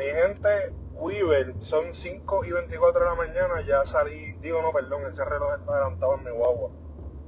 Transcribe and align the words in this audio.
Mi 0.00 0.06
gente, 0.06 0.48
Weaver, 0.94 1.56
son 1.58 1.92
5 1.92 2.46
y 2.46 2.52
24 2.52 3.00
de 3.00 3.06
la 3.06 3.14
mañana, 3.14 3.60
ya 3.66 3.84
salí, 3.84 4.32
digo 4.40 4.62
no, 4.62 4.72
perdón, 4.72 5.04
ese 5.04 5.22
reloj 5.26 5.52
está 5.58 5.74
adelantado 5.74 6.14
en 6.14 6.24
mi 6.24 6.30
guagua. 6.30 6.70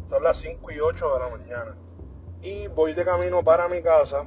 Son 0.08 0.22
las 0.22 0.38
5 0.38 0.72
y 0.72 0.80
8 0.80 1.12
de 1.12 1.20
la 1.20 1.28
mañana. 1.28 1.76
Y 2.40 2.68
voy 2.68 2.94
de 2.94 3.04
camino 3.04 3.44
para 3.44 3.68
mi 3.68 3.82
casa. 3.82 4.24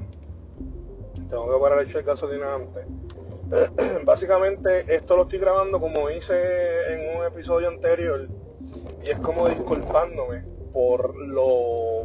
Tengo 1.27 1.51
que 1.51 1.59
parar 1.59 1.79
el 1.79 1.89
echar 1.89 2.03
gasolina 2.03 2.53
antes. 2.53 2.85
Básicamente 4.05 4.95
esto 4.95 5.15
lo 5.15 5.23
estoy 5.23 5.39
grabando 5.39 5.79
como 5.79 6.11
hice 6.11 6.93
en 6.93 7.17
un 7.17 7.25
episodio 7.25 7.69
anterior 7.69 8.27
y 9.01 9.09
es 9.09 9.17
como 9.21 9.49
disculpándome 9.49 10.43
por 10.71 11.15
lo... 11.15 12.03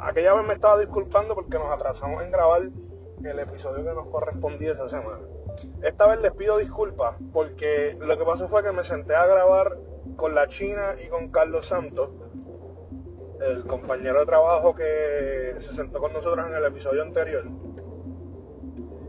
Aquella 0.00 0.34
vez 0.34 0.44
me 0.44 0.54
estaba 0.54 0.80
disculpando 0.80 1.36
porque 1.36 1.56
nos 1.56 1.70
atrasamos 1.70 2.20
en 2.24 2.32
grabar 2.32 2.62
el 2.62 3.38
episodio 3.38 3.84
que 3.84 3.94
nos 3.94 4.08
correspondía 4.08 4.72
esa 4.72 4.88
semana. 4.88 5.20
Esta 5.82 6.06
vez 6.06 6.20
les 6.20 6.32
pido 6.32 6.58
disculpas 6.58 7.16
porque 7.32 7.96
lo 8.00 8.16
que 8.16 8.24
pasó 8.24 8.48
fue 8.48 8.62
que 8.62 8.72
me 8.72 8.84
senté 8.84 9.14
a 9.14 9.26
grabar 9.26 9.76
con 10.16 10.34
la 10.34 10.48
China 10.48 10.96
y 11.04 11.08
con 11.08 11.30
Carlos 11.30 11.66
Santos, 11.66 12.10
el 13.40 13.66
compañero 13.66 14.20
de 14.20 14.26
trabajo 14.26 14.74
que 14.74 15.56
se 15.58 15.72
sentó 15.72 16.00
con 16.00 16.12
nosotros 16.12 16.46
en 16.46 16.54
el 16.54 16.64
episodio 16.64 17.02
anterior. 17.02 17.44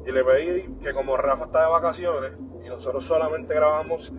Y 0.05 0.11
le 0.11 0.23
pedí 0.23 0.75
que 0.81 0.93
como 0.93 1.15
Rafa 1.15 1.45
está 1.45 1.61
de 1.61 1.71
vacaciones 1.71 2.31
y 2.63 2.69
nosotros 2.69 3.05
solamente 3.05 3.53
grabamos 3.53 4.11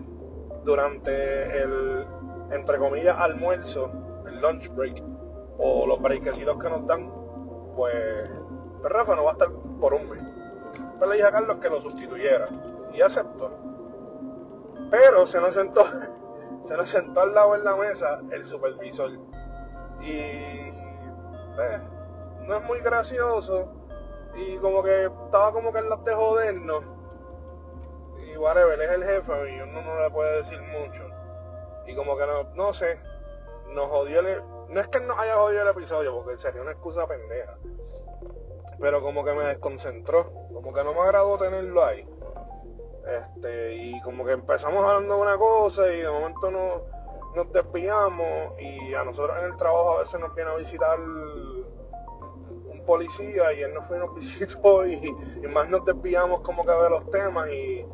durante 0.63 1.61
el, 1.61 2.05
entre 2.51 2.77
comillas, 2.77 3.17
almuerzo, 3.17 3.91
el 4.27 4.41
lunch 4.41 4.69
break, 4.73 5.03
o 5.57 5.85
los 5.85 6.01
breakecitos 6.01 6.57
que 6.57 6.69
nos 6.69 6.85
dan, 6.87 7.11
pues, 7.75 8.29
pues 8.81 8.91
Rafa 8.91 9.15
no 9.15 9.25
va 9.25 9.31
a 9.31 9.33
estar 9.33 9.49
por 9.79 9.93
un 9.93 10.09
mes. 10.09 10.24
Pues 10.97 11.09
le 11.09 11.15
dije 11.17 11.27
a 11.27 11.31
Carlos 11.31 11.57
que 11.57 11.69
lo 11.69 11.81
sustituyera 11.81 12.45
y 12.93 13.01
aceptó. 13.01 13.51
Pero 14.89 15.27
se 15.27 15.41
nos 15.41 15.53
sentó, 15.53 15.85
se 16.65 16.77
nos 16.77 16.89
sentó 16.89 17.21
al 17.21 17.33
lado 17.33 17.55
en 17.55 17.63
la 17.63 17.75
mesa 17.75 18.21
el 18.31 18.45
supervisor. 18.45 19.11
Y 20.01 20.71
pues, 21.55 21.81
no 22.47 22.57
es 22.57 22.63
muy 22.63 22.79
gracioso. 22.79 23.67
Y 24.35 24.57
como 24.57 24.83
que 24.83 25.05
estaba 25.05 25.51
como 25.51 25.71
que 25.71 25.79
en 25.79 25.89
las 25.89 26.03
de 26.03 26.13
jodernos. 26.13 26.83
Y 28.25 28.37
whatever, 28.37 28.79
es 28.81 28.91
el 28.91 29.03
jefe 29.03 29.55
y 29.55 29.61
uno 29.61 29.81
no 29.81 30.01
le 30.01 30.09
puede 30.11 30.43
decir 30.43 30.61
mucho. 30.61 31.03
Y 31.87 31.95
como 31.95 32.17
que 32.17 32.25
no, 32.25 32.43
no 32.55 32.73
sé, 32.73 32.99
nos 33.73 33.87
jodió 33.87 34.21
el, 34.21 34.41
no 34.69 34.79
es 34.79 34.87
que 34.87 34.99
nos 35.01 35.17
haya 35.19 35.35
jodido 35.35 35.61
el 35.61 35.67
episodio, 35.67 36.15
porque 36.15 36.37
sería 36.37 36.61
una 36.61 36.71
excusa 36.71 37.05
pendeja 37.05 37.57
pero 38.79 39.01
como 39.01 39.23
que 39.23 39.33
me 39.33 39.43
desconcentró, 39.43 40.31
como 40.53 40.73
que 40.73 40.83
no 40.83 40.93
me 40.93 41.01
agradó 41.01 41.37
tenerlo 41.37 41.83
ahí. 41.83 42.07
Este, 43.07 43.75
y 43.75 44.01
como 44.01 44.25
que 44.25 44.31
empezamos 44.31 44.83
hablando 44.83 45.15
de 45.15 45.21
una 45.21 45.37
cosa 45.37 45.93
y 45.93 46.01
de 46.01 46.09
momento 46.09 46.49
nos, 46.49 46.81
nos 47.35 47.51
desviamos 47.53 48.59
y 48.59 48.95
a 48.95 49.03
nosotros 49.03 49.37
en 49.39 49.51
el 49.51 49.57
trabajo 49.57 49.97
a 49.97 49.99
veces 49.99 50.19
nos 50.19 50.33
viene 50.33 50.49
a 50.49 50.55
visitar 50.55 50.99
un 50.99 52.83
policía 52.83 53.53
y 53.53 53.61
él 53.61 53.75
nos 53.75 53.87
fue 53.87 53.97
y 53.97 53.99
nos 53.99 54.15
visitó 54.15 54.87
y, 54.87 55.15
más 55.49 55.69
nos 55.69 55.85
desviamos 55.85 56.41
como 56.41 56.65
que 56.65 56.71
de 56.71 56.89
los 56.89 57.11
temas 57.11 57.47
y, 57.51 57.85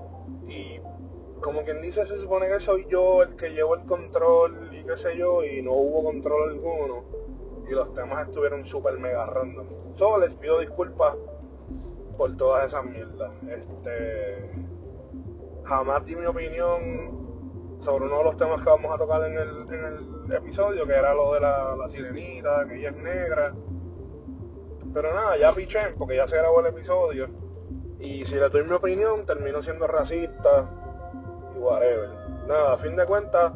y 0.47 0.81
como 1.41 1.63
quien 1.63 1.81
dice 1.81 2.05
se 2.05 2.17
supone 2.17 2.47
que 2.47 2.61
soy 2.61 2.87
yo 2.89 3.23
el 3.23 3.35
que 3.35 3.49
llevo 3.49 3.75
el 3.75 3.83
control 3.85 4.69
y 4.73 4.85
qué 4.85 4.95
sé 4.95 5.17
yo 5.17 5.43
y 5.43 5.61
no 5.61 5.73
hubo 5.73 6.05
control 6.05 6.51
alguno 6.51 7.20
y 7.71 7.73
los 7.73 7.93
temas 7.93 8.27
estuvieron 8.27 8.65
súper 8.65 8.99
mega 8.99 9.25
random. 9.25 9.65
Solo 9.95 10.19
les 10.19 10.35
pido 10.35 10.59
disculpas 10.59 11.15
por 12.17 12.35
todas 12.35 12.67
esas 12.67 12.83
mierdas. 12.83 13.31
Este, 13.47 14.51
jamás 15.63 16.05
di 16.05 16.15
mi 16.17 16.25
opinión 16.25 17.79
sobre 17.79 18.05
uno 18.05 18.17
de 18.17 18.23
los 18.25 18.37
temas 18.37 18.61
que 18.61 18.69
vamos 18.69 18.93
a 18.93 18.97
tocar 18.97 19.23
en 19.23 19.37
el, 19.37 19.73
en 19.73 19.85
el 19.85 20.33
episodio, 20.35 20.85
que 20.85 20.93
era 20.93 21.13
lo 21.13 21.33
de 21.33 21.39
la, 21.39 21.75
la 21.77 21.87
sirenita, 21.87 22.67
que 22.67 22.77
ella 22.77 22.89
es 22.89 22.97
negra. 22.97 23.53
Pero 24.93 25.13
nada, 25.13 25.37
ya 25.37 25.53
piché, 25.53 25.79
porque 25.97 26.17
ya 26.17 26.27
se 26.27 26.37
grabó 26.37 26.59
el 26.59 26.67
episodio. 26.67 27.29
Y 27.99 28.25
si 28.25 28.35
le 28.35 28.49
doy 28.49 28.63
mi 28.63 28.73
opinión, 28.73 29.25
termino 29.25 29.61
siendo 29.61 29.87
racista 29.87 30.69
y 31.55 31.59
whatever. 31.59 32.09
Nada, 32.47 32.73
a 32.73 32.77
fin 32.77 32.97
de 32.97 33.05
cuentas, 33.05 33.53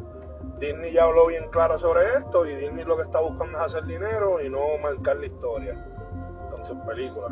Disney 0.60 0.94
ya 0.94 1.04
habló 1.04 1.28
bien 1.28 1.50
claro 1.50 1.78
sobre 1.78 2.06
esto 2.18 2.46
y 2.46 2.56
Disney 2.56 2.86
lo 2.86 2.96
que 2.96 3.04
está 3.04 3.20
buscando 3.20 3.58
es 3.58 3.64
hacer 3.64 3.86
dinero 3.86 4.42
y 4.42 4.50
no 4.50 4.78
marcar 4.82 5.18
la 5.18 5.26
historia 5.26 5.86
con 6.52 6.66
sus 6.66 6.78
películas. 6.80 7.32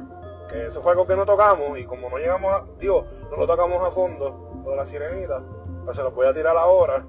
Que 0.50 0.68
eso 0.68 0.82
fue 0.82 0.92
algo 0.92 1.08
que 1.08 1.16
no 1.16 1.26
tocamos 1.26 1.78
y 1.80 1.86
como 1.86 2.10
no 2.10 2.18
llegamos 2.18 2.52
a, 2.52 2.66
digo, 2.80 3.06
no 3.32 3.38
lo 3.38 3.48
tocamos 3.48 3.82
a 3.82 3.92
fondo, 3.92 4.62
lo 4.64 4.72
de 4.72 4.76
la 4.76 4.86
sirenita, 4.86 5.42
pues 5.86 5.96
se 5.96 6.04
lo 6.04 6.12
voy 6.12 6.28
a 6.28 6.34
tirar 6.34 6.58
ahora. 6.58 7.06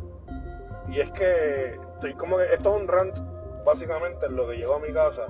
Y 0.88 1.00
es 1.00 1.10
que 1.12 1.78
estoy 1.94 2.14
como 2.14 2.36
que, 2.36 2.44
esto 2.54 2.74
es 2.74 2.82
un 2.82 2.88
rant 2.88 3.18
básicamente 3.64 4.26
en 4.26 4.36
lo 4.36 4.46
que 4.46 4.56
llegó 4.56 4.74
a 4.74 4.78
mi 4.78 4.92
casa 4.92 5.26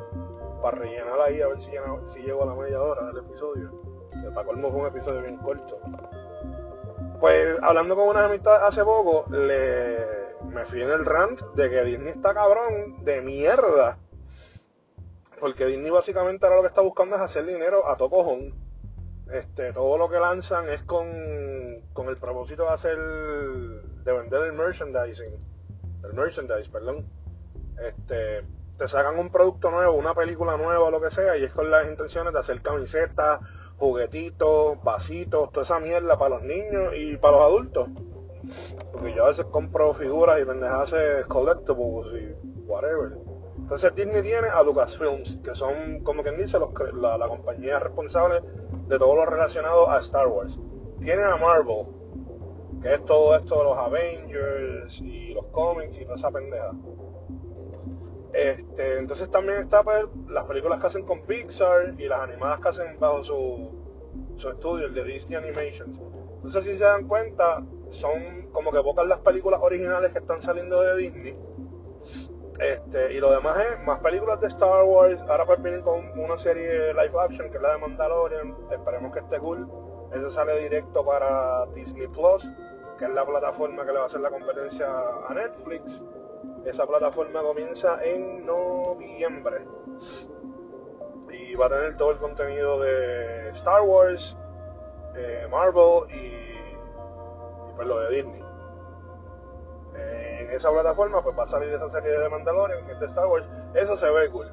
para 0.60 0.78
rellenar 0.78 1.20
ahí 1.20 1.40
a 1.40 1.48
ver 1.48 1.60
si, 1.60 1.70
llena, 1.70 2.00
si 2.08 2.20
llego 2.20 2.42
a 2.42 2.46
la 2.46 2.54
media 2.54 2.82
hora 2.82 3.06
del 3.06 3.18
episodio. 3.18 3.70
Que 4.10 4.30
para 4.30 4.46
colmo 4.46 4.70
fue 4.70 4.80
un 4.80 4.86
episodio 4.88 5.22
bien 5.22 5.38
corto. 5.38 5.78
Pues 7.20 7.58
hablando 7.62 7.96
con 7.96 8.08
una 8.08 8.26
amistad 8.26 8.66
hace 8.66 8.84
poco, 8.84 9.24
le 9.30 10.23
me 10.52 10.64
fui 10.66 10.82
en 10.82 10.90
el 10.90 11.04
rant 11.04 11.40
de 11.54 11.70
que 11.70 11.84
Disney 11.84 12.12
está 12.12 12.34
cabrón 12.34 13.04
de 13.04 13.20
mierda. 13.20 13.98
Porque 15.40 15.66
Disney 15.66 15.90
básicamente 15.90 16.46
ahora 16.46 16.56
lo 16.56 16.62
que 16.62 16.68
está 16.68 16.80
buscando 16.80 17.16
es 17.16 17.22
hacer 17.22 17.44
dinero 17.46 17.88
a 17.88 17.96
todo 17.96 18.10
cojón. 18.10 18.54
Este, 19.32 19.72
todo 19.72 19.98
lo 19.98 20.08
que 20.08 20.18
lanzan 20.18 20.68
es 20.68 20.82
con, 20.82 21.06
con 21.92 22.08
el 22.08 22.16
propósito 22.16 22.64
de 22.64 22.70
hacer 22.70 22.98
de 22.98 24.12
vender 24.12 24.42
el 24.42 24.52
merchandising. 24.52 25.34
El 26.04 26.12
merchandise, 26.12 26.70
perdón. 26.70 27.06
Este, 27.82 28.44
te 28.78 28.88
sacan 28.88 29.18
un 29.18 29.30
producto 29.30 29.70
nuevo, 29.70 29.94
una 29.94 30.14
película 30.14 30.56
nueva 30.56 30.90
lo 30.90 31.00
que 31.00 31.10
sea, 31.10 31.36
y 31.36 31.44
es 31.44 31.52
con 31.52 31.70
las 31.70 31.88
intenciones 31.88 32.32
de 32.32 32.38
hacer 32.38 32.60
camisetas, 32.60 33.40
juguetitos, 33.76 34.82
vasitos, 34.82 35.50
toda 35.50 35.62
esa 35.62 35.80
mierda 35.80 36.18
para 36.18 36.36
los 36.36 36.42
niños 36.42 36.94
y 36.96 37.16
para 37.16 37.38
los 37.38 37.46
adultos. 37.46 37.88
Porque 38.94 39.12
yo 39.12 39.24
a 39.24 39.28
veces 39.28 39.44
compro 39.46 39.92
figuras 39.92 40.40
y 40.40 40.44
pendejas 40.46 40.94
collectibles 41.28 42.22
y 42.22 42.60
whatever. 42.66 43.18
Entonces 43.58 43.94
Disney 43.94 44.22
tiene 44.22 44.48
a 44.48 44.62
Lucasfilms, 44.62 45.38
que 45.44 45.54
son, 45.54 46.00
como 46.00 46.22
quien 46.22 46.36
dice, 46.36 46.58
los, 46.58 46.70
la, 46.94 47.18
la, 47.18 47.28
compañía 47.28 47.78
responsable 47.78 48.40
de 48.88 48.98
todo 48.98 49.16
lo 49.16 49.26
relacionado 49.26 49.90
a 49.90 49.98
Star 50.00 50.28
Wars. 50.28 50.58
Tiene 51.00 51.22
a 51.22 51.36
Marvel, 51.36 51.86
que 52.82 52.94
es 52.94 53.04
todo 53.04 53.36
esto 53.36 53.58
de 53.58 53.64
los 53.64 53.78
Avengers 53.78 55.00
y 55.00 55.34
los 55.34 55.46
cómics 55.46 55.98
y 55.98 56.04
toda 56.04 56.16
esa 56.16 56.30
pendeja. 56.30 56.72
Este, 58.32 58.98
entonces 58.98 59.30
también 59.30 59.58
está 59.58 59.84
pues, 59.84 60.06
las 60.28 60.44
películas 60.44 60.80
que 60.80 60.86
hacen 60.88 61.04
con 61.04 61.22
Pixar 61.22 61.94
y 61.98 62.08
las 62.08 62.20
animadas 62.20 62.60
que 62.60 62.68
hacen 62.68 62.98
bajo 62.98 63.22
su, 63.22 63.70
su 64.36 64.48
estudio, 64.48 64.86
el 64.86 64.94
de 64.94 65.04
Disney 65.04 65.36
Animations. 65.36 65.98
Entonces 66.36 66.64
si 66.64 66.76
se 66.76 66.84
dan 66.84 67.06
cuenta, 67.06 67.64
son 67.94 68.48
como 68.52 68.70
que 68.72 68.80
pocas 68.82 69.06
las 69.06 69.20
películas 69.20 69.60
originales 69.62 70.12
que 70.12 70.18
están 70.18 70.42
saliendo 70.42 70.80
de 70.80 70.96
Disney. 70.96 71.38
Este, 72.58 73.14
y 73.14 73.18
lo 73.18 73.32
demás 73.32 73.56
es 73.58 73.84
más 73.84 73.98
películas 74.00 74.40
de 74.40 74.48
Star 74.48 74.84
Wars. 74.84 75.20
Ahora 75.28 75.46
pues 75.46 75.62
vienen 75.62 75.82
con 75.82 76.18
una 76.18 76.36
serie 76.38 76.92
live 76.94 77.20
action 77.20 77.50
que 77.50 77.56
es 77.56 77.62
la 77.62 77.72
de 77.72 77.78
Mandalorian. 77.78 78.56
Esperemos 78.70 79.12
que 79.12 79.20
esté 79.20 79.38
cool. 79.38 79.68
Eso 80.12 80.30
sale 80.30 80.60
directo 80.60 81.04
para 81.04 81.66
Disney 81.74 82.06
Plus, 82.06 82.48
que 82.98 83.06
es 83.06 83.10
la 83.10 83.24
plataforma 83.26 83.84
que 83.84 83.92
le 83.92 83.98
va 83.98 84.04
a 84.04 84.06
hacer 84.06 84.20
la 84.20 84.30
competencia 84.30 84.86
a 85.28 85.34
Netflix. 85.34 86.02
Esa 86.64 86.86
plataforma 86.86 87.42
comienza 87.42 88.02
en 88.04 88.46
noviembre. 88.46 89.66
Y 91.30 91.56
va 91.56 91.66
a 91.66 91.68
tener 91.70 91.96
todo 91.96 92.12
el 92.12 92.18
contenido 92.18 92.80
de 92.80 93.48
Star 93.50 93.82
Wars, 93.82 94.36
eh, 95.16 95.48
Marvel 95.50 96.08
y 96.14 96.53
pues 97.76 97.88
lo 97.88 97.98
de 98.00 98.16
Disney. 98.16 98.42
en 99.94 100.50
esa 100.50 100.70
plataforma 100.70 101.22
pues 101.22 101.38
va 101.38 101.44
a 101.44 101.46
salir 101.46 101.70
esa 101.70 101.90
serie 101.90 102.18
de 102.18 102.28
Mandalorian, 102.28 102.86
de 102.98 103.06
Star 103.06 103.26
Wars, 103.26 103.46
eso 103.74 103.96
se 103.96 104.10
ve 104.10 104.30
cool. 104.30 104.50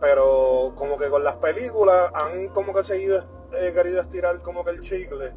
Pero 0.00 0.72
como 0.76 0.98
que 0.98 1.08
con 1.08 1.24
las 1.24 1.36
películas 1.36 2.10
han 2.14 2.48
como 2.48 2.74
que 2.74 2.82
seguido 2.82 3.24
eh, 3.52 3.72
querido 3.74 4.00
estirar 4.00 4.40
como 4.42 4.64
que 4.64 4.70
el 4.70 4.82
chicle 4.82 5.32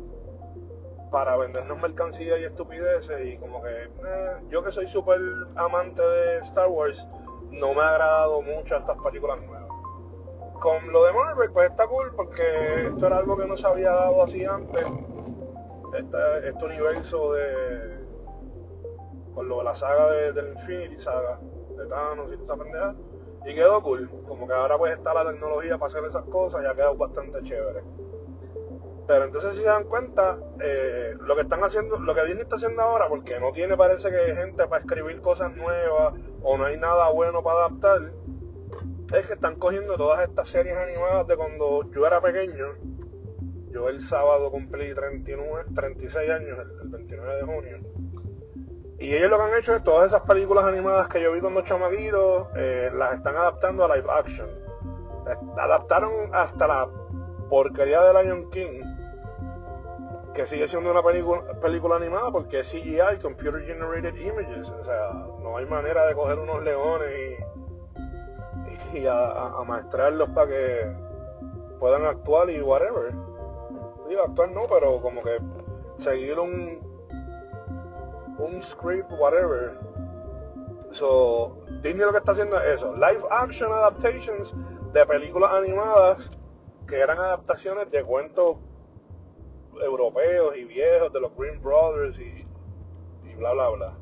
para 1.11 1.37
vendernos 1.37 1.81
mercancía 1.81 2.37
y 2.37 2.43
estupideces 2.43 3.25
y 3.25 3.37
como 3.37 3.61
que 3.61 3.83
eh, 3.83 4.37
yo 4.49 4.63
que 4.63 4.71
soy 4.71 4.87
súper 4.87 5.19
amante 5.55 6.01
de 6.01 6.39
Star 6.39 6.67
Wars 6.67 7.07
no 7.51 7.73
me 7.73 7.81
ha 7.81 7.89
agradado 7.89 8.41
mucho 8.41 8.77
estas 8.77 8.97
películas 8.97 9.41
nuevas. 9.41 9.69
Con 10.59 10.91
lo 10.91 11.05
de 11.05 11.13
Marvel 11.13 11.51
pues 11.51 11.69
está 11.69 11.87
cool 11.87 12.11
porque 12.15 12.43
esto 12.87 13.07
era 13.07 13.17
algo 13.17 13.37
que 13.37 13.47
no 13.47 13.55
se 13.57 13.65
había 13.65 13.91
dado 13.91 14.21
así 14.23 14.45
antes 14.45 14.85
este, 15.93 16.49
este 16.49 16.65
universo 16.65 17.33
de. 17.33 17.99
con 19.33 19.47
lo 19.47 19.59
de 19.59 19.63
la 19.63 19.75
saga 19.75 20.11
de, 20.11 20.33
del 20.33 20.53
Infinity 20.53 20.99
Saga, 20.99 21.39
de 21.77 21.85
Thanos 21.87 22.31
y 22.33 22.37
toda 22.37 22.55
esa 22.55 22.63
pendeja. 22.63 22.95
Y 23.45 23.55
quedó 23.55 23.81
cool. 23.81 24.09
Como 24.27 24.47
que 24.47 24.53
ahora 24.53 24.77
pues 24.77 24.93
está 24.93 25.13
la 25.13 25.31
tecnología 25.31 25.77
para 25.77 25.87
hacer 25.87 26.03
esas 26.05 26.25
cosas 26.25 26.61
y 26.63 26.65
ha 26.65 26.75
quedado 26.75 26.95
bastante 26.95 27.41
chévere. 27.43 27.83
Pero 29.09 29.25
entonces 29.25 29.55
si 29.55 29.61
se 29.61 29.65
dan 29.65 29.85
cuenta, 29.85 30.37
eh, 30.61 31.15
lo 31.19 31.35
que 31.35 31.41
están 31.41 31.63
haciendo, 31.63 31.97
lo 31.97 32.13
que 32.13 32.25
Disney 32.25 32.43
está 32.43 32.57
haciendo 32.57 32.83
ahora, 32.83 33.07
porque 33.07 33.39
no 33.39 33.51
tiene 33.51 33.75
parece 33.75 34.11
que 34.11 34.35
gente 34.35 34.67
para 34.67 34.81
escribir 34.81 35.19
cosas 35.21 35.55
nuevas 35.55 36.13
o 36.43 36.57
no 36.57 36.65
hay 36.65 36.77
nada 36.77 37.09
bueno 37.09 37.41
para 37.41 37.61
adaptar, 37.61 38.11
es 39.11 39.25
que 39.25 39.33
están 39.33 39.55
cogiendo 39.55 39.97
todas 39.97 40.21
estas 40.29 40.47
series 40.49 40.77
animadas 40.77 41.25
de 41.25 41.35
cuando 41.35 41.89
yo 41.91 42.05
era 42.05 42.21
pequeño. 42.21 42.67
Yo 43.71 43.89
el 43.89 44.01
sábado 44.01 44.51
cumplí 44.51 44.93
39, 44.93 45.65
36 45.75 46.29
años, 46.29 46.59
el, 46.81 46.89
29 46.89 47.35
de 47.35 47.43
junio. 47.43 47.77
Y 48.99 49.15
ellos 49.15 49.29
lo 49.29 49.37
que 49.37 49.43
han 49.43 49.57
hecho 49.57 49.75
es 49.75 49.83
todas 49.83 50.07
esas 50.07 50.21
películas 50.21 50.65
animadas 50.65 51.07
que 51.07 51.21
yo 51.21 51.31
vi 51.31 51.39
cuando 51.39 51.61
chamaguitos, 51.61 52.47
eh, 52.55 52.91
las 52.93 53.15
están 53.15 53.35
adaptando 53.35 53.85
a 53.85 53.95
live 53.95 54.09
action. 54.09 54.49
Adaptaron 55.57 56.33
hasta 56.33 56.67
la 56.67 56.89
porquería 57.49 58.01
de 58.01 58.23
Lion 58.23 58.49
King 58.49 58.81
que 60.39 60.45
sigue 60.45 60.69
siendo 60.69 60.91
una 60.91 61.03
película, 61.03 61.41
película 61.61 61.97
animada 61.97 62.31
porque 62.31 62.61
es 62.61 62.71
CGI, 62.71 63.19
Computer 63.21 63.61
Generated 63.61 64.15
Images. 64.15 64.69
O 64.69 64.85
sea, 64.85 65.11
no 65.41 65.57
hay 65.57 65.65
manera 65.65 66.05
de 66.05 66.15
coger 66.15 66.39
unos 66.39 66.63
leones 66.63 67.39
y, 68.93 68.99
y 68.99 69.05
a, 69.05 69.51
maestrarlos 69.67 70.29
para 70.29 70.47
que 70.47 70.95
puedan 71.77 72.05
actuar 72.05 72.49
y 72.49 72.61
whatever. 72.61 73.13
Digo, 74.09 74.23
actuar 74.23 74.51
no, 74.51 74.67
pero 74.67 74.99
como 75.01 75.21
que 75.21 75.37
seguir 75.99 76.39
un, 76.39 76.79
un 78.39 78.63
script, 78.63 79.11
whatever. 79.19 79.77
So, 80.91 81.57
Disney 81.83 82.03
lo 82.03 82.11
que 82.11 82.17
está 82.17 82.31
haciendo 82.31 82.59
es 82.59 82.77
eso, 82.77 82.93
live 82.95 83.23
action 83.29 83.71
adaptations 83.71 84.53
de 84.91 85.05
películas 85.05 85.53
animadas 85.53 86.31
que 86.87 86.99
eran 86.99 87.19
adaptaciones 87.19 87.91
de 87.91 88.03
cuentos 88.03 88.57
europeos 89.79 90.57
y 90.57 90.63
viejos 90.63 91.13
de 91.13 91.19
los 91.21 91.35
Green 91.37 91.61
Brothers 91.61 92.19
y, 92.19 92.45
bla 93.37 93.53
bla 93.53 93.69
bla. 93.69 93.93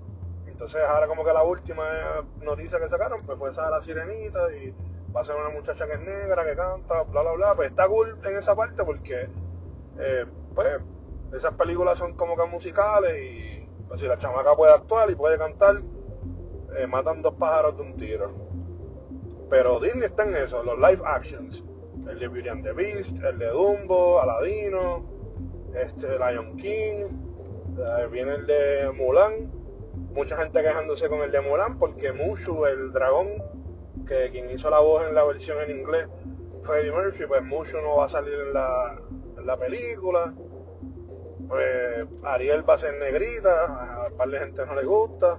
Entonces 0.48 0.82
ahora 0.82 1.08
como 1.08 1.24
que 1.24 1.34
la 1.34 1.44
última 1.44 2.26
noticia 2.42 2.80
que 2.80 2.90
sacaron 2.90 3.24
pues 3.26 3.38
fue 3.38 3.50
esa 3.50 3.66
de 3.66 3.72
la 3.72 3.82
sirenita 3.82 4.52
y 4.56 4.74
va 5.16 5.22
a 5.22 5.24
ser 5.26 5.36
una 5.36 5.50
muchacha 5.50 5.86
que 5.86 5.94
es 5.94 6.00
negra, 6.00 6.46
que 6.46 6.56
canta, 6.56 7.04
bla 7.04 7.22
bla 7.22 7.34
bla. 7.34 7.56
Pues 7.56 7.70
está 7.70 7.88
cool 7.88 8.18
en 8.24 8.38
esa 8.38 8.56
parte 8.56 8.84
porque 8.84 9.30
eh, 10.00 10.26
pues 10.54 10.80
esas 11.34 11.54
películas 11.54 11.98
son 11.98 12.14
como 12.14 12.36
que 12.36 12.46
musicales 12.46 13.16
y 13.22 13.68
pues, 13.88 14.00
si 14.00 14.08
la 14.08 14.18
chamaca 14.18 14.56
puede 14.56 14.74
actuar 14.74 15.10
y 15.10 15.16
puede 15.16 15.38
cantar, 15.38 15.82
eh, 16.78 16.88
matan 16.88 17.22
dos 17.22 17.36
pájaros 17.36 17.78
de 17.78 17.84
un 17.84 17.96
tiro. 17.96 18.32
Pero 19.50 19.80
Disney 19.80 20.06
está 20.06 20.24
en 20.24 20.36
eso, 20.36 20.64
los 20.64 20.78
live 20.78 21.02
actions. 21.06 21.64
El 22.10 22.20
de 22.20 22.28
Beauty 22.28 22.50
and 22.50 22.64
the 22.64 22.74
Beast, 22.74 23.22
el 23.24 23.38
de 23.38 23.48
Dumbo, 23.48 24.22
Aladino, 24.22 25.06
este 25.76 26.08
Lion 26.18 26.56
King, 26.56 27.08
eh, 27.78 28.08
viene 28.12 28.36
el 28.36 28.48
de 28.48 28.92
Mulan, 28.92 29.52
mucha 30.14 30.38
gente 30.38 30.62
quejándose 30.62 31.10
con 31.10 31.20
el 31.20 31.32
de 31.32 31.42
Mulan 31.42 31.78
porque 31.78 32.14
Mushu, 32.14 32.66
el 32.66 32.94
dragón, 32.94 33.44
que 34.08 34.30
quien 34.32 34.50
hizo 34.52 34.70
la 34.70 34.80
voz 34.80 35.06
en 35.08 35.16
la 35.16 35.26
versión 35.26 35.60
en 35.62 35.80
inglés, 35.80 36.08
Freddie 36.64 36.92
Murphy, 36.92 37.26
pues 37.26 37.44
Mushu 37.44 37.82
no 37.82 37.98
va 37.98 38.06
a 38.06 38.10
salir 38.10 38.34
en 38.34 38.54
la, 38.54 38.98
la 39.48 39.58
película. 39.58 40.34
Pues 41.48 42.06
Ariel 42.24 42.70
va 42.70 42.74
a 42.74 42.78
ser 42.78 43.00
negrita, 43.00 43.66
a 43.66 44.08
un 44.10 44.18
par 44.18 44.30
de 44.30 44.40
gente 44.40 44.66
no 44.66 44.76
le 44.76 44.84
gusta. 44.84 45.38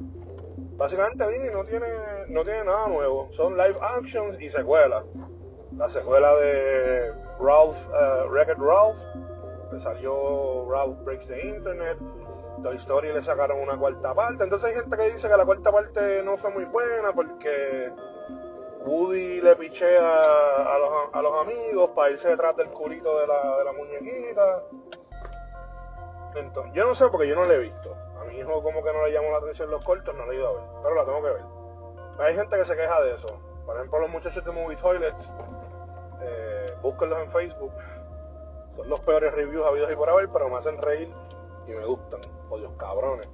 Básicamente 0.76 1.28
Disney 1.28 1.50
no 1.52 1.64
tiene, 1.64 1.87
no 2.28 2.43
tiene 2.44 2.64
nada 2.64 2.88
nuevo, 2.88 3.28
son 3.32 3.56
live 3.56 3.76
actions 3.81 4.40
y 4.40 4.49
secuelas. 4.49 5.05
La 5.76 5.88
secuela 5.88 6.34
de 6.37 7.12
Ralph, 7.40 7.76
uh, 7.88 8.28
Wreck-It 8.31 8.58
Ralph, 8.58 8.96
le 9.72 9.81
salió 9.81 10.66
Ralph 10.70 11.05
Breaks 11.05 11.26
the 11.26 11.46
Internet, 11.46 11.99
Toy 12.62 12.76
Story 12.76 13.12
le 13.12 13.20
sacaron 13.20 13.60
una 13.60 13.76
cuarta 13.76 14.14
parte. 14.14 14.44
Entonces 14.44 14.70
hay 14.70 14.76
gente 14.76 14.96
que 14.96 15.12
dice 15.12 15.28
que 15.28 15.37
la 15.37 15.44
cuarta 15.44 15.70
parte 15.70 16.22
no 16.22 16.38
fue 16.38 16.50
muy 16.52 16.64
buena 16.64 17.12
porque 17.12 17.93
Woody 18.88 19.40
le 19.43 19.55
pichea 19.56 20.00
a 20.00 20.79
los, 20.79 21.14
a 21.14 21.23
los 21.23 21.46
amigos 21.46 21.90
para 21.94 22.11
irse 22.11 22.29
detrás 22.29 22.56
del 22.56 22.69
culito 22.69 23.19
de 23.20 23.26
la, 23.26 23.58
de 23.58 23.64
la 23.64 23.73
muñequita. 23.73 24.62
Entonces, 26.37 26.73
yo 26.73 26.87
no 26.87 26.94
sé 26.94 27.08
porque 27.08 27.29
yo 27.29 27.35
no 27.35 27.44
la 27.44 27.55
he 27.55 27.58
visto. 27.58 27.94
A 28.19 28.25
mi 28.25 28.38
hijo 28.38 28.62
como 28.62 28.82
que 28.82 28.93
no 28.93 29.06
le 29.06 29.12
llamó 29.12 29.31
la 29.31 29.38
atención 29.38 29.70
los 29.70 29.85
cortos, 29.85 30.14
no 30.14 30.26
le 30.26 30.32
he 30.32 30.37
ido 30.38 30.49
a 30.49 30.52
ver, 30.52 30.62
pero 30.82 30.94
la 30.94 31.05
tengo 31.05 31.23
que 31.23 31.31
ver. 31.31 31.44
Hay 32.20 32.35
gente 32.35 32.56
que 32.56 32.64
se 32.64 32.76
queja 32.76 33.02
de 33.02 33.14
eso. 33.14 33.29
Por 33.67 33.76
ejemplo, 33.76 34.00
los 34.00 34.11
muchachos 34.11 34.44
de 34.44 34.50
Movie 34.50 34.76
Toilets, 34.76 35.32
eh, 36.23 36.75
búsquenlos 36.82 37.20
en 37.20 37.31
Facebook 37.31 37.73
son 38.70 38.88
los 38.88 39.00
peores 39.00 39.32
reviews 39.34 39.67
habidos 39.67 39.93
y 39.93 39.96
por 39.96 40.08
haber, 40.08 40.29
pero 40.29 40.49
me 40.49 40.56
hacen 40.56 40.81
reír 40.81 41.12
y 41.67 41.73
me 41.73 41.84
gustan. 41.84 42.20
Odios 42.49 42.73
cabrones. 42.79 43.29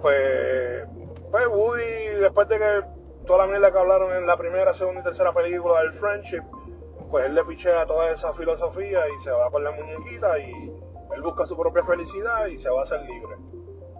Pues, 0.00 0.86
pues 1.30 1.46
Woody, 1.46 2.20
después 2.20 2.48
de 2.48 2.58
que 2.58 2.82
toda 3.26 3.46
la 3.46 3.50
mierda 3.50 3.72
que 3.72 3.78
hablaron 3.78 4.12
en 4.14 4.26
la 4.26 4.36
primera, 4.36 4.74
segunda 4.74 5.00
y 5.00 5.04
tercera 5.04 5.32
película 5.32 5.80
del 5.82 5.92
Friendship, 5.92 6.42
pues 7.10 7.26
él 7.26 7.34
le 7.34 7.44
pichea 7.44 7.86
toda 7.86 8.10
esa 8.10 8.32
filosofía 8.34 9.00
y 9.08 9.20
se 9.20 9.30
va 9.30 9.50
con 9.50 9.62
la 9.62 9.70
muñequita 9.70 10.38
y 10.38 10.50
él 11.14 11.22
busca 11.22 11.46
su 11.46 11.56
propia 11.56 11.84
felicidad 11.84 12.46
y 12.46 12.58
se 12.58 12.70
va 12.70 12.80
a 12.80 12.82
hacer 12.84 13.02
libre. 13.02 13.36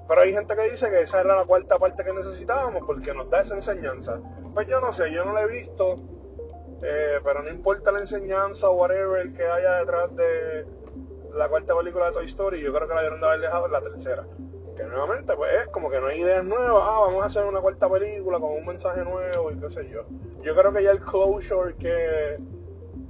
Pero 0.08 0.20
hay 0.20 0.32
gente 0.32 0.56
que 0.56 0.70
dice 0.70 0.90
que 0.90 1.02
esa 1.02 1.20
era 1.20 1.36
la 1.36 1.44
cuarta 1.44 1.78
parte 1.78 2.04
que 2.04 2.12
necesitábamos 2.12 2.82
porque 2.86 3.14
nos 3.14 3.30
da 3.30 3.40
esa 3.40 3.54
enseñanza. 3.54 4.20
Pues 4.52 4.66
yo 4.66 4.80
no 4.80 4.92
sé, 4.92 5.12
yo 5.12 5.24
no 5.24 5.32
la 5.32 5.42
he 5.42 5.46
visto, 5.46 5.96
eh, 6.82 7.20
pero 7.22 7.42
no 7.42 7.50
importa 7.50 7.92
la 7.92 8.00
enseñanza 8.00 8.68
o 8.68 8.74
whatever 8.74 9.32
que 9.32 9.46
haya 9.46 9.76
detrás 9.76 10.14
de 10.16 10.66
la 11.34 11.48
cuarta 11.48 11.76
película 11.76 12.06
de 12.06 12.12
Toy 12.12 12.26
Story, 12.26 12.60
yo 12.60 12.72
creo 12.72 12.88
que 12.88 12.94
la 12.94 13.00
dieron 13.02 13.20
de 13.20 13.26
haber 13.26 13.40
dejado 13.40 13.66
en 13.66 13.72
la 13.72 13.80
tercera. 13.80 14.26
Que 14.76 14.84
nuevamente, 14.84 15.34
pues 15.36 15.52
es 15.54 15.68
como 15.68 15.90
que 15.90 16.00
no 16.00 16.06
hay 16.06 16.20
ideas 16.20 16.44
nuevas. 16.44 16.82
Ah, 16.86 17.00
vamos 17.06 17.22
a 17.22 17.26
hacer 17.26 17.44
una 17.44 17.60
cuarta 17.60 17.88
película 17.88 18.38
con 18.40 18.52
un 18.52 18.66
mensaje 18.66 19.04
nuevo 19.04 19.50
y 19.50 19.58
qué 19.58 19.70
sé 19.70 19.88
yo. 19.88 20.04
Yo 20.42 20.54
creo 20.54 20.72
que 20.72 20.82
ya 20.82 20.92
el 20.92 21.00
closure 21.00 21.74
que, 21.76 22.38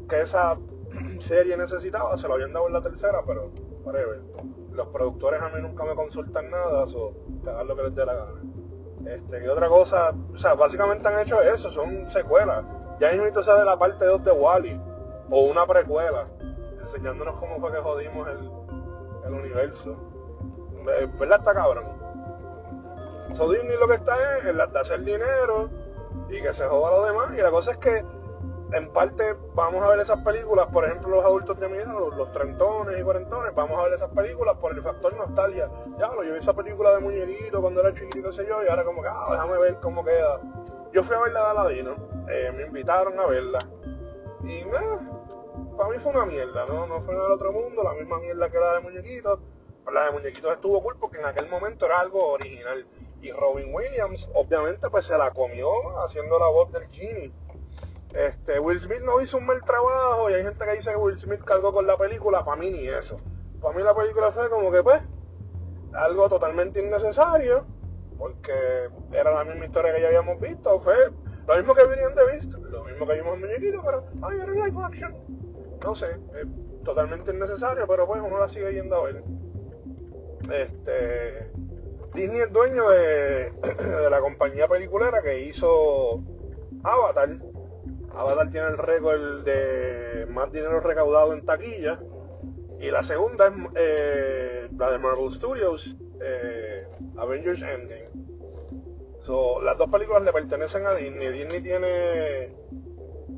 que 0.09 0.21
esa 0.21 0.59
serie 1.19 1.57
necesitaba 1.57 2.17
se 2.17 2.27
lo 2.27 2.35
habían 2.35 2.53
dado 2.53 2.67
en 2.67 2.73
la 2.73 2.83
tercera, 2.83 3.23
pero 3.27 3.51
whatever. 3.85 4.21
Los 4.73 4.89
productores 4.89 5.41
a 5.41 5.49
mí 5.51 5.61
nunca 5.61 5.85
me 5.85 5.95
consultan 5.95 6.51
nada, 6.51 6.85
o 6.85 7.13
que 7.43 7.51
hagan 7.51 7.69
lo 7.69 7.77
que 7.77 7.83
les 7.83 7.95
dé 7.95 8.07
la 8.07 8.15
gana. 8.15 8.43
Este, 9.07 9.45
y 9.45 9.49
otra 9.49 9.69
cosa, 9.69 10.15
o 10.33 10.39
sea, 10.39 10.55
básicamente 10.55 11.09
han 11.09 11.19
hecho 11.21 11.43
eso, 11.43 11.71
son 11.71 12.09
secuelas 12.09 12.65
ya 13.03 13.11
mismo 13.11 13.43
sale 13.43 13.65
la 13.65 13.77
parte 13.77 14.05
2 14.05 14.23
de 14.23 14.31
Wally, 14.31 14.81
o 15.29 15.41
una 15.47 15.67
precuela, 15.67 16.29
enseñándonos 16.81 17.35
cómo 17.35 17.59
fue 17.59 17.73
que 17.73 17.79
jodimos 17.79 18.29
el, 18.29 18.51
el 19.27 19.35
universo. 19.35 19.97
¿Verdad? 20.85 21.39
Está 21.39 21.55
cabrón. 21.55 21.85
So 23.33 23.51
Disney 23.51 23.77
lo 23.79 23.89
que 23.89 23.95
está 23.95 24.39
es 24.39 24.47
en 24.47 24.57
de 24.57 24.79
hacer 24.79 25.01
dinero 25.05 25.71
y 26.29 26.43
que 26.43 26.53
se 26.53 26.67
joda 26.67 26.91
lo 26.91 27.07
demás. 27.07 27.31
Y 27.35 27.41
la 27.41 27.51
cosa 27.51 27.73
es 27.73 27.79
que 27.79 28.05
en 28.73 28.93
parte 28.93 29.37
vamos 29.55 29.83
a 29.83 29.89
ver 29.89 30.01
esas 30.01 30.23
películas, 30.23 30.67
por 30.67 30.85
ejemplo 30.85 31.17
los 31.17 31.25
adultos 31.25 31.59
de 31.61 31.69
mi 31.69 31.77
edad, 31.77 31.95
los, 31.95 32.33
trentones 32.33 32.99
y 32.99 33.03
cuarentones, 33.03 33.55
vamos 33.55 33.79
a 33.79 33.83
ver 33.85 33.93
esas 33.95 34.11
películas 34.11 34.57
por 34.59 34.73
el 34.73 34.83
factor 34.83 35.15
nostalgia. 35.17 35.71
Ya, 35.99 36.11
yo 36.15 36.23
vi 36.23 36.39
esa 36.39 36.55
película 36.55 36.95
de 36.95 37.01
muñequito 37.01 37.61
cuando 37.61 37.81
era 37.81 37.95
chiquito, 37.95 38.33
sé 38.33 38.47
yo, 38.47 38.63
y 38.63 38.69
ahora 38.69 38.85
como 38.85 39.03
que, 39.03 39.09
ah, 39.09 39.29
déjame 39.31 39.59
ver 39.59 39.79
cómo 39.81 40.05
queda. 40.05 40.41
Yo 40.93 41.03
fui 41.03 41.17
a 41.17 41.21
ver 41.21 41.33
la 41.33 41.41
de 41.41 41.51
Aladino 41.51 42.13
eh, 42.29 42.53
me 42.55 42.67
invitaron 42.67 43.19
a 43.19 43.27
verla. 43.27 43.59
Y 44.45 44.65
para 45.77 45.91
mí 45.91 45.99
fue 45.99 46.13
una 46.13 46.27
mierda, 46.27 46.67
¿no? 46.67 46.87
No 46.87 47.01
fue 47.01 47.15
del 47.15 47.31
otro 47.31 47.53
mundo, 47.53 47.83
la 47.83 47.93
misma 47.95 48.19
mierda 48.19 48.51
que 48.51 48.59
la 48.59 48.75
de 48.75 48.81
Muñequitos. 48.81 49.41
La 49.91 50.07
de 50.07 50.13
Muñequitos 50.13 50.53
estuvo 50.53 50.83
cool 50.83 50.97
porque 50.99 51.19
en 51.19 51.27
aquel 51.27 51.49
momento 51.49 51.87
era 51.87 52.01
algo 52.01 52.33
original. 52.33 52.87
Y 53.21 53.31
Robin 53.31 53.73
Williams, 53.73 54.29
obviamente, 54.35 54.89
pues 54.91 55.05
se 55.05 55.17
la 55.17 55.31
comió 55.31 55.71
haciendo 56.01 56.39
la 56.39 56.49
voz 56.49 56.73
del 56.73 56.89
Genie. 56.91 57.33
Este, 58.15 58.59
Will 58.59 58.79
Smith 58.79 59.01
no 59.03 59.21
hizo 59.21 59.39
un 59.39 59.47
mal 59.47 59.63
trabajo 59.65 60.29
y 60.29 60.35
hay 60.35 60.43
gente 60.43 60.65
que 60.65 60.73
dice 60.73 60.91
que 60.91 60.97
Will 60.97 61.19
Smith 61.19 61.43
cargó 61.45 61.73
con 61.73 61.87
la 61.87 61.97
película. 61.97 62.45
Para 62.45 62.57
mí 62.57 62.71
ni 62.71 62.87
eso. 62.89 63.17
Para 63.61 63.77
mí 63.77 63.83
la 63.83 63.95
película 63.95 64.31
fue 64.33 64.51
como 64.51 64.71
que, 64.71 64.83
pues, 64.83 65.03
algo 65.95 66.29
totalmente 66.29 66.81
innecesario 66.81 67.67
porque 68.19 68.89
era 69.13 69.33
la 69.33 69.45
misma 69.45 69.67
historia 69.67 69.95
que 69.95 70.01
ya 70.01 70.07
habíamos 70.09 70.41
visto. 70.41 70.81
Fue 70.81 70.95
lo 71.47 71.57
mismo 71.57 71.75
que 71.75 71.85
venían 71.85 72.15
de 72.15 72.33
visto, 72.33 72.59
lo 72.59 72.85
mismo 72.85 73.07
que 73.07 73.15
vimos 73.15 73.35
en 73.35 73.41
Muñequito, 73.41 73.83
pero, 73.85 74.05
ay, 74.23 74.39
era 74.39 74.53
live 74.53 74.85
action. 74.85 75.15
No 75.83 75.95
sé, 75.95 76.07
es 76.11 76.85
totalmente 76.85 77.33
innecesario, 77.33 77.87
pero 77.89 78.07
pues 78.07 78.23
uno 78.25 78.39
la 78.39 78.47
sigue 78.47 78.73
yendo 78.75 78.97
a 78.97 79.03
ver. 79.05 79.25
Este. 80.51 81.51
Disney 82.15 82.41
es 82.41 82.53
dueño 82.53 82.91
de, 82.91 83.53
la 84.11 84.21
compañía 84.21 84.69
peliculera 84.69 85.23
que 85.23 85.41
hizo 85.41 86.23
Avatar. 86.83 87.39
Avatar 88.15 88.51
tiene 88.51 88.69
el 88.69 88.79
récord 88.79 89.45
de 89.45 90.27
más 90.31 90.53
dinero 90.53 90.81
recaudado 90.81 91.33
en 91.33 91.45
taquilla. 91.45 92.01
Y 92.81 92.91
la 92.91 93.03
segunda 93.03 93.49
es 93.49 93.55
eh, 93.77 94.69
la 94.77 94.91
de 94.91 94.99
Marvel 94.99 95.31
Studios, 95.31 95.97
eh, 96.21 96.87
Avengers 97.17 97.63
Endgame. 97.63 98.11
So, 99.23 99.63
las 99.63 99.79
dos 99.79 99.89
películas 99.89 100.25
le 100.25 100.33
pertenecen 100.33 100.85
a 100.87 100.95
Disney. 100.95 101.29
Disney 101.29 101.63
tiene 101.63 102.53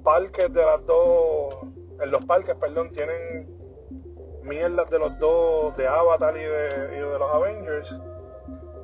parques 0.02 0.52
de 0.52 0.62
las 0.62 0.84
dos, 0.86 1.56
en 2.00 2.10
los 2.10 2.24
parques, 2.24 2.54
perdón, 2.56 2.90
tienen 2.90 3.53
mierdas 4.44 4.88
de 4.90 4.98
los 4.98 5.18
dos, 5.18 5.76
de 5.76 5.86
Avatar 5.88 6.36
y 6.36 6.44
de, 6.44 6.96
y 6.96 7.00
de 7.00 7.18
los 7.18 7.30
Avengers. 7.30 7.96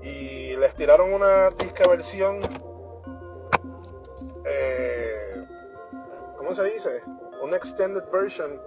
Y 0.03 0.57
les 0.57 0.75
tiraron 0.75 1.13
una 1.13 1.51
disque 1.51 1.87
versión. 1.87 2.41
Eh, 4.45 5.47
¿Cómo 6.39 6.55
se 6.55 6.65
dice? 6.65 7.03
Una 7.43 7.57
extended 7.57 8.05
version 8.11 8.61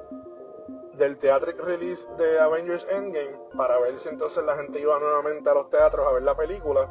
del 0.93 1.17
theatric 1.17 1.59
release 1.63 2.07
de 2.17 2.39
Avengers 2.39 2.85
Endgame 2.89 3.35
para 3.57 3.79
ver 3.79 3.99
si 3.99 4.09
entonces 4.09 4.43
la 4.45 4.55
gente 4.55 4.79
iba 4.79 4.99
nuevamente 4.99 5.49
a 5.49 5.55
los 5.55 5.69
teatros 5.69 6.05
a 6.07 6.11
ver 6.11 6.21
la 6.21 6.35
película, 6.35 6.87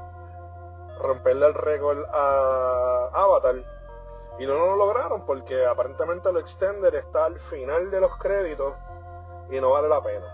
romperle 1.00 1.46
el 1.46 1.54
récord 1.54 2.04
a 2.12 3.10
Avatar. 3.12 3.64
Y 4.38 4.46
no 4.46 4.54
lo 4.54 4.76
lograron 4.76 5.24
porque 5.24 5.64
aparentemente 5.64 6.32
lo 6.32 6.40
extender 6.40 6.94
está 6.96 7.26
al 7.26 7.38
final 7.38 7.90
de 7.90 8.00
los 8.00 8.16
créditos 8.16 8.74
y 9.50 9.60
no 9.60 9.70
vale 9.70 9.88
la 9.88 10.02
pena. 10.02 10.26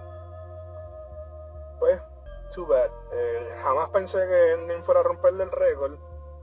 Pues, 1.79 2.01
too 2.55 2.67
bad. 2.67 2.91
Eh, 3.13 3.49
jamás 3.63 3.89
pensé 3.91 4.19
que 4.19 4.53
Endgame 4.53 4.83
fuera 4.83 5.01
a 5.01 5.05
romperle 5.05 5.45
el 5.45 5.51
récord 5.51 5.99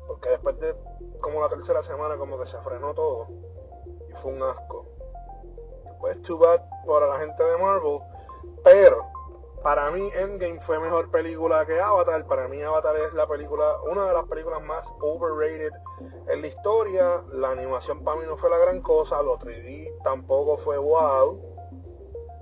porque 0.08 0.30
después 0.30 0.60
de 0.60 0.76
como 1.20 1.42
la 1.42 1.50
tercera 1.50 1.82
semana 1.82 2.18
como 2.18 2.38
que 2.38 2.46
se 2.46 2.60
frenó 2.60 2.94
todo 2.94 3.28
y 4.10 4.14
fue 4.14 4.34
un 4.34 4.44
asco. 4.44 4.86
Pues 6.00 6.22
too 6.22 6.38
bad 6.38 6.62
para 6.86 7.08
la 7.08 7.20
gente 7.20 7.44
de 7.44 7.58
Marvel. 7.58 8.00
Pero 8.64 9.06
para 9.64 9.90
mí 9.90 10.12
Endgame 10.14 10.60
fue 10.60 10.80
mejor 10.80 11.10
película 11.10 11.66
que 11.66 11.80
Avatar. 11.80 12.26
Para 12.28 12.48
mí 12.48 12.62
Avatar 12.62 12.96
es 12.98 13.14
la 13.14 13.28
película, 13.28 13.78
una 13.90 14.06
de 14.06 14.14
las 14.14 14.26
películas 14.26 14.62
más 14.62 14.94
overrated 15.02 15.72
en 16.28 16.42
la 16.42 16.48
historia. 16.48 17.24
La 17.32 17.52
animación 17.52 18.04
para 18.04 18.20
mí 18.20 18.26
no 18.28 18.38
fue 18.38 18.50
la 18.50 18.58
gran 18.58 18.82
cosa. 18.82 19.22
Lo 19.24 19.40
3D 19.40 20.04
tampoco 20.04 20.58
fue 20.58 20.78
wow. 20.78 21.45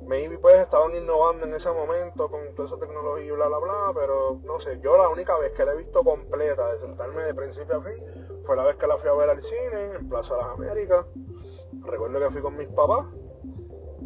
Maybe 0.07 0.37
pues 0.37 0.59
estaban 0.59 0.95
innovando 0.95 1.45
en 1.45 1.53
ese 1.53 1.71
momento 1.71 2.29
con 2.29 2.53
toda 2.55 2.67
esa 2.67 2.79
tecnología 2.79 3.25
y 3.25 3.31
bla 3.31 3.47
bla 3.47 3.59
bla, 3.59 3.91
pero 3.93 4.39
no 4.43 4.59
sé, 4.59 4.79
yo 4.81 4.97
la 4.97 5.09
única 5.09 5.37
vez 5.37 5.51
que 5.53 5.65
la 5.65 5.73
he 5.73 5.77
visto 5.77 6.03
completa, 6.03 6.73
de 6.73 6.79
sentarme 6.79 7.23
de 7.23 7.33
principio 7.33 7.77
a 7.77 7.81
fin, 7.81 8.03
fue 8.43 8.55
la 8.55 8.65
vez 8.65 8.75
que 8.75 8.87
la 8.87 8.97
fui 8.97 9.09
a 9.09 9.13
ver 9.13 9.29
al 9.29 9.41
cine 9.41 9.95
en 9.95 10.09
Plaza 10.09 10.35
de 10.35 10.41
las 10.41 10.51
Américas. 10.51 11.05
Recuerdo 11.81 12.19
que 12.19 12.31
fui 12.31 12.41
con 12.41 12.57
mis 12.57 12.67
papás 12.67 13.05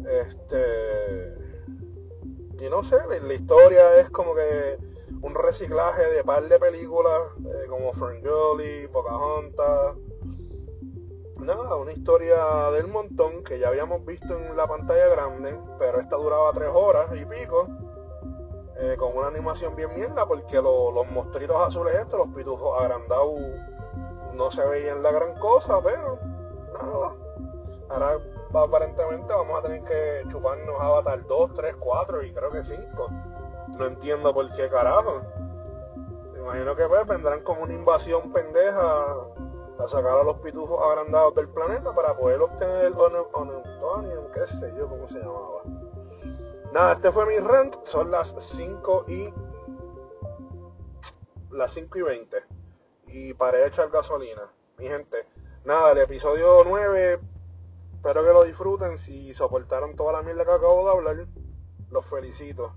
este. 0.06 1.34
Y 2.60 2.68
no 2.68 2.82
sé, 2.82 2.96
la 3.06 3.34
historia 3.34 4.00
es 4.00 4.10
como 4.10 4.34
que 4.34 4.78
un 5.22 5.34
reciclaje 5.34 6.04
de 6.10 6.24
par 6.24 6.48
de 6.48 6.58
películas 6.58 7.32
eh, 7.38 7.66
como 7.68 7.92
Ferngully, 7.92 8.88
Pocahontas. 8.88 9.96
Nada, 11.38 11.76
una 11.76 11.92
historia 11.92 12.70
del 12.72 12.88
montón 12.88 13.44
que 13.44 13.60
ya 13.60 13.68
habíamos 13.68 14.04
visto 14.04 14.36
en 14.36 14.56
la 14.56 14.66
pantalla 14.66 15.06
grande, 15.06 15.56
pero 15.78 16.00
esta 16.00 16.16
duraba 16.16 16.52
tres 16.52 16.70
horas 16.72 17.08
y 17.14 17.24
pico. 17.24 17.68
Eh, 18.80 18.96
con 18.98 19.16
una 19.16 19.28
animación 19.28 19.74
bien 19.74 19.94
mierda, 19.94 20.26
porque 20.26 20.56
los 20.56 21.10
monstruitos 21.10 21.56
azules 21.56 21.94
estos, 21.94 22.18
los 22.18 22.36
pitujos 22.36 22.80
agrandados, 22.80 23.40
no 24.34 24.50
se 24.50 24.64
veían 24.66 25.02
la 25.02 25.12
gran 25.12 25.38
cosa, 25.38 25.80
pero 25.82 26.18
nada. 26.72 27.14
Ahora 27.88 28.20
aparentemente 28.54 29.32
vamos 29.32 29.58
a 29.58 29.62
tener 29.62 29.82
que 29.84 30.24
chuparnos 30.30 30.80
Avatar 30.80 31.24
2, 31.26 31.54
3, 31.54 31.76
4 31.78 32.22
y 32.24 32.32
creo 32.32 32.50
que 32.50 32.64
5. 32.64 33.08
No 33.78 33.86
entiendo 33.86 34.34
por 34.34 34.50
qué 34.52 34.68
carajo. 34.68 35.22
Me 36.32 36.40
imagino 36.40 36.76
que 36.76 36.86
pues 36.86 37.06
vendrán 37.06 37.42
como 37.42 37.62
una 37.62 37.74
invasión 37.74 38.32
pendeja 38.32 39.16
a 39.78 39.88
sacar 39.88 40.18
a 40.18 40.24
los 40.24 40.38
pitujos 40.38 40.80
agrandados 40.82 41.34
del 41.34 41.48
planeta 41.48 41.94
para 41.94 42.16
poder 42.16 42.40
obtener 42.40 42.86
el 42.86 42.94
Onutonium, 42.94 44.30
qué 44.32 44.46
sé 44.46 44.72
yo 44.76 44.88
cómo 44.88 45.06
se 45.08 45.18
llamaba. 45.18 45.62
Nada, 46.72 46.92
este 46.94 47.12
fue 47.12 47.26
mi 47.26 47.38
rant, 47.38 47.76
son 47.84 48.10
las 48.10 48.34
5 48.38 49.04
y 49.08 49.32
las 51.50 51.72
5 51.72 51.98
y 51.98 52.02
20 52.02 52.36
y 53.06 53.34
para 53.34 53.66
echar 53.66 53.90
gasolina. 53.90 54.42
Mi 54.78 54.86
gente, 54.86 55.26
nada, 55.64 55.92
el 55.92 55.98
episodio 55.98 56.62
9 56.64 57.20
Espero 57.98 58.22
que 58.24 58.32
lo 58.32 58.44
disfruten. 58.44 58.96
Si 58.96 59.34
soportaron 59.34 59.96
toda 59.96 60.12
la 60.12 60.22
mierda 60.22 60.44
que 60.44 60.52
acabo 60.52 60.84
de 60.84 60.90
hablar, 60.92 61.26
los 61.90 62.06
felicito. 62.06 62.72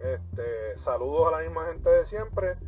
Este, 0.00 0.76
saludos 0.76 1.28
a 1.28 1.38
la 1.38 1.44
misma 1.48 1.66
gente 1.66 1.88
de 1.88 2.04
siempre. 2.04 2.58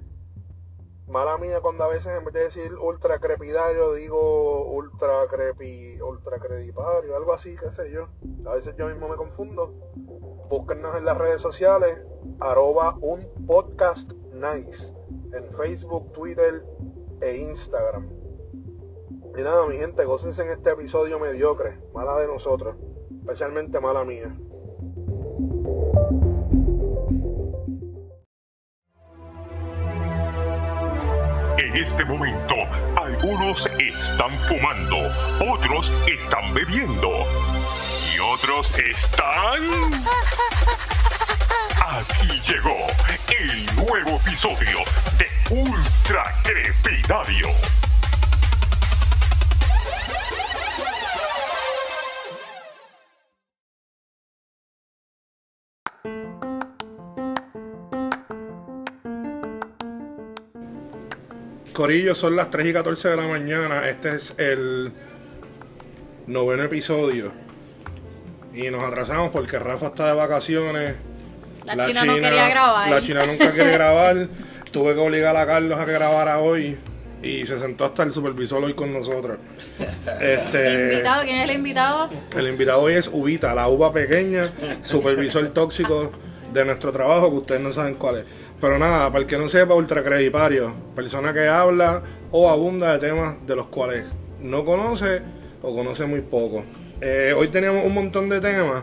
Mala 1.08 1.38
mía 1.38 1.60
cuando 1.62 1.84
a 1.84 1.88
veces 1.88 2.18
en 2.18 2.24
vez 2.24 2.34
de 2.34 2.40
decir 2.40 2.74
ultra 2.74 3.18
crepidario 3.18 3.94
digo 3.94 4.66
ultra 4.70 5.26
crepi, 5.26 5.98
ultra 6.02 6.38
credipario, 6.38 7.16
algo 7.16 7.32
así, 7.32 7.56
qué 7.56 7.72
sé 7.72 7.90
yo. 7.90 8.08
A 8.46 8.54
veces 8.54 8.74
yo 8.76 8.88
mismo 8.88 9.08
me 9.08 9.16
confundo. 9.16 9.72
Búsquennos 10.50 10.96
en 10.96 11.06
las 11.06 11.16
redes 11.16 11.40
sociales, 11.40 11.98
arroba 12.40 12.96
un 13.00 13.26
podcast 13.46 14.12
nice, 14.32 14.94
en 15.32 15.52
Facebook, 15.54 16.12
Twitter 16.12 16.62
e 17.22 17.36
Instagram. 17.38 18.10
Y 19.36 19.42
nada, 19.42 19.66
mi 19.66 19.78
gente, 19.78 20.04
gócense 20.04 20.42
en 20.42 20.50
este 20.50 20.70
episodio 20.70 21.18
mediocre, 21.18 21.80
mala 21.94 22.18
de 22.18 22.26
nosotros, 22.26 22.76
especialmente 23.20 23.80
mala 23.80 24.04
mía. 24.04 24.36
Este 31.98 32.12
momento, 32.12 32.54
algunos 32.96 33.66
están 33.76 34.30
fumando, 34.48 34.98
otros 35.52 35.92
están 36.06 36.54
bebiendo 36.54 37.26
y 38.14 38.20
otros 38.20 38.70
están... 38.78 40.04
Aquí 41.84 42.40
llegó 42.46 42.76
el 43.36 43.66
nuevo 43.74 44.20
episodio 44.24 44.78
de 45.18 45.28
Ultra 45.50 46.22
Crepidario. 46.44 47.77
Corillo, 61.78 62.12
son 62.16 62.34
las 62.34 62.50
3 62.50 62.66
y 62.66 62.72
14 62.72 63.10
de 63.10 63.16
la 63.16 63.28
mañana. 63.28 63.88
Este 63.88 64.16
es 64.16 64.34
el 64.36 64.90
noveno 66.26 66.64
episodio. 66.64 67.30
Y 68.52 68.68
nos 68.68 68.82
atrasamos 68.82 69.30
porque 69.30 69.60
Rafa 69.60 69.86
está 69.86 70.08
de 70.08 70.14
vacaciones. 70.14 70.96
La, 71.66 71.86
China, 71.86 72.04
no 72.04 72.14
quería 72.16 72.48
grabar. 72.48 72.90
La 72.90 73.00
China 73.00 73.26
nunca 73.26 73.52
quiere 73.52 73.70
grabar. 73.70 74.26
Tuve 74.72 74.94
que 74.94 74.98
obligar 74.98 75.36
a 75.36 75.46
Carlos 75.46 75.78
a 75.78 75.86
que 75.86 75.92
grabara 75.92 76.40
hoy. 76.40 76.76
Y 77.22 77.46
se 77.46 77.60
sentó 77.60 77.84
hasta 77.84 78.02
el 78.02 78.12
supervisor 78.12 78.64
hoy 78.64 78.74
con 78.74 78.92
nosotros. 78.92 79.38
Este, 80.20 80.66
¿El 80.66 80.90
invitado? 80.90 81.22
¿Quién 81.22 81.36
es 81.36 81.44
el 81.44 81.56
invitado? 81.58 82.10
El 82.36 82.48
invitado 82.48 82.80
hoy 82.80 82.94
es 82.94 83.06
Ubita, 83.06 83.54
la 83.54 83.68
uva 83.68 83.92
pequeña, 83.92 84.50
supervisor 84.82 85.48
tóxico 85.50 86.10
de 86.52 86.64
nuestro 86.64 86.90
trabajo, 86.90 87.30
que 87.30 87.36
ustedes 87.36 87.60
no 87.60 87.72
saben 87.72 87.94
cuál 87.94 88.16
es. 88.16 88.24
Pero 88.60 88.78
nada, 88.78 89.08
para 89.08 89.20
el 89.20 89.26
que 89.26 89.38
no 89.38 89.48
sepa, 89.48 89.74
ultracredipario, 89.74 90.72
persona 90.96 91.32
que 91.32 91.46
habla 91.46 92.02
o 92.32 92.50
abunda 92.50 92.92
de 92.92 92.98
temas 92.98 93.36
de 93.46 93.54
los 93.54 93.68
cuales 93.68 94.04
no 94.40 94.64
conoce 94.64 95.22
o 95.62 95.74
conoce 95.74 96.06
muy 96.06 96.22
poco. 96.22 96.64
Eh, 97.00 97.32
hoy 97.36 97.48
tenemos 97.48 97.84
un 97.84 97.94
montón 97.94 98.28
de 98.28 98.40
temas 98.40 98.82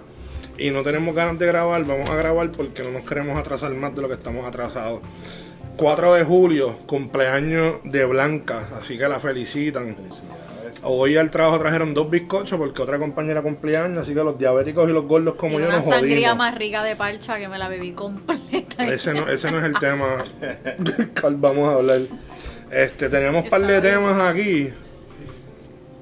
y 0.58 0.70
no 0.70 0.82
tenemos 0.82 1.14
ganas 1.14 1.38
de 1.38 1.48
grabar, 1.48 1.84
vamos 1.84 2.10
a 2.10 2.16
grabar 2.16 2.52
porque 2.52 2.84
no 2.84 2.92
nos 2.92 3.04
queremos 3.04 3.38
atrasar 3.38 3.72
más 3.74 3.94
de 3.94 4.02
lo 4.02 4.08
que 4.08 4.14
estamos 4.14 4.46
atrasados. 4.46 5.02
4 5.76 6.14
de 6.14 6.24
julio, 6.24 6.78
cumpleaños 6.86 7.76
de 7.84 8.06
Blanca, 8.06 8.70
así 8.80 8.98
que 8.98 9.10
la 9.10 9.20
felicitan. 9.20 9.98
Hoy 10.88 11.18
al 11.18 11.32
trabajo 11.32 11.58
trajeron 11.58 11.96
dos 11.96 12.12
bizcochos 12.12 12.60
porque 12.60 12.80
otra 12.80 13.00
compañera 13.00 13.42
cumpleaños, 13.42 14.04
así 14.04 14.14
que 14.14 14.24
los 14.24 14.38
diabéticos 14.38 14.88
y 14.88 14.94
los 14.94 15.06
gordos 15.06 15.34
como 15.34 15.60
yo 15.60 15.66
nos 15.66 15.78
jodimos. 15.80 15.88
Una 15.88 16.00
sangría 16.00 16.36
más 16.36 16.56
rica 16.56 16.84
de 16.84 16.96
parcha 16.96 17.40
que 17.40 17.48
me 17.48 17.58
la 17.58 17.68
bebí 17.68 17.94
completa. 17.94 18.84
Ese 18.84 19.16
no, 19.16 19.28
ese 19.28 19.50
no 19.50 19.58
es 19.58 19.66
el 19.66 19.80
tema 19.80 20.24
cual 21.22 21.38
vamos 21.38 21.70
a 21.70 21.74
hablar. 21.74 22.02
Este, 22.70 23.10
teníamos 23.10 23.46
un 23.46 23.50
par 23.50 23.66
de 23.66 23.82
temas 23.82 24.32
aquí, 24.32 24.70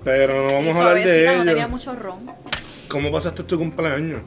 pero 0.04 0.48
no 0.48 0.54
vamos 0.54 0.76
a 0.76 0.80
hablar 0.80 1.08
de 1.08 1.22
ellos. 1.24 1.38
no 1.38 1.46
tenía 1.46 1.68
mucho 1.70 1.96
ron. 1.96 2.32
¿Cómo 2.90 3.10
pasaste 3.10 3.44
tu 3.44 3.58
cumpleaños? 3.58 4.22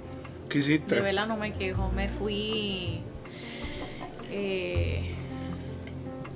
¿Qué 0.48 0.58
hiciste? 0.58 0.94
De 0.94 1.00
verdad 1.02 1.26
no 1.26 1.36
me 1.36 1.52
quejo, 1.52 1.92
me 1.94 2.08
fui... 2.08 3.02
Eh, 4.30 5.14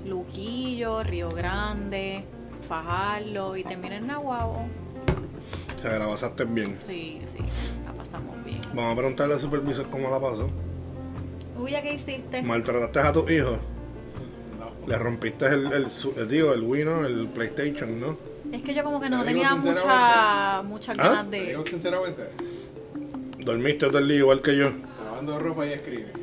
Luquillo, 0.05 1.01
Río 1.01 1.29
Grande 1.29 2.23
fajarlo 2.71 3.57
y 3.57 3.65
terminé 3.65 3.97
en 3.97 4.07
Nahuabo. 4.07 4.65
O 5.77 5.81
sea, 5.81 5.99
la 5.99 6.07
pasaste 6.07 6.45
bien. 6.45 6.77
Sí, 6.79 7.21
sí, 7.27 7.39
la 7.83 7.91
pasamos 7.91 8.41
bien. 8.45 8.61
Vamos 8.73 8.93
a 8.93 8.95
preguntarle 8.95 9.33
al 9.33 9.41
supervisor 9.41 9.89
cómo 9.89 10.09
la 10.09 10.21
pasó. 10.21 10.49
Uy, 11.59 11.73
¿qué 11.83 11.95
hiciste? 11.95 12.41
¿Maltrataste 12.41 12.99
a 12.99 13.11
tus 13.11 13.29
hijos? 13.29 13.57
No. 14.57 14.87
Le 14.87 14.97
rompiste 14.97 15.47
el, 15.47 15.65
el, 15.73 15.87
el, 16.15 16.29
digo, 16.29 16.53
el 16.53 16.61
Wii, 16.61 16.81
El 16.81 17.27
PlayStation, 17.33 17.99
¿no? 17.99 18.17
Es 18.53 18.61
que 18.61 18.73
yo 18.73 18.85
como 18.85 19.01
que 19.01 19.09
no 19.09 19.25
tenía 19.25 19.53
mucha, 19.53 20.61
muchas 20.63 20.97
¿Ah? 20.97 21.09
ganas 21.09 21.29
de... 21.29 21.61
sinceramente? 21.65 22.23
¿Dormiste 23.39 23.87
todo 23.87 23.97
el 23.97 24.07
día 24.07 24.17
igual 24.17 24.41
que 24.41 24.55
yo? 24.55 24.71
lavando 25.03 25.39
ropa 25.39 25.65
y 25.65 25.73
escribe. 25.73 26.13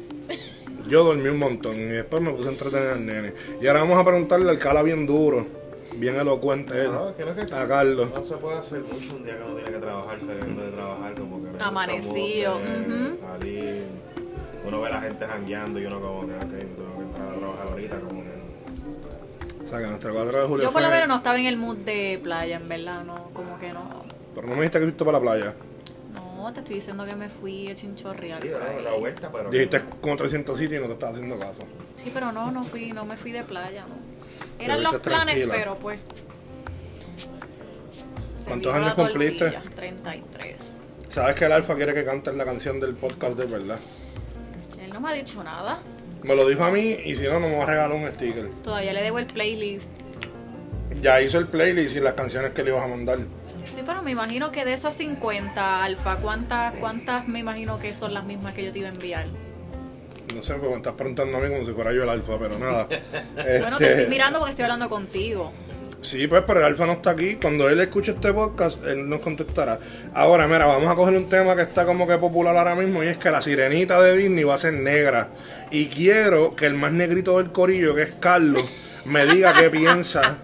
Yo 0.89 1.05
dormí 1.05 1.29
un 1.29 1.39
montón 1.39 1.77
y 1.77 1.85
después 1.85 2.23
me 2.23 2.33
puse 2.33 2.49
a 2.49 2.53
entretener 2.53 2.89
al 2.89 3.05
nene. 3.05 3.35
Y 3.61 3.67
ahora 3.67 3.81
vamos 3.81 3.99
a 3.99 4.05
preguntarle 4.05 4.49
al 4.49 4.59
cala 4.59 4.83
bien 4.83 5.07
duro, 5.07 5.58
bien 5.99 6.17
elocuente 6.17 6.85
él, 6.85 6.93
No, 6.93 7.15
que 7.17 7.25
no 7.25 7.57
a 7.57 7.67
Carlos. 7.69 8.11
No 8.15 8.25
se 8.25 8.37
puede 8.37 8.59
hacer 8.59 8.81
mucho 8.81 9.17
un 9.17 9.25
día 9.25 9.37
que 9.37 9.43
uno 9.45 9.55
tiene 9.55 9.71
que 9.73 9.79
trabajar 9.79 10.19
saliendo 10.21 10.63
de 10.63 10.71
trabajar 10.71 11.15
como 11.15 11.43
que 11.43 11.63
Amanecido, 11.63 12.61
eh, 12.61 12.87
ujú. 13.11 13.19
salir. 13.21 13.85
Uno 14.67 14.81
ve 14.81 14.87
a 14.89 14.91
la 14.91 15.01
gente 15.01 15.25
jangueando 15.27 15.81
y 15.81 15.87
uno 15.87 16.01
como 16.01 16.27
que, 16.27 16.35
ok, 16.35 16.41
tengo 16.51 16.97
que 16.99 17.03
entrar 17.05 17.29
a 17.29 17.35
trabajar 17.39 17.67
ahorita 17.69 18.01
como 18.01 18.23
que 18.23 18.29
no. 18.29 19.65
O 19.65 19.69
sea, 19.69 19.79
que 19.81 19.87
nuestro 19.87 20.15
4 20.15 20.41
de 20.43 20.47
julio 20.47 20.65
Yo 20.65 20.73
por 20.73 20.83
lo 20.83 20.89
menos 20.91 21.09
no 21.09 21.17
estaba 21.17 21.39
en 21.39 21.47
el 21.47 21.57
mood 21.57 21.77
de 21.79 22.21
playa, 22.23 22.57
en 22.57 22.69
verdad, 22.69 23.05
no, 23.05 23.31
como 23.35 23.59
que 23.59 23.73
no. 23.73 23.83
Pero 24.35 24.47
no 24.47 24.55
me 24.55 24.61
dijiste 24.63 24.79
que 24.79 24.85
fuiste 24.85 25.05
para 25.05 25.19
la 25.19 25.23
playa. 25.23 25.55
No, 26.15 26.53
te 26.53 26.61
estoy 26.61 26.77
diciendo 26.77 27.05
que 27.05 27.17
me 27.17 27.29
fui 27.29 27.69
a 27.69 27.75
chinchorreal 27.75 28.41
Sí, 28.43 28.49
ahí. 28.49 28.83
la 28.85 28.95
vuelta, 28.95 29.31
pero. 29.33 29.51
Dijiste 29.51 29.83
como 30.01 30.17
300 30.17 30.59
sitios 30.59 30.79
y 30.79 30.83
no 30.83 30.87
te 30.87 30.93
estaba 30.95 31.13
haciendo 31.13 31.39
caso. 31.39 31.63
Sí, 31.97 32.11
pero 32.15 32.31
no, 32.33 32.51
no 32.51 32.63
fui, 32.65 32.93
no 32.93 33.05
me 33.05 33.17
fui 33.17 33.33
de 33.33 33.43
playa, 33.43 33.85
no. 33.89 33.97
Eran 34.59 34.83
los 34.83 34.97
planes, 34.97 35.35
tranquila. 35.35 35.55
pero 35.55 35.77
pues. 35.77 36.01
¿Cuántos 38.47 38.75
años 38.75 38.95
cumpliste? 38.95 39.51
tortilla, 39.51 39.75
33. 39.77 40.57
¿Sabes 41.11 41.35
que 41.35 41.45
el 41.45 41.53
Alfa 41.53 41.75
quiere 41.75 41.95
que 41.95 42.05
cantes 42.05 42.35
la 42.35 42.45
canción 42.45 42.81
del 42.81 42.95
podcast 42.95 43.37
de 43.37 43.47
verdad? 43.47 43.79
Él 44.81 44.93
no 44.93 45.01
me 45.01 45.11
ha 45.11 45.13
dicho 45.13 45.43
nada. 45.43 45.81
Me 46.23 46.35
lo 46.35 46.49
dijo 46.49 46.65
a 46.65 46.71
mí 46.71 46.99
y 47.05 47.15
si 47.15 47.23
no, 47.25 47.41
no 47.41 47.49
me 47.49 47.57
va 47.57 47.65
a 47.65 47.67
regalar 47.67 47.93
un 47.93 48.07
sticker. 48.09 48.49
Todavía 48.63 48.93
le 48.93 49.03
debo 49.03 49.19
el 49.19 49.27
playlist. 49.27 49.91
Ya 51.03 51.21
hizo 51.21 51.39
el 51.39 51.49
playlist 51.49 51.97
y 51.97 52.01
las 52.01 52.15
canciones 52.15 52.53
que 52.53 52.65
le 52.65 52.71
ibas 52.71 52.85
a 52.85 52.89
mandar. 52.89 53.19
Sí, 53.65 53.83
pero 53.87 54.03
me 54.03 54.11
imagino 54.11 54.51
que 54.51 54.65
de 54.65 54.73
esas 54.73 54.95
50, 54.95 55.85
Alfa, 55.85 56.17
¿cuántas, 56.17 56.75
¿cuántas 56.79 57.29
me 57.29 57.39
imagino 57.39 57.79
que 57.79 57.95
son 57.95 58.15
las 58.15 58.25
mismas 58.25 58.55
que 58.55 58.65
yo 58.65 58.73
te 58.73 58.81
iba 58.81 58.89
a 58.89 58.93
enviar? 58.93 59.27
No 60.35 60.43
sé, 60.43 60.55
porque 60.55 60.69
me 60.71 60.77
estás 60.77 60.95
preguntando 60.95 61.39
a 61.39 61.41
mí 61.41 61.49
como 61.49 61.67
si 61.67 61.73
fuera 61.73 61.93
yo 61.93 62.03
el 62.03 62.09
Alfa, 62.09 62.39
pero 62.39 62.59
nada. 62.59 62.87
Bueno, 63.61 63.79
te 63.79 63.85
Este, 63.85 63.93
estoy 63.93 64.07
mirando 64.11 64.39
porque 64.39 64.51
estoy 64.51 64.65
hablando 64.65 64.89
contigo. 64.89 65.53
Sí, 66.01 66.29
pues, 66.29 66.45
pero 66.47 66.61
el 66.61 66.67
Alfa 66.67 66.87
no 66.87 66.93
está 66.93 67.11
aquí. 67.11 67.37
Cuando 67.37 67.69
él 67.69 67.81
escuche 67.81 68.13
este 68.13 68.33
podcast, 68.33 68.85
él 68.85 69.09
nos 69.09 69.21
contestará. 69.21 69.81
Ahora, 70.15 70.47
mira, 70.47 70.67
vamos 70.67 70.89
a 70.89 70.95
coger 70.95 71.17
un 71.17 71.29
tema 71.29 71.57
que 71.57 71.63
está 71.63 71.85
como 71.87 72.07
que 72.07 72.17
popular 72.19 72.57
ahora 72.57 72.77
mismo 72.77 73.03
y 73.03 73.09
es 73.09 73.19
que 73.19 73.31
la 73.31 73.43
sirenita 73.43 74.01
de 74.01 74.17
Disney 74.17 74.45
va 74.45 74.55
a 74.55 74.59
ser 74.59 74.75
negra. 74.75 75.31
Y 75.71 75.87
quiero 75.87 76.55
que 76.55 76.67
el 76.67 76.75
más 76.75 76.93
negrito 76.93 77.39
del 77.39 77.51
corillo, 77.51 77.95
que 77.97 78.03
es 78.03 78.13
Carlos, 78.21 78.65
me 79.05 79.27
diga 79.27 79.55
qué 79.55 79.71
piensa. 79.71 80.39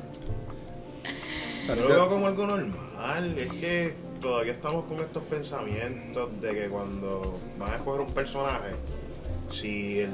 Yo 1.68 1.74
lo 1.76 1.88
veo 1.88 2.08
como 2.08 2.26
algo 2.26 2.46
normal, 2.46 3.38
es 3.38 3.48
que 3.52 3.94
todavía 4.20 4.52
estamos 4.52 4.84
con 4.86 5.00
estos 5.00 5.22
pensamientos 5.24 6.28
de 6.40 6.52
que 6.52 6.68
cuando 6.68 7.38
van 7.58 7.72
a 7.72 7.76
escoger 7.76 8.00
un 8.00 8.12
personaje, 8.12 8.70
si 9.54 10.00
el, 10.00 10.11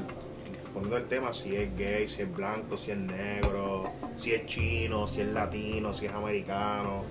poniendo 0.73 0.97
el 0.97 1.07
tema, 1.07 1.33
si 1.33 1.57
es 1.57 1.77
gay, 1.77 2.07
si 2.09 2.23
es 2.23 2.35
blanco, 2.37 2.77
si 2.79 2.91
es 2.93 2.99
negro, 2.99 3.91
si 4.17 4.33
es 4.33 4.47
chino, 4.47 5.07
si 5.09 5.21
es 5.23 5.27
latino, 5.29 5.93
si 5.93 6.07
es 6.07 6.13
americano, 6.13 7.03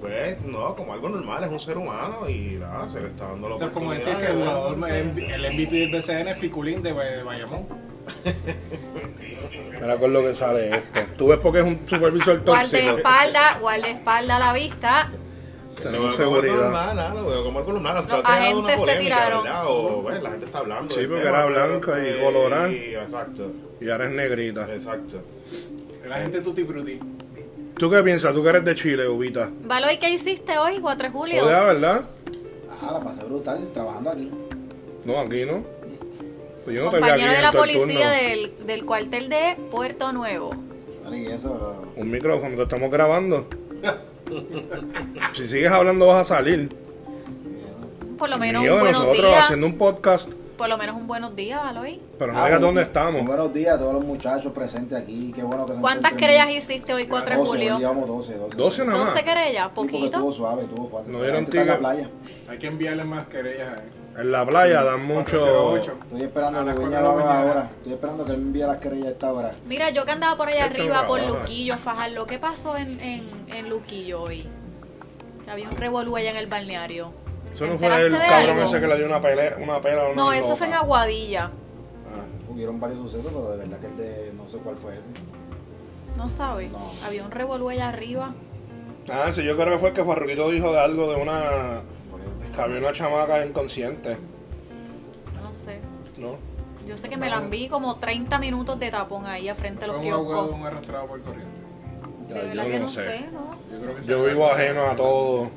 pues 0.00 0.40
no, 0.42 0.76
como 0.76 0.92
algo 0.92 1.08
normal, 1.08 1.42
es 1.44 1.50
un 1.50 1.58
ser 1.58 1.76
humano 1.76 2.28
y 2.28 2.56
nada, 2.60 2.88
se 2.88 3.00
le 3.00 3.08
está 3.08 3.28
dando 3.28 3.48
la 3.48 3.56
Eso 3.56 3.66
es 3.66 3.72
como 3.72 3.92
decir 3.92 4.14
que 4.16 4.26
el 4.26 4.38
de 5.14 5.34
el 5.34 5.52
MVP 5.54 5.76
del 5.76 5.90
BCN 5.90 6.28
es 6.28 6.38
Piculín 6.38 6.82
de 6.82 6.92
Bay- 6.92 7.22
Bayamón. 7.24 7.66
Mira 9.80 9.96
con 9.96 10.12
lo 10.12 10.22
que 10.22 10.34
sale 10.34 10.70
esto. 10.70 11.00
Tú 11.16 11.28
ves 11.28 11.38
porque 11.40 11.58
es 11.60 11.64
un 11.64 11.80
supervisor 11.88 12.42
tóxico. 12.44 12.82
Guardaespaldas, 12.82 13.60
guardaespaldas 13.60 14.36
a 14.36 14.38
la 14.40 14.52
vista. 14.52 15.10
Tenemos 15.82 16.16
seguridad. 16.16 16.70
nada, 16.70 17.14
veo 17.14 17.44
como 17.44 17.58
algo 17.60 17.72
normal. 17.72 17.96
aunque 17.98 18.12
Los 18.12 18.24
agentes 18.24 18.78
una 18.80 18.92
se 18.92 18.98
tiraron. 18.98 19.46
O, 19.66 20.02
bueno, 20.02 20.20
la 20.22 20.30
gente 20.30 20.46
está 20.46 20.58
hablando. 20.58 20.94
Sí, 20.94 21.06
porque 21.06 21.22
era 21.26 21.44
blanca 21.46 21.98
y 22.08 22.20
colorada. 22.22 22.70
Exacto, 22.70 23.52
Y 23.80 23.90
ahora 23.90 24.06
es 24.06 24.12
negrita. 24.12 24.72
exacto. 24.74 25.20
La 26.08 26.16
gente 26.16 26.40
tutti 26.40 26.64
frutti. 26.64 26.98
¿Tú 27.76 27.90
qué 27.90 28.02
piensas? 28.02 28.34
¿Tú 28.34 28.42
que 28.42 28.48
eres 28.48 28.64
de 28.64 28.74
Chile, 28.74 29.06
Ubita? 29.08 29.50
Valoy, 29.62 29.98
¿qué 29.98 30.10
hiciste 30.10 30.58
hoy, 30.58 30.80
4 30.80 31.04
de 31.08 31.12
julio? 31.12 31.42
Joder, 31.44 31.64
¿verdad? 31.64 32.04
Ah, 32.82 32.90
la 32.92 33.00
pasé 33.00 33.24
brutal, 33.24 33.68
trabajando 33.72 34.10
aquí. 34.10 34.30
No, 35.04 35.18
aquí 35.20 35.44
no. 35.44 35.62
Pues 36.64 36.76
yo 36.76 36.84
no 36.84 36.90
vi 36.90 36.96
aquí 36.96 37.02
Compañero 37.04 37.32
de 37.32 37.42
la 37.42 37.52
policía 37.52 38.10
del, 38.10 38.52
del 38.66 38.84
cuartel 38.84 39.28
de 39.28 39.56
Puerto 39.70 40.12
Nuevo. 40.12 40.50
Vale, 41.04 41.18
y 41.18 41.26
eso, 41.26 41.82
Un 41.96 42.10
micrófono, 42.10 42.56
te 42.56 42.62
estamos 42.64 42.90
grabando. 42.90 43.46
si 45.34 45.48
sigues 45.48 45.70
hablando 45.70 46.06
vas 46.08 46.30
a 46.30 46.36
salir. 46.36 46.68
Por 48.18 48.28
lo 48.28 48.38
menos 48.38 48.62
Mío, 48.62 48.74
un 48.74 48.80
buenos 48.80 49.02
nosotros 49.02 49.26
días. 49.30 49.44
haciendo 49.44 49.66
un 49.66 49.78
podcast, 49.78 50.28
Por 50.56 50.68
lo 50.68 50.76
menos 50.76 50.96
un 50.96 51.06
buenos 51.06 51.36
días, 51.36 51.60
Valoy. 51.62 52.00
pero 52.18 52.32
no 52.32 52.38
Ah, 52.38 52.46
digas 52.46 52.58
bueno, 52.58 52.66
dónde 52.66 52.82
estamos. 52.82 53.24
Buenos 53.24 53.54
días 53.54 53.76
a 53.76 53.78
todos 53.78 53.94
los 53.94 54.04
muchachos 54.04 54.52
presentes 54.52 54.98
aquí. 54.98 55.32
Qué 55.32 55.42
bueno 55.44 55.66
que 55.66 55.74
se 55.74 55.80
¿Cuántas 55.80 56.10
encuentren 56.12 56.16
querellas 56.18 56.46
bien. 56.48 56.58
hiciste 56.58 56.92
hoy, 56.94 57.06
4 57.06 57.30
de 57.30 57.36
12, 57.36 57.50
hoy 57.52 57.56
julio? 57.58 57.78
llevamos 57.78 58.08
12, 58.08 58.34
12. 58.38 58.56
12 58.56 58.84
nada 58.86 58.98
más. 58.98 59.10
12 59.14 59.24
querellas, 59.24 59.66
Sí, 59.66 59.72
porque 59.76 59.92
poquito. 59.92 60.16
Estuvo 60.16 60.32
suave, 60.32 60.62
estuvo 60.62 60.88
fuerte. 60.88 61.10
No 61.12 61.18
La 61.18 61.24
dieron 61.24 61.40
gente 61.44 61.58
está 61.58 61.62
en 61.62 61.82
la 61.82 61.90
tigre. 61.92 62.08
playa. 62.10 62.10
Hay 62.48 62.58
que 62.58 62.66
enviarle 62.66 63.04
más 63.04 63.26
querellas 63.26 63.68
a 63.68 63.74
él. 63.84 63.90
En 64.18 64.32
la 64.32 64.44
playa 64.44 64.82
dan 64.82 65.04
mucho. 65.06 65.38
408. 65.38 65.92
Estoy 66.02 66.22
esperando 66.22 66.58
A 66.58 66.64
que 66.64 66.78
lo 66.80 66.96
haga 67.10 67.40
ahora. 67.40 67.70
Estoy 67.76 67.92
esperando 67.92 68.24
que 68.24 68.32
él 68.32 68.38
me 68.38 68.44
envíe 68.46 68.60
las 68.62 68.78
querellas 68.78 69.06
a 69.06 69.10
esta 69.10 69.32
hora. 69.32 69.52
Mira, 69.66 69.90
yo 69.90 70.04
que 70.04 70.10
andaba 70.10 70.36
por 70.36 70.48
allá 70.48 70.66
Esto 70.66 70.80
arriba 70.82 71.06
por 71.06 71.20
trabaja. 71.20 71.40
Luquillo 71.40 71.74
a 71.74 71.78
fajarlo. 71.78 72.26
¿Qué 72.26 72.38
pasó 72.40 72.76
en, 72.76 72.98
en, 73.00 73.28
en 73.46 73.68
Luquillo 73.70 74.22
hoy? 74.22 74.48
Que 75.44 75.50
había 75.52 75.68
un 75.68 75.76
revolú 75.76 76.16
allá 76.16 76.32
en 76.32 76.36
el 76.36 76.48
balneario. 76.48 77.12
Eso 77.54 77.66
no 77.66 77.72
¿Te 77.74 77.78
fue 77.78 78.06
el 78.06 78.12
cabrón 78.18 78.50
algo? 78.50 78.62
ese 78.68 78.80
que 78.80 78.86
le 78.88 78.96
dio 78.96 79.06
una 79.06 79.20
pelea, 79.20 79.56
una 79.60 79.80
pela 79.80 80.02
a 80.02 80.06
una 80.08 80.14
No, 80.16 80.32
eso 80.32 80.56
fue 80.56 80.66
en. 80.66 80.74
Aguadilla. 80.74 81.44
Ah, 81.44 82.24
Hubieron 82.50 82.80
varios 82.80 82.98
sucesos, 82.98 83.32
pero 83.32 83.52
de 83.52 83.56
verdad 83.58 83.78
que 83.78 83.86
el 83.86 83.96
de 83.96 84.32
no 84.36 84.48
sé 84.48 84.58
cuál 84.58 84.76
fue 84.76 84.94
ese. 84.94 85.06
No 86.16 86.28
sabes. 86.28 86.72
No. 86.72 86.90
Había 87.06 87.22
un 87.24 87.30
revolú 87.30 87.68
allá 87.68 87.88
arriba. 87.88 88.34
Ah, 89.10 89.32
sí, 89.32 89.44
yo 89.44 89.56
creo 89.56 89.74
que 89.74 89.78
fue 89.78 89.92
que 89.92 90.04
Farruquito 90.04 90.50
dijo 90.50 90.72
de 90.72 90.80
algo 90.80 91.08
de 91.14 91.22
una. 91.22 91.82
Que 92.58 92.62
había 92.64 92.78
una 92.80 92.92
chamaca 92.92 93.46
inconsciente, 93.46 94.16
No 95.42 95.54
sé. 95.54 95.78
¿no? 96.20 96.36
Yo 96.86 96.98
sé 96.98 97.08
que 97.08 97.16
me 97.16 97.28
la 97.30 97.40
vi 97.40 97.68
como 97.68 97.96
30 97.96 98.38
minutos 98.38 98.80
de 98.80 98.90
tapón 98.90 99.26
ahí 99.26 99.48
a 99.48 99.54
frente 99.54 99.84
a 99.84 99.88
los 99.88 99.96
un 100.04 100.12
abogado, 100.12 100.42
kioscos. 100.46 100.60
un 100.60 100.66
arrastrado 100.66 101.06
por 101.06 101.20
corriente. 101.22 101.60
De 102.28 102.34
Ya, 102.34 102.40
verdad 102.42 102.64
yo 102.64 102.70
que 102.70 102.78
no 102.80 102.88
sé. 102.88 103.04
sé, 103.04 103.20
¿no? 103.32 103.50
Yo 103.72 103.80
creo 103.82 103.94
que 103.96 104.02
Yo 104.02 104.24
vivo 104.24 104.50
ajeno 104.50 104.82
a 104.86 104.96
todo. 104.96 105.50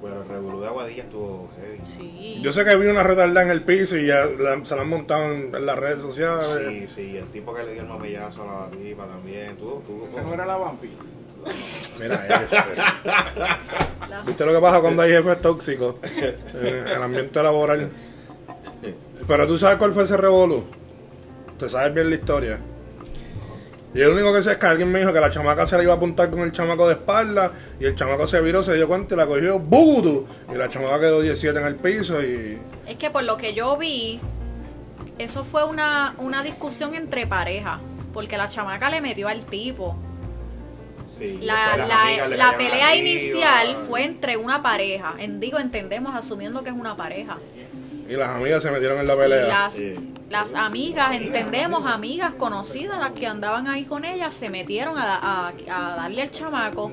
Bueno, 0.00 0.20
el 0.22 0.28
revolú 0.28 0.60
de 0.60 0.66
Aguadilla 0.66 1.02
estuvo 1.04 1.48
heavy. 1.56 1.80
Sí. 1.84 2.40
Yo 2.42 2.52
sé 2.52 2.64
que 2.64 2.76
vi 2.76 2.86
una 2.88 3.02
retardada 3.02 3.42
en 3.42 3.50
el 3.50 3.62
piso 3.62 3.96
y 3.96 4.06
ya 4.06 4.26
la- 4.26 4.62
se 4.64 4.76
la 4.76 4.82
han 4.82 4.88
montado 4.90 5.32
en, 5.32 5.54
en 5.54 5.66
las 5.66 5.78
redes 5.78 6.02
sociales. 6.02 6.46
Sí, 6.68 6.94
sí, 6.94 7.16
el 7.16 7.26
tipo 7.28 7.54
que 7.54 7.62
le 7.64 7.72
dio 7.72 7.82
el 7.82 7.88
mamellazo 7.88 8.42
a 8.42 8.66
la 8.66 8.70
tipa 8.70 9.06
también. 9.06 9.56
Tú, 9.56 9.82
tú, 9.86 10.04
Ese 10.06 10.20
no 10.22 10.34
era 10.34 10.44
la 10.44 10.58
vampi. 10.58 10.90
Mira 12.00 12.26
eso. 12.26 12.56
¿Viste 14.26 14.46
lo 14.46 14.52
que 14.52 14.60
pasa 14.60 14.80
cuando 14.80 15.02
hay 15.02 15.12
jefes 15.12 15.42
tóxicos 15.42 15.96
en 16.54 16.88
el 16.88 17.02
ambiente 17.02 17.42
laboral? 17.42 17.90
Pero 19.26 19.46
tú 19.46 19.58
sabes 19.58 19.78
cuál 19.78 19.92
fue 19.92 20.04
ese 20.04 20.16
revolú. 20.16 20.64
Te 21.58 21.68
sabes 21.68 21.94
bien 21.94 22.10
la 22.10 22.16
historia. 22.16 22.58
Y 23.94 23.98
lo 23.98 24.12
único 24.12 24.34
que 24.34 24.42
sé 24.42 24.52
es 24.52 24.58
que 24.58 24.66
alguien 24.66 24.90
me 24.90 24.98
dijo 24.98 25.12
que 25.12 25.20
la 25.20 25.30
chamaca 25.30 25.66
se 25.66 25.76
le 25.78 25.84
iba 25.84 25.92
a 25.92 25.96
apuntar 25.96 26.28
con 26.28 26.40
el 26.40 26.50
chamaco 26.50 26.88
de 26.88 26.94
espalda 26.94 27.52
y 27.78 27.84
el 27.84 27.94
chamaco 27.94 28.26
se 28.26 28.40
viró, 28.40 28.60
se 28.62 28.74
dio 28.74 28.88
cuenta 28.88 29.14
y 29.14 29.18
la 29.18 29.26
cogió 29.26 29.60
¡bugudu! 29.60 30.26
Y 30.52 30.56
la 30.56 30.68
chamaca 30.68 30.98
quedó 30.98 31.20
17 31.20 31.56
en 31.60 31.64
el 31.64 31.76
piso 31.76 32.20
y... 32.20 32.58
Es 32.88 32.96
que 32.96 33.10
por 33.10 33.22
lo 33.22 33.36
que 33.36 33.54
yo 33.54 33.76
vi, 33.76 34.18
eso 35.18 35.44
fue 35.44 35.64
una, 35.64 36.14
una 36.18 36.42
discusión 36.42 36.96
entre 36.96 37.26
parejas. 37.28 37.78
Porque 38.12 38.36
la 38.36 38.48
chamaca 38.48 38.90
le 38.90 39.00
metió 39.00 39.28
al 39.28 39.44
tipo. 39.44 39.96
Sí, 41.24 41.38
La, 41.40 41.76
la- 41.76 42.02
amigas 42.02 42.30
la 42.30 42.56
pelea 42.56 42.88
arriba. 42.88 42.94
inicial 42.96 43.76
fue 43.88 44.04
entre 44.04 44.36
una 44.36 44.62
pareja. 44.62 45.14
En, 45.18 45.40
digo, 45.40 45.58
entendemos, 45.58 46.14
asumiendo 46.14 46.62
que 46.62 46.70
es 46.70 46.76
una 46.76 46.96
pareja. 46.96 47.38
Y 48.08 48.12
las 48.16 48.30
amigas 48.30 48.62
se 48.62 48.70
metieron 48.70 48.98
en 49.00 49.06
la 49.06 49.14
Y 49.14 49.16
pelea. 49.18 49.46
las, 49.46 49.74
Sí. 49.74 49.94
las 50.28 50.54
amigas, 50.54 51.16
entendemos, 51.16 51.90
amigas 51.90 52.34
conocidas, 52.34 52.98
las 52.98 53.12
que 53.12 53.26
andaban 53.26 53.66
ahí 53.66 53.84
con 53.84 54.04
ella, 54.04 54.30
se 54.30 54.50
metieron 54.50 54.98
a, 54.98 55.48
a- 55.48 55.52
a 55.92 55.96
darle 55.96 56.22
al 56.22 56.30
chamaco. 56.30 56.92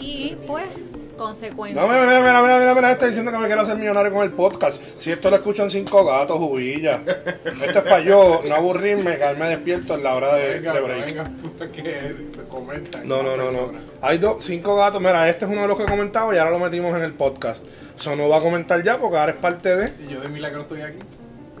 Y 0.00 0.36
pues, 0.46 0.84
consecuencia. 1.22 1.80
No, 1.80 1.88
mira, 1.88 2.04
mira, 2.04 2.20
mira, 2.20 2.42
mira, 2.42 2.58
mira, 2.58 2.74
mira, 2.74 2.92
está 2.92 3.06
diciendo 3.06 3.30
que 3.32 3.38
me 3.38 3.46
quiero 3.46 3.62
hacer 3.62 3.76
millonario 3.76 4.12
con 4.12 4.22
el 4.22 4.32
podcast. 4.32 4.82
Si 4.98 5.10
esto 5.10 5.30
lo 5.30 5.36
escuchan 5.36 5.70
cinco 5.70 6.04
gatos, 6.04 6.36
jubilla. 6.38 7.02
Esto 7.44 7.78
es 7.78 7.84
para 7.84 8.00
yo 8.00 8.42
no 8.48 8.54
aburrirme, 8.54 9.16
quedarme 9.16 9.46
despierto 9.46 9.94
en 9.94 10.02
la 10.02 10.14
hora 10.14 10.34
de, 10.34 10.54
Venga, 10.54 10.72
de 10.74 10.80
no 10.80 10.86
break. 10.86 11.06
venga, 11.06 11.24
puta, 11.42 11.70
que 11.70 12.16
comentan. 12.48 13.08
No, 13.08 13.22
no, 13.22 13.36
no, 13.36 13.50
no. 13.50 13.72
Hay 14.00 14.18
dos, 14.18 14.44
cinco 14.44 14.76
gatos. 14.76 15.00
Mira, 15.00 15.28
este 15.28 15.44
es 15.44 15.50
uno 15.50 15.62
de 15.62 15.68
los 15.68 15.78
que 15.78 15.84
comentaba 15.84 16.34
y 16.34 16.38
ahora 16.38 16.50
lo 16.50 16.58
metimos 16.58 16.96
en 16.96 17.02
el 17.02 17.12
podcast. 17.14 17.62
Eso 17.98 18.16
no 18.16 18.28
va 18.28 18.38
a 18.38 18.40
comentar 18.40 18.82
ya 18.82 18.98
porque 18.98 19.16
ahora 19.18 19.32
es 19.32 19.38
parte 19.38 19.76
de. 19.76 19.92
Y 20.04 20.12
yo 20.12 20.20
de 20.20 20.28
milagro 20.28 20.62
estoy 20.62 20.82
aquí. 20.82 20.98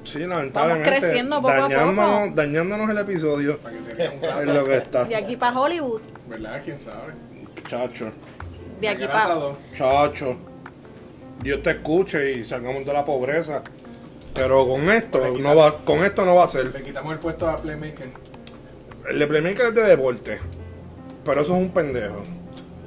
Sí, 0.04 0.18
lamentablemente. 0.18 0.90
creciendo 0.90 1.36
poco 1.36 1.52
a 1.52 1.56
poco. 1.56 1.68
dañándonos, 1.68 2.34
dañándonos 2.34 2.90
el 2.90 2.98
episodio. 2.98 3.58
Para 3.58 3.76
que 3.76 3.82
se 3.82 3.94
vea 3.94 4.10
un 4.10 4.48
Es 4.48 4.54
lo 4.54 4.64
que 4.64 4.76
está. 4.76 5.04
De 5.04 5.14
aquí 5.14 5.36
para 5.36 5.60
Hollywood. 5.60 6.00
¿Verdad? 6.28 6.60
¿Quién 6.64 6.78
sabe? 6.78 7.12
Chacho, 7.68 8.10
De 8.82 8.88
aquí 8.88 9.06
para. 9.06 9.36
chacho. 9.72 10.36
Dios 11.40 11.62
te 11.62 11.70
escuche 11.70 12.32
y 12.32 12.42
salgamos 12.44 12.84
de 12.84 12.92
la 12.92 13.04
pobreza. 13.04 13.62
Pero 14.34 14.66
con 14.66 14.90
esto 14.90 15.18
Le 15.18 15.40
no 15.40 15.54
va, 15.54 15.76
con 15.84 16.04
esto 16.04 16.24
no 16.24 16.34
va 16.34 16.44
a 16.44 16.48
ser. 16.48 16.72
Le 16.74 16.82
quitamos 16.82 17.12
el 17.12 17.20
puesto 17.20 17.48
a 17.48 17.56
Playmaker. 17.58 18.08
El 19.08 19.18
de 19.20 19.26
Playmaker 19.28 19.66
es 19.66 19.74
de 19.76 19.82
deporte. 19.82 20.40
Pero 21.24 21.42
eso 21.42 21.54
es 21.54 21.62
un 21.62 21.70
pendejo. 21.70 22.22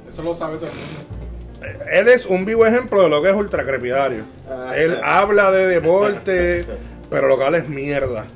Eso 0.06 0.22
lo 0.22 0.34
sabe 0.34 0.58
todo 0.58 0.66
el 0.68 0.74
mundo. 0.74 1.86
Él 1.90 2.08
es 2.08 2.26
un 2.26 2.44
vivo 2.44 2.66
ejemplo 2.66 3.02
de 3.02 3.08
lo 3.08 3.22
que 3.22 3.30
es 3.30 3.34
ultracrepidario. 3.34 4.24
Ah, 4.50 4.72
Él 4.76 4.98
ah. 5.02 5.20
habla 5.20 5.50
de 5.50 5.66
deporte, 5.66 6.66
pero 7.08 7.26
lo 7.26 7.38
que 7.38 7.44
habla 7.44 7.58
es 7.58 7.68
mierda. 7.70 8.26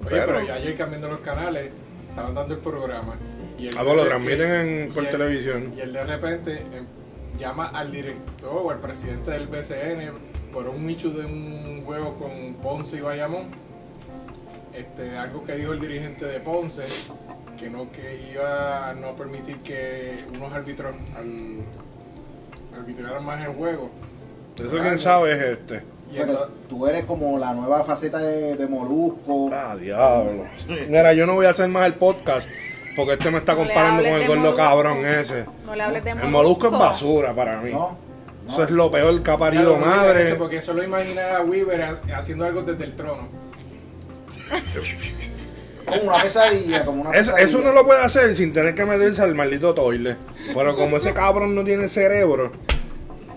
Oye, 0.00 0.10
Pero- 0.10 0.26
pero, 0.26 0.42
ya 0.44 0.54
ayer 0.54 0.76
cambiando 0.76 1.08
los 1.08 1.20
canales, 1.20 1.70
estaban 2.10 2.34
dando 2.34 2.54
el 2.54 2.60
programa. 2.60 3.14
Y 3.58 3.68
Ah, 3.76 3.82
lo 3.82 3.96
de- 4.02 4.08
transmiten 4.08 4.48
y- 4.48 4.80
en- 4.84 4.92
por 4.92 5.04
y 5.04 5.06
televisión. 5.06 5.72
Y 5.76 5.80
él 5.80 5.92
de 5.92 6.04
repente 6.04 6.58
em, 6.72 6.86
llama 7.38 7.68
al 7.68 7.90
director 7.92 8.50
o 8.64 8.70
al 8.70 8.80
presidente 8.80 9.30
del 9.30 9.46
BCN 9.46 10.10
por 10.52 10.68
un 10.68 10.86
nicho 10.86 11.10
de 11.10 11.24
un 11.24 11.82
juego 11.84 12.14
con 12.16 12.54
Ponce 12.62 12.96
y 12.96 13.00
Bayamón. 13.00 13.46
Este, 14.72 15.16
algo 15.16 15.44
que 15.44 15.54
dijo 15.54 15.72
el 15.72 15.80
dirigente 15.80 16.24
de 16.26 16.40
Ponce, 16.40 16.82
que 17.58 17.70
no 17.70 17.92
que 17.92 18.28
iba 18.32 18.88
a 18.88 18.94
no 18.94 19.14
permitir 19.14 19.58
que 19.58 20.16
unos 20.34 20.52
árbitros 20.52 20.94
al, 21.16 21.60
arbitraran 22.80 23.24
más 23.24 23.40
el 23.46 23.52
juego. 23.54 23.90
Eso 24.56 24.70
quién 24.70 24.98
sabe 24.98 25.32
es 25.36 25.58
este. 25.58 25.82
Y 26.12 26.18
entonces- 26.18 26.46
tú 26.68 26.86
eres 26.86 27.04
como 27.04 27.38
la 27.38 27.54
nueva 27.54 27.84
faceta 27.84 28.18
de, 28.18 28.56
de 28.56 28.66
Molusco. 28.66 29.50
Ah, 29.52 29.76
diablo. 29.80 30.44
Mira, 30.88 31.12
yo 31.12 31.24
no 31.26 31.34
voy 31.34 31.46
a 31.46 31.50
hacer 31.50 31.68
más 31.68 31.86
el 31.86 31.94
podcast 31.94 32.48
porque 32.96 33.12
este 33.14 33.30
me 33.30 33.38
está 33.38 33.52
No 33.52 33.58
comparando 33.58 34.02
con 34.02 34.12
el 34.12 34.26
gordo 34.26 34.40
Molusco. 34.40 34.56
cabrón 34.56 35.04
ese. 35.06 35.46
No 35.66 35.74
le 35.74 35.82
hables 35.82 36.04
de 36.04 36.10
El 36.10 36.28
molusco 36.28 36.66
es 36.66 36.72
basura 36.72 37.32
para 37.34 37.60
mí. 37.60 37.70
¿No? 37.72 37.96
no. 38.46 38.52
Eso 38.52 38.64
es 38.64 38.70
lo 38.70 38.90
peor 38.90 39.22
que 39.22 39.30
ha 39.30 39.38
parido 39.38 39.76
madre. 39.78 40.22
eso, 40.28 40.36
porque 40.38 40.58
eso 40.58 40.72
lo 40.74 40.82
imaginaba 40.82 41.40
Weaver 41.42 41.82
ha- 41.82 42.00
haciendo 42.16 42.44
algo 42.44 42.62
desde 42.62 42.84
el 42.84 42.94
trono. 42.94 43.28
Como 45.86 46.02
una 46.04 46.22
pesadilla, 46.22 46.82
como 46.84 47.02
una 47.02 47.10
Eso, 47.10 47.32
pesadilla. 47.32 47.46
eso 47.46 47.58
uno 47.58 47.72
lo 47.72 47.84
puede 47.84 48.00
hacer 48.00 48.34
sin 48.34 48.54
tener 48.54 48.74
que 48.74 48.86
meterse 48.86 49.20
al 49.20 49.34
maldito 49.34 49.74
toile. 49.74 50.16
Pero 50.54 50.74
como 50.76 50.96
ese 50.96 51.12
cabrón 51.12 51.54
no 51.54 51.62
tiene 51.62 51.88
cerebro, 51.90 52.52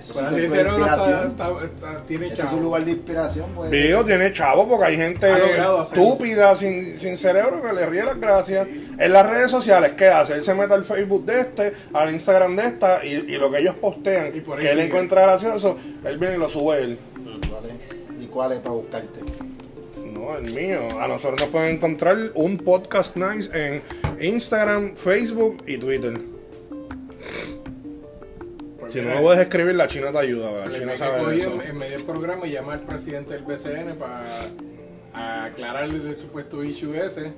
Eso 0.09 0.19
está, 0.21 1.23
está- 1.25 1.63
está- 1.63 2.03
tiene 2.07 2.27
Ese 2.27 2.33
es 2.35 2.39
un 2.43 2.49
chavo. 2.49 2.61
lugar 2.61 2.85
de 2.85 2.91
inspiración, 2.91 3.45
pues. 3.55 3.71
digo, 3.71 4.05
tiene 4.05 4.31
chavo 4.31 4.67
porque 4.67 4.85
hay 4.85 4.95
gente 4.97 5.25
Ha 5.27 5.37
logrado 5.37 5.81
hacerlo. 5.81 6.03
estúpida, 6.03 6.55
sin, 6.55 6.99
sin 6.99 7.17
cerebro, 7.17 7.61
que 7.61 7.73
le 7.73 7.85
ríe 7.85 8.03
las 8.03 8.19
gracias. 8.19 8.67
En 8.97 9.13
las 9.13 9.29
redes 9.29 9.51
sociales, 9.51 9.93
¿qué 9.97 10.07
hace? 10.07 10.33
Él 10.33 10.43
se 10.43 10.53
mete 10.53 10.73
al 10.73 10.85
Facebook 10.85 11.25
de 11.25 11.39
este, 11.41 11.73
al 11.93 12.11
Instagram 12.13 12.55
de 12.55 12.65
esta, 12.67 13.05
y, 13.05 13.09
y 13.13 13.37
lo 13.37 13.51
que 13.51 13.59
ellos 13.59 13.75
postean, 13.75 14.31
Y 14.35 14.41
por 14.41 14.57
ahí 14.59 14.65
que 14.65 14.71
él 14.71 14.77
sigue. 14.77 14.87
encuentra 14.87 15.21
gracioso, 15.23 15.77
él 16.05 16.17
viene 16.17 16.35
y 16.35 16.39
lo 16.39 16.49
sube 16.49 16.77
él. 16.83 16.97
¿Vale? 17.51 18.23
¿Y 18.23 18.27
cuál 18.27 18.53
es 18.53 18.59
para 18.59 18.75
buscarte? 18.75 19.19
No, 20.13 20.37
el 20.37 20.53
mío. 20.53 20.99
A 20.99 21.07
nosotros 21.07 21.39
nos 21.41 21.49
pueden 21.49 21.75
encontrar 21.75 22.17
un 22.33 22.57
podcast 22.57 23.15
nice 23.15 23.49
en 23.53 23.81
Instagram, 24.19 24.95
Facebook 24.95 25.63
y 25.67 25.77
Twitter. 25.77 26.19
Si 28.89 29.01
no 29.01 29.13
lo 29.15 29.21
puedes 29.21 29.39
escribir, 29.41 29.75
la 29.75 29.87
china 29.87 30.11
te 30.11 30.17
ayuda. 30.19 30.65
La 30.67 30.71
china 30.77 30.95
sabe 30.97 31.37
eso. 31.37 31.53
en, 31.53 31.61
en 31.69 31.77
medio 31.77 31.97
del 31.97 32.05
programa 32.05 32.47
y 32.47 32.51
llama 32.51 32.73
al 32.73 32.81
presidente 32.81 33.33
del 33.33 33.43
BCN 33.43 33.95
para 33.97 34.23
aclararle 35.45 36.09
el 36.09 36.15
supuesto 36.15 36.63
issue 36.63 36.93
ese. 36.95 37.33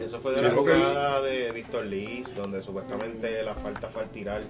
Eso 0.00 0.20
fue 0.20 0.32
de 0.32 0.38
Sí, 0.38 0.44
la 0.44 0.54
porque- 0.54 0.72
jugada 0.74 1.20
de 1.22 1.50
Víctor 1.52 1.84
Lee, 1.86 2.24
donde 2.36 2.62
supuestamente 2.62 3.42
la 3.42 3.54
falta 3.54 3.88
fue 3.88 4.02
al 4.02 4.10
tirar. 4.10 4.40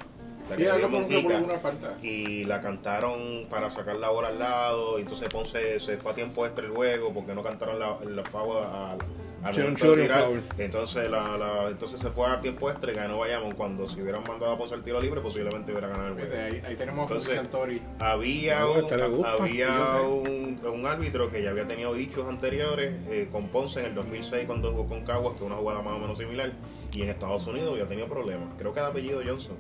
La 0.51 0.57
Sí, 0.57 0.63
que 0.65 1.59
falta. 1.59 1.97
y 2.03 2.45
la 2.45 2.61
cantaron 2.61 3.47
para 3.49 3.71
sacar 3.71 3.97
la 3.97 4.09
bola 4.09 4.29
al 4.29 4.39
lado. 4.39 4.99
Y 4.99 5.03
entonces 5.03 5.29
Ponce 5.29 5.79
se 5.79 5.97
fue 5.99 6.13
a 6.13 6.15
tiempo 6.15 6.45
extra 6.47 6.65
el 6.65 6.73
juego 6.73 7.13
porque 7.13 7.35
no 7.35 7.43
cantaron 7.43 7.79
la, 7.79 7.97
la 8.05 8.25
foul 8.25 8.99
al, 9.43 9.47
al 9.49 9.55
Sí, 9.55 9.61
un 9.61 9.65
momento 9.67 9.85
de 9.85 9.89
shooting 9.91 10.03
tirar. 10.07 10.25
foul. 10.25 10.43
Entonces, 10.59 11.11
la, 11.11 11.37
la- 11.37 11.69
entonces 11.69 12.01
se 12.01 12.11
fue 12.11 12.27
a 12.29 12.41
tiempo 12.41 12.71
extra 12.71 12.93
y 12.93 12.95
ganó 12.95 13.19
Bayamón. 13.19 13.53
Cuando 13.55 13.89
si 13.89 14.01
hubieran 14.01 14.23
mandado 14.27 14.53
a 14.53 14.59
Ponce 14.59 14.75
al 14.75 14.83
tiro 14.83 15.01
libre, 15.01 15.21
posiblemente 15.21 15.73
hubiera 15.73 15.89
ganado 15.89 16.09
el 16.09 16.15
Fíjate, 16.15 16.37
juego. 16.37 16.53
Ahí, 16.55 16.63
ahí 16.67 16.77
tenemos 16.77 16.99
a 17.11 17.15
Entonces, 17.15 17.35
Santori. 17.37 17.83
Había, 17.99 18.61
No, 18.61 18.73
un, 18.73 19.25
había 19.27 19.67
Sí, 19.69 20.07
un, 20.07 20.61
un 20.73 20.87
árbitro 20.87 21.31
que 21.31 21.43
ya 21.43 21.51
había 21.51 21.67
tenido 21.67 21.93
dichos 21.95 22.29
anteriores 22.29 22.95
eh, 23.11 23.29
con 23.33 23.49
Ponce 23.49 23.81
en 23.81 23.87
el 23.87 23.95
2006 23.95 24.47
cuando 24.47 24.71
jugó 24.73 24.87
con 24.89 25.05
Caguas, 25.05 25.33
que 25.35 25.39
es 25.41 25.47
una 25.47 25.57
jugada 25.57 25.83
más 25.83 25.95
o 25.95 25.99
menos 25.99 26.19
similar, 26.19 26.53
y 26.93 27.03
en 27.03 27.11
Estados 27.11 27.47
Unidos 27.47 27.73
había 27.73 27.87
tenido 27.87 28.07
problemas. 28.09 28.49
Creo 28.59 28.73
que 28.73 28.81
de 28.81 28.87
apellido 28.87 29.21
Johnson. 29.27 29.57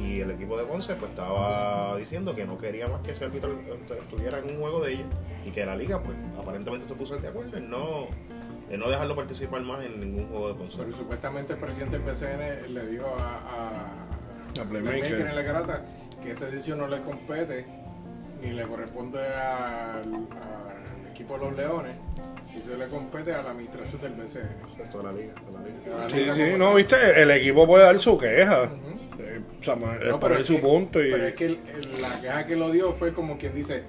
Y 0.00 0.20
el 0.20 0.30
equipo 0.30 0.56
de 0.56 0.62
Ponce 0.64 0.94
pues 0.94 1.10
estaba 1.10 1.96
diciendo 1.96 2.32
que 2.36 2.44
no 2.44 2.56
quería 2.56 2.86
más 2.86 3.00
que 3.02 3.10
ese 3.10 3.24
árbitro 3.24 3.58
estuviera 4.00 4.38
en 4.38 4.50
un 4.50 4.60
juego 4.60 4.80
de 4.84 4.92
ellos 4.92 5.06
y 5.44 5.50
que 5.50 5.66
la 5.66 5.74
liga 5.74 6.00
pues 6.00 6.16
aparentemente 6.40 6.86
se 6.86 6.94
puso 6.94 7.16
de 7.16 7.26
acuerdo 7.26 7.56
en 7.56 7.68
no, 7.68 8.06
en 8.70 8.80
no 8.80 8.88
dejarlo 8.90 9.16
participar 9.16 9.62
más 9.62 9.84
en 9.84 10.00
ningún 10.00 10.28
juego 10.28 10.48
de 10.48 10.54
Ponce. 10.54 10.76
Pero 10.78 10.96
supuestamente 10.96 11.52
el 11.54 11.58
presidente 11.58 11.98
del 11.98 12.06
BCN 12.06 12.74
le 12.74 12.86
dijo 12.86 13.06
a, 13.18 13.38
a, 14.58 14.60
A 14.62 14.64
Playmaker. 14.64 15.20
en 15.28 15.34
la 15.36 15.42
garata 15.42 15.82
que 16.22 16.32
esa 16.32 16.46
decisión 16.46 16.78
no 16.78 16.88
le 16.88 17.00
compete 17.02 17.66
ni 18.42 18.50
le 18.52 18.62
corresponde 18.66 19.18
al, 19.20 20.02
al 20.04 21.10
equipo 21.10 21.34
de 21.34 21.40
los 21.46 21.56
Leones, 21.56 21.94
si 22.44 22.60
se 22.60 22.76
le 22.76 22.86
compete 22.88 23.32
a 23.34 23.42
la 23.42 23.50
administración 23.50 24.00
del 24.02 24.12
BCN. 24.12 24.48
Esto 24.84 24.98
de 24.98 25.04
la 25.04 25.12
liga, 25.12 25.32
de 25.34 25.52
la 25.52 25.60
liga. 25.64 25.98
La 26.04 26.08
Sí, 26.10 26.16
liga 26.18 26.34
sí, 26.34 26.42
no, 26.58 26.74
viste, 26.74 27.22
el 27.22 27.30
equipo 27.32 27.66
puede 27.66 27.84
dar 27.84 27.98
su 27.98 28.16
queja. 28.18 28.70
Eh, 29.18 29.40
o 29.60 29.64
sea, 29.64 29.74
No, 29.74 30.20
poner 30.20 30.44
su 30.44 30.54
que- 30.56 30.60
punto 30.60 31.02
y. 31.02 31.10
Pero 31.10 31.26
es 31.26 31.34
que 31.34 31.46
el- 31.46 31.60
el- 31.74 32.02
la 32.02 32.20
queja 32.20 32.46
que 32.46 32.54
lo 32.54 32.70
dio 32.70 32.92
fue 32.92 33.12
como 33.12 33.36
quien 33.38 33.54
dice, 33.54 33.82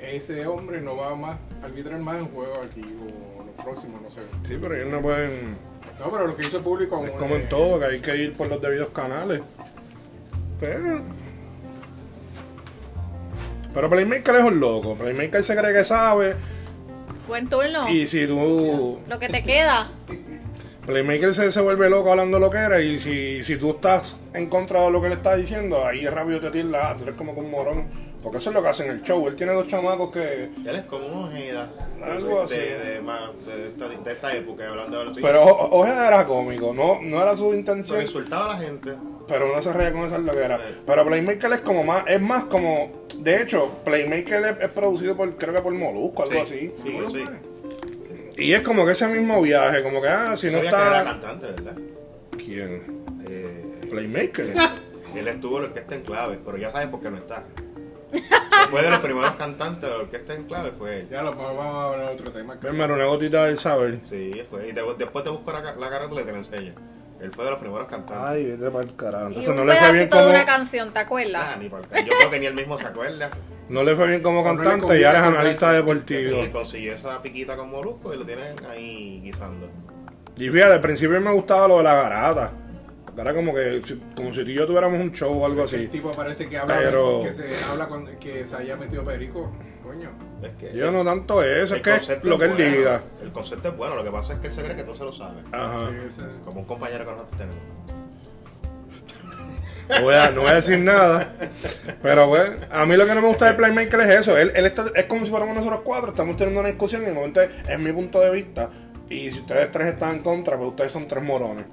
ese 0.00 0.46
hombre 0.46 0.80
no 0.80 0.96
va 0.96 1.14
más 1.16 1.36
a 1.62 1.66
arbitrar 1.66 1.98
más 2.00 2.16
en 2.16 2.28
juego 2.28 2.54
aquí 2.62 2.82
o 2.82 3.43
los 3.56 3.64
próximos, 3.64 4.02
no 4.02 4.10
sé. 4.10 4.22
Sí, 4.46 4.56
pero 4.60 4.76
ellos 4.76 4.88
no 4.88 5.00
pueden. 5.00 5.56
No, 5.98 6.06
pero 6.10 6.26
lo 6.26 6.36
que 6.36 6.42
hizo 6.42 6.58
el 6.58 6.62
público... 6.62 7.04
Es 7.04 7.10
como 7.12 7.34
eh, 7.36 7.42
en 7.42 7.48
todo, 7.48 7.78
que 7.78 7.86
hay 7.86 8.00
que 8.00 8.16
ir 8.16 8.34
por 8.34 8.48
los 8.48 8.60
debidos 8.60 8.88
canales. 8.90 9.42
Pero. 10.60 11.02
Pero 13.72 13.90
Playmaker 13.90 14.36
es 14.36 14.44
un 14.44 14.60
loco. 14.60 14.94
Playmaker 14.94 15.42
se 15.42 15.56
cree 15.56 15.72
que 15.72 15.84
sabe. 15.84 16.36
Buen 17.26 17.48
turno. 17.48 17.88
Y 17.88 18.06
si 18.06 18.26
tú. 18.26 19.00
Lo 19.08 19.18
que 19.18 19.28
te 19.28 19.42
queda. 19.42 19.90
Playmaker 20.86 21.34
se, 21.34 21.50
se 21.50 21.60
vuelve 21.60 21.88
loco 21.88 22.10
hablando 22.10 22.38
lo 22.38 22.50
que 22.50 22.58
era. 22.58 22.80
Y 22.80 23.00
si, 23.00 23.42
si 23.44 23.56
tú 23.56 23.70
estás 23.70 24.16
en 24.32 24.48
contra 24.48 24.82
de 24.82 24.90
lo 24.90 25.00
que 25.00 25.08
le 25.08 25.14
está 25.14 25.34
diciendo, 25.34 25.84
ahí 25.84 26.06
rápido 26.06 26.40
te 26.40 26.64
ah, 26.76 26.94
Tú 26.96 27.04
eres 27.04 27.16
como 27.16 27.34
que 27.34 27.40
un 27.40 27.50
morón. 27.50 27.88
Porque 28.24 28.38
eso 28.38 28.48
es 28.50 28.54
lo 28.54 28.62
que 28.62 28.68
hace 28.70 28.84
en 28.86 28.90
el 28.90 29.02
show. 29.02 29.28
Él 29.28 29.36
tiene 29.36 29.52
dos 29.52 29.66
chamacos 29.68 30.10
que. 30.10 30.44
Él 30.44 30.74
es 30.76 30.84
como 30.86 31.06
un 31.06 31.24
Ojeda 31.28 31.70
Algo 32.02 32.42
así. 32.42 32.56
de, 32.56 32.78
de, 32.78 33.00
más- 33.02 33.30
de 33.46 33.68
esta, 33.68 33.88
de 33.88 34.12
esta 34.12 34.34
época, 34.34 34.66
hablando 34.68 35.04
de 35.04 35.10
así. 35.10 35.20
Pero 35.22 35.44
Ojeda 35.44 36.08
era 36.08 36.26
cómico. 36.26 36.72
No, 36.74 37.00
no 37.02 37.22
era 37.22 37.36
su 37.36 37.44
Pero 37.44 37.54
intención. 37.58 38.00
insultaba 38.02 38.46
a 38.46 38.58
la 38.58 38.64
gente. 38.64 38.94
pero 39.28 39.54
no 39.54 39.62
se 39.62 39.72
reía 39.72 39.92
con 39.92 40.06
esa 40.06 40.16
lo 40.18 40.32
que 40.32 40.42
era. 40.42 40.58
Pero 40.86 41.06
Playmaker 41.06 41.52
es 41.52 41.60
como 41.60 41.84
más, 41.84 42.04
es 42.08 42.20
más 42.20 42.44
como, 42.44 43.04
de 43.18 43.42
hecho, 43.42 43.78
Playmaker 43.84 44.44
es, 44.46 44.56
es 44.64 44.68
producido 44.70 45.14
por, 45.16 45.36
creo 45.36 45.52
que 45.54 45.60
por 45.60 45.72
Molusco, 45.74 46.22
algo 46.22 46.34
Sí, 46.34 46.38
así. 46.40 46.72
sí, 46.82 46.92
¿No 46.94 47.00
lo 47.02 47.10
sí. 47.10 47.24
Y 48.38 48.52
es 48.52 48.62
como 48.62 48.84
que 48.84 48.92
ese 48.92 49.06
mismo 49.06 49.40
viaje, 49.42 49.82
como 49.82 50.00
que, 50.02 50.08
ah, 50.08 50.34
si 50.36 50.46
no 50.46 50.54
Sabía 50.54 50.70
que 50.70 50.76
era 50.76 50.98
está... 50.98 51.04
cantante, 51.04 51.46
¿verdad? 51.46 51.74
¿Quién? 52.36 53.04
Eh, 53.28 53.80
Playmaker. 53.90 54.54
él 55.14 55.28
estuvo 55.28 55.56
en 55.58 55.62
la 55.64 55.68
orquesta 55.68 55.94
en 55.94 56.02
clave, 56.02 56.38
pero 56.44 56.56
ya 56.56 56.70
sabes 56.70 56.88
por 56.88 57.00
qué 57.00 57.10
no 57.10 57.18
está. 57.18 57.44
Fue 58.70 58.82
de 58.82 58.90
los 58.90 59.00
primeros 59.00 59.34
cantantes 59.36 59.82
de 59.82 59.90
la 59.90 59.96
orquesta 60.02 60.34
en 60.34 60.44
clave, 60.44 60.72
fue 60.78 61.00
él. 61.00 61.08
Ya 61.10 61.22
lo 61.22 61.32
vamos 61.34 61.64
a 61.64 61.84
hablar 61.92 62.08
de 62.08 62.14
otro 62.14 62.30
tema. 62.32 62.54
Venme 62.60 62.84
una 62.84 63.04
gotita 63.04 63.44
del 63.46 63.58
saber. 63.58 64.00
Sí, 64.08 64.42
fue. 64.50 64.68
Y 64.68 64.72
de- 64.72 64.82
después 64.98 65.24
te 65.24 65.30
busco 65.30 65.52
la, 65.52 65.60
la 65.74 65.90
carátula 65.90 66.22
y 66.22 66.24
te 66.24 66.32
la 66.32 66.38
enseño. 66.38 66.74
Él 67.20 67.30
fue 67.32 67.44
de 67.44 67.50
los 67.52 67.58
primeros 67.60 67.86
cantantes. 67.88 68.16
Ay, 68.28 68.44
vete 68.44 68.70
para 68.70 68.84
el 68.84 68.96
carajo. 68.96 69.24
Y 69.24 69.28
Entonces 69.28 69.48
un 69.50 69.56
no 69.56 69.64
le 69.64 69.76
fue 69.76 69.92
bien 69.92 70.04
de 70.04 70.10
como, 70.10 70.30
una 70.30 70.44
canción, 70.44 70.92
¿te 70.92 70.98
Ah, 70.98 71.02
acuerdas? 71.02 71.58
ni 71.58 71.68
por 71.68 71.80
Yo 71.82 72.12
creo 72.18 72.30
que 72.30 72.38
ni 72.40 72.46
él 72.46 72.54
mismo 72.54 72.78
se 72.78 72.86
acuerda. 72.86 73.30
no 73.68 73.82
le 73.84 73.96
fue 73.96 74.08
bien 74.08 74.22
como 74.22 74.44
cantante 74.44 75.00
y 75.00 75.04
ahora 75.04 75.20
es 75.20 75.24
analista 75.26 75.72
deportivo. 75.72 76.42
Y 76.44 76.48
consiguió 76.50 76.94
esa 76.94 77.22
piquita 77.22 77.56
con 77.56 77.70
Molusco 77.70 78.12
y 78.12 78.18
lo 78.18 78.26
tienen 78.26 78.56
ahí 78.70 79.20
guisando. 79.22 79.68
Y 80.36 80.48
fíjate, 80.50 80.74
al 80.74 80.80
principio 80.80 81.20
me 81.20 81.30
gustaba 81.32 81.68
lo 81.68 81.76
de 81.78 81.84
la 81.84 81.94
garata. 81.94 82.50
Era 83.16 83.32
como 83.32 83.54
que, 83.54 83.80
si- 83.86 84.00
como 84.16 84.34
si 84.34 84.42
tú 84.44 84.50
y 84.50 84.54
yo 84.54 84.66
tuviéramos 84.66 85.00
un 85.00 85.12
show 85.12 85.32
o 85.40 85.46
algo 85.46 85.60
El 85.60 85.64
así. 85.66 85.86
tipo 85.86 86.10
parece 86.12 86.48
que 86.48 86.58
habla 86.58 86.76
Pero- 86.78 87.22
que 87.22 87.32
se 87.32 87.64
habla 87.64 87.86
con, 87.88 88.06
que 88.16 88.46
se 88.46 88.56
haya 88.56 88.76
metido 88.76 89.04
perico. 89.04 89.52
Coño. 89.82 90.10
Es 90.42 90.50
que 90.58 90.76
Yo 90.76 90.90
no 90.90 91.04
tanto 91.04 91.42
eso, 91.42 91.74
el 91.74 91.80
es 91.88 92.06
que 92.08 92.20
lo 92.28 92.38
que 92.38 92.46
él 92.46 92.52
bueno. 92.54 92.76
diga. 92.76 93.02
El 93.22 93.32
concepto 93.32 93.68
es 93.68 93.76
bueno, 93.76 93.94
lo 93.94 94.02
que 94.04 94.10
pasa 94.10 94.32
es 94.34 94.38
que 94.40 94.46
él 94.48 94.52
se 94.54 94.62
cree 94.62 94.76
que 94.76 94.82
todo 94.82 94.94
se 94.96 95.04
lo 95.04 95.12
sabe. 95.12 95.42
Ajá. 95.52 95.90
Sí, 96.10 96.22
Como 96.44 96.60
un 96.60 96.66
compañero 96.66 97.04
que 97.04 97.10
nosotros 97.12 97.38
tenemos. 97.38 97.58
No 99.88 100.00
voy, 100.02 100.14
a, 100.14 100.30
no 100.30 100.40
voy 100.40 100.50
a 100.50 100.54
decir 100.54 100.78
nada. 100.78 101.34
Pero 102.02 102.28
pues, 102.28 102.50
a 102.70 102.86
mí 102.86 102.96
lo 102.96 103.06
que 103.06 103.14
no 103.14 103.20
me 103.20 103.28
gusta 103.28 103.46
de 103.46 103.52
Playmaker 103.54 104.00
es 104.00 104.20
eso. 104.20 104.38
Él, 104.38 104.50
él 104.54 104.64
está- 104.66 104.90
es 104.94 105.04
como 105.04 105.24
si 105.26 105.30
fuéramos 105.30 105.54
nosotros 105.54 105.82
cuatro, 105.84 106.10
estamos 106.10 106.36
teniendo 106.36 106.60
una 106.60 106.70
discusión 106.70 107.02
y 107.02 107.06
de 107.06 107.12
momento 107.12 107.42
es, 107.42 107.50
es 107.68 107.78
mi 107.78 107.92
punto 107.92 108.20
de 108.20 108.30
vista. 108.30 108.70
Y 109.10 109.30
si 109.30 109.40
ustedes 109.40 109.70
tres 109.70 109.88
están 109.92 110.16
en 110.16 110.22
contra, 110.22 110.56
pues 110.56 110.70
ustedes 110.70 110.90
son 110.92 111.06
tres 111.06 111.22
morones. 111.22 111.66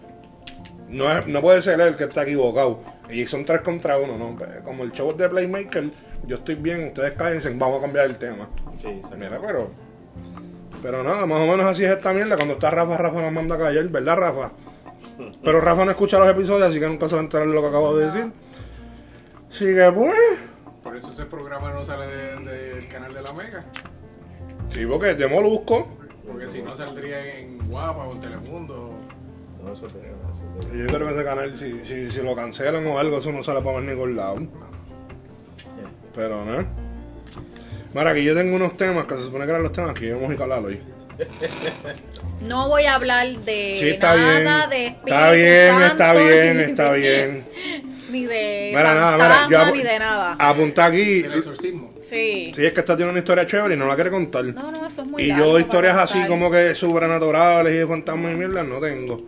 No, 0.92 1.18
es, 1.18 1.26
no 1.28 1.42
puede 1.42 1.62
ser 1.62 1.80
él 1.80 1.88
el 1.88 1.96
que 1.96 2.04
está 2.06 2.24
equivocado. 2.24 2.82
Y 3.10 3.26
son 3.26 3.46
tres 3.46 3.62
contra 3.62 3.98
uno, 3.98 4.18
¿no? 4.18 4.38
Como 4.64 4.84
el 4.84 4.92
show 4.92 5.12
es 5.12 5.18
de 5.18 5.30
Playmaker, 5.30 5.90
yo 6.26 6.38
estoy 6.38 6.56
bien, 6.56 6.88
ustedes 6.88 7.14
cállense, 7.14 7.50
vamos 7.56 7.80
a 7.80 7.82
cambiar 7.82 8.06
el 8.06 8.18
tema. 8.18 8.50
Sí, 8.82 9.02
Mira, 9.18 9.40
pero. 9.46 9.72
Pero 10.82 11.04
nada, 11.04 11.26
más 11.26 11.40
o 11.42 11.46
menos 11.52 11.66
así 11.66 11.84
es 11.86 11.92
esta 11.92 12.12
mierda. 12.14 12.36
Cuando 12.36 12.56
está 12.56 12.72
Rafa, 12.72 12.98
Rafa 12.98 13.22
nos 13.22 13.32
manda 13.32 13.56
a 13.56 13.60
callar, 13.60 13.88
¿verdad, 13.90 14.16
Rafa? 14.18 14.52
Pero 15.44 15.62
Rafa 15.62 15.86
no 15.86 15.92
escucha 15.92 16.18
los 16.18 16.30
episodios, 16.30 16.70
así 16.70 16.80
que 16.80 16.88
nunca 16.88 17.08
se 17.08 17.16
va 17.16 17.22
a 17.22 17.24
enterar 17.24 17.48
de 17.48 17.54
lo 17.54 17.62
que 17.62 17.68
acabo 17.68 17.96
de 17.98 18.06
decir. 18.08 18.32
Así 19.52 19.66
que, 19.66 19.92
pues. 19.94 20.16
Por 20.84 20.96
eso 20.98 21.12
ese 21.12 21.26
programa 21.26 21.72
no 21.72 21.86
sale 21.86 22.08
de- 22.08 22.40
del 22.40 22.88
canal 22.88 23.14
de 23.14 23.22
la 23.22 23.34
Mega. 23.34 23.64
Sí, 24.74 24.86
porque 24.88 25.14
de 25.14 25.28
Molusco. 25.28 25.88
Porque 26.26 26.48
si 26.48 26.62
no 26.64 26.74
saldría 26.76 27.38
en 27.40 27.60
Guapa 27.70 28.06
o 28.06 28.14
en 28.14 28.20
Telemundo. 28.22 28.96
No, 29.64 29.74
eso 29.74 29.88
tenía. 29.88 30.12
Yo 30.86 30.88
creo 30.94 31.08
que 31.08 31.14
ese 31.14 31.24
canal, 31.24 31.56
si, 31.56 31.86
si, 31.86 32.12
si 32.12 32.22
lo 32.22 32.36
cancelan 32.36 32.86
o 32.88 32.98
algo, 33.00 33.20
eso 33.20 33.32
no 33.32 33.44
sale 33.44 33.62
para 33.62 33.82
ningún 33.82 34.16
lado. 34.16 34.40
Pero, 36.16 36.44
¿no? 36.46 36.66
Mira, 37.94 38.12
aquí 38.12 38.24
yo 38.24 38.36
tengo 38.36 38.56
unos 38.56 38.76
temas 38.78 39.06
que 39.06 39.16
se 39.16 39.22
supone 39.24 39.46
que 39.46 39.52
eran 39.52 39.64
los 39.64 39.72
temas 39.72 39.94
que 39.94 40.08
íbamos 40.08 40.30
a 40.40 40.44
hablar 40.44 40.60
hoy. 40.64 40.80
No 42.48 42.68
voy 42.70 42.86
a 42.86 42.96
hablar 42.96 43.28
de 43.46 43.78
Sí, 43.80 43.90
está 43.90 44.16
bien. 44.16 44.44
nada 44.46 44.66
de 44.66 44.88
Espíritu 44.88 45.08
Está 45.14 45.32
bien, 45.32 45.82
está 45.84 46.14
bien, 46.14 46.60
está 46.60 46.92
de- 46.94 47.00
bien. 47.00 47.46
Ni 48.12 48.26
de 48.26 48.72
Mira, 48.76 48.96
nada, 48.96 49.16
mira, 49.48 49.48
yo 49.68 49.76
ni 49.76 49.84
de 49.84 50.00
nada. 50.00 50.36
apunta 50.40 50.86
aquí. 50.86 51.20
El 51.24 51.34
exorcismo. 51.36 51.94
Sí. 52.02 52.52
Si 52.54 52.66
es 52.66 52.74
que 52.74 52.80
esta 52.82 52.98
tiene 52.98 53.12
una 53.12 53.20
historia 53.20 53.46
chévere 53.48 53.76
y 53.76 53.78
no 53.78 53.86
la 53.88 53.94
quiere 53.96 54.10
contar. 54.10 54.44
No, 54.44 54.70
no, 54.72 54.86
eso 54.88 55.04
es 55.04 55.08
muy 55.08 55.24
Y 55.24 55.28
yo 55.30 55.58
historias 55.60 55.96
así 55.98 56.20
como 56.28 56.50
que 56.52 56.74
sobrenaturales 56.76 57.74
y 57.74 57.78
de 57.78 57.88
fantasmas 57.88 58.34
y 58.34 58.36
mierda 58.36 58.64
no 58.64 58.80
tengo. 58.82 59.22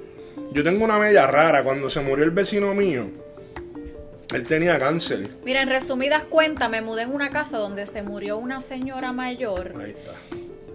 Yo 0.53 0.63
tengo 0.63 0.85
una 0.85 0.97
media 0.99 1.27
rara. 1.27 1.63
Cuando 1.63 1.89
se 1.89 1.99
murió 2.01 2.23
el 2.23 2.31
vecino 2.31 2.73
mío, 2.73 3.07
él 4.33 4.45
tenía 4.45 4.79
cáncer. 4.79 5.29
Mira, 5.43 5.61
en 5.61 5.69
resumidas 5.69 6.23
cuentas, 6.25 6.69
me 6.69 6.81
mudé 6.81 7.03
en 7.03 7.13
una 7.13 7.29
casa 7.29 7.57
donde 7.57 7.87
se 7.87 8.03
murió 8.03 8.37
una 8.37 8.61
señora 8.61 9.11
mayor 9.11 9.73
Ahí 9.79 9.91
está. 9.91 10.13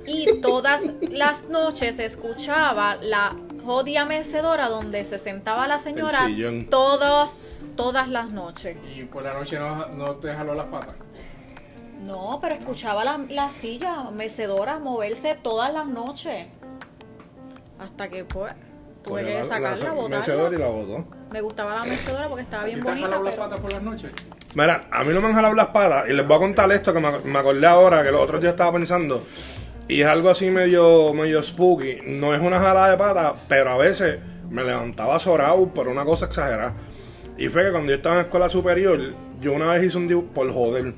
y 0.07 0.41
todas 0.41 0.83
las 1.11 1.45
noches 1.49 1.97
se 1.97 2.05
escuchaba 2.05 2.97
la 3.01 3.37
jodida 3.65 4.05
mecedora 4.05 4.69
donde 4.69 5.05
se 5.05 5.19
sentaba 5.19 5.67
la 5.69 5.79
señora 5.79 6.27
El 6.27 6.35
sillón. 6.35 6.67
todos, 6.71 7.33
todas 7.77 8.09
las 8.09 8.33
noches. 8.33 8.77
Y 8.97 9.05
por 9.05 9.23
la 9.23 9.35
noche 9.35 9.59
no, 9.59 9.87
no 9.89 10.17
te 10.17 10.33
jaló 10.35 10.55
las 10.55 10.67
patas. 10.67 10.97
No, 12.03 12.39
pero 12.41 12.55
escuchaba 12.55 13.05
la, 13.05 13.19
la 13.29 13.51
silla 13.51 14.05
mecedora 14.13 14.79
moverse 14.79 15.37
todas 15.43 15.73
las 15.73 15.87
noches. 15.87 16.47
Hasta 17.79 18.09
que 18.09 18.25
pues 18.25 18.55
tuve 19.09 19.23
Cogió 19.23 19.39
que 19.39 19.45
sacarla, 19.45 19.71
mecedora 20.09 20.49
y 20.49 20.57
botarla. 20.59 20.59
la 20.59 20.67
botó. 20.69 21.05
Me 21.33 21.41
gustaba 21.41 21.75
la 21.77 21.85
mecedora 21.85 22.29
porque 22.29 22.43
estaba 22.43 22.65
bien 22.65 22.79
¿Y 22.79 22.83
te 22.83 22.89
han 22.89 22.95
bonita. 22.95 23.09
jalado 23.09 23.25
las 23.25 23.35
patas 23.35 23.61
por 23.61 23.73
las 23.73 23.83
noches? 23.83 24.13
Mira, 24.55 24.89
a 24.91 25.05
mí 25.05 25.13
no 25.15 25.21
me 25.21 25.27
han 25.29 25.35
jalado 25.35 25.55
las 25.55 25.67
patas 25.69 26.09
y 26.09 26.13
les 26.13 26.27
voy 26.27 26.37
a 26.37 26.41
contar 26.41 26.73
esto 26.73 26.93
que 26.95 27.01
me, 27.01 27.19
me 27.25 27.39
acordé 27.39 27.67
ahora, 27.67 28.03
que 28.05 28.11
los 28.13 28.21
otros 28.21 28.41
días 28.41 28.53
estaba 28.53 28.73
pensando. 28.73 29.25
Y 29.89 30.03
es 30.03 30.07
algo 30.07 30.31
así 30.31 30.51
medio, 30.51 31.13
medio 31.15 31.43
spooky. 31.43 32.01
No 32.07 32.35
es 32.35 32.41
una 32.43 32.59
jalada 32.61 32.91
de 32.91 32.97
patas, 32.97 33.33
pero 33.49 33.71
a 33.71 33.77
veces 33.79 34.19
me 34.51 34.63
levantaba 34.65 35.19
zorado 35.19 35.67
por 35.69 35.89
una 35.89 36.05
cosa 36.05 36.27
exagerada. 36.27 36.75
Y 37.37 37.49
fue 37.49 37.65
que 37.65 37.71
cuando 37.71 37.91
yo 37.91 37.97
estaba 37.97 38.17
en 38.17 38.23
escuela 38.27 38.49
superior, 38.49 39.01
yo 39.41 39.53
una 39.53 39.67
vez 39.73 39.85
hice 39.85 39.97
un 39.97 40.09
dibujo, 40.09 40.29
por 40.35 40.53
joder, 40.53 40.93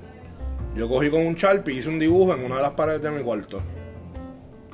yo 0.75 0.89
cogí 0.89 1.11
con 1.11 1.27
un 1.27 1.35
Sharpie 1.35 1.75
y 1.75 1.79
hice 1.79 1.89
un 1.89 1.99
dibujo 1.99 2.35
en 2.35 2.45
una 2.45 2.57
de 2.57 2.63
las 2.63 2.73
paredes 2.73 3.03
de 3.03 3.11
mi 3.11 3.23
cuarto. 3.23 3.61